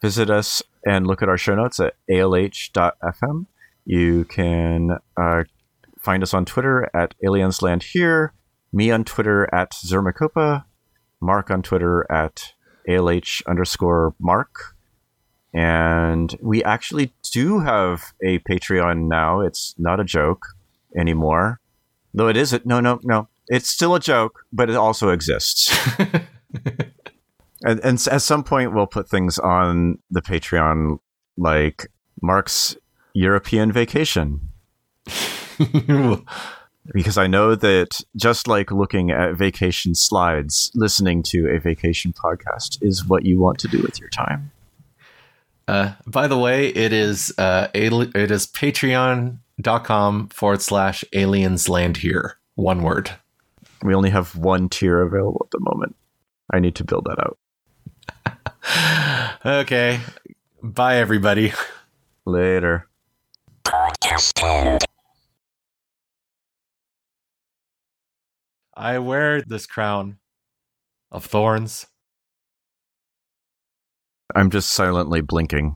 visit 0.00 0.30
us 0.30 0.62
and 0.86 1.06
look 1.06 1.22
at 1.22 1.28
our 1.28 1.38
show 1.38 1.54
notes 1.54 1.80
at 1.80 1.94
alh.fm. 2.08 3.46
You 3.84 4.24
can 4.24 4.98
uh, 5.16 5.44
find 5.98 6.22
us 6.22 6.32
on 6.32 6.44
Twitter 6.44 6.88
at 6.94 7.14
aliensland 7.24 7.82
here, 7.82 8.32
me 8.72 8.90
on 8.90 9.04
Twitter 9.04 9.52
at 9.52 9.72
Zermacopa, 9.72 10.64
Mark 11.20 11.50
on 11.50 11.62
Twitter 11.62 12.06
at 12.10 12.52
ALH 12.88 13.42
underscore 13.46 14.14
Mark. 14.18 14.76
And 15.52 16.36
we 16.40 16.64
actually 16.64 17.12
do 17.30 17.60
have 17.60 18.12
a 18.22 18.40
Patreon 18.40 19.08
now. 19.08 19.40
It's 19.40 19.74
not 19.78 20.00
a 20.00 20.04
joke 20.04 20.46
anymore. 20.96 21.60
Though 22.12 22.28
it 22.28 22.36
is 22.36 22.52
a, 22.52 22.60
no, 22.64 22.80
no, 22.80 23.00
no. 23.02 23.28
It's 23.48 23.68
still 23.68 23.94
a 23.94 24.00
joke, 24.00 24.44
but 24.52 24.70
it 24.70 24.76
also 24.76 25.10
exists. 25.10 25.76
and, 27.64 27.80
and 27.80 28.08
at 28.10 28.22
some 28.22 28.44
point, 28.44 28.74
we'll 28.74 28.86
put 28.86 29.08
things 29.08 29.38
on 29.38 29.98
the 30.10 30.22
Patreon 30.22 30.98
like 31.36 31.88
Mark's 32.22 32.76
European 33.14 33.72
vacation. 33.72 34.48
because 36.92 37.16
I 37.16 37.26
know 37.26 37.54
that 37.54 38.02
just 38.16 38.46
like 38.46 38.70
looking 38.70 39.10
at 39.10 39.34
vacation 39.34 39.94
slides, 39.94 40.70
listening 40.74 41.22
to 41.24 41.48
a 41.48 41.58
vacation 41.58 42.12
podcast 42.12 42.82
is 42.82 43.06
what 43.06 43.24
you 43.24 43.40
want 43.40 43.58
to 43.60 43.68
do 43.68 43.80
with 43.82 43.98
your 43.98 44.10
time. 44.10 44.50
Uh, 45.66 45.92
by 46.06 46.26
the 46.26 46.38
way, 46.38 46.68
it 46.68 46.92
is 46.92 47.32
uh, 47.38 47.68
it 47.74 48.30
is 48.30 48.46
patreon.com 48.46 50.28
forward 50.28 50.60
slash 50.60 51.04
aliens 51.12 51.68
land 51.68 51.96
here. 51.98 52.36
One 52.54 52.82
word. 52.82 53.10
We 53.82 53.94
only 53.94 54.10
have 54.10 54.36
one 54.36 54.68
tier 54.68 55.00
available 55.02 55.46
at 55.46 55.50
the 55.50 55.60
moment. 55.60 55.96
I 56.52 56.60
need 56.60 56.74
to 56.76 56.84
build 56.84 57.06
that 57.06 57.18
out. 57.18 57.38
okay. 59.46 60.00
Bye, 60.62 60.96
everybody. 60.96 61.52
Later. 62.24 62.88
Podcast 63.64 64.88
I 68.76 68.98
wear 68.98 69.40
this 69.40 69.66
crown 69.66 70.18
of 71.10 71.24
thorns. 71.24 71.86
I'm 74.34 74.50
just 74.50 74.70
silently 74.72 75.20
blinking. 75.20 75.72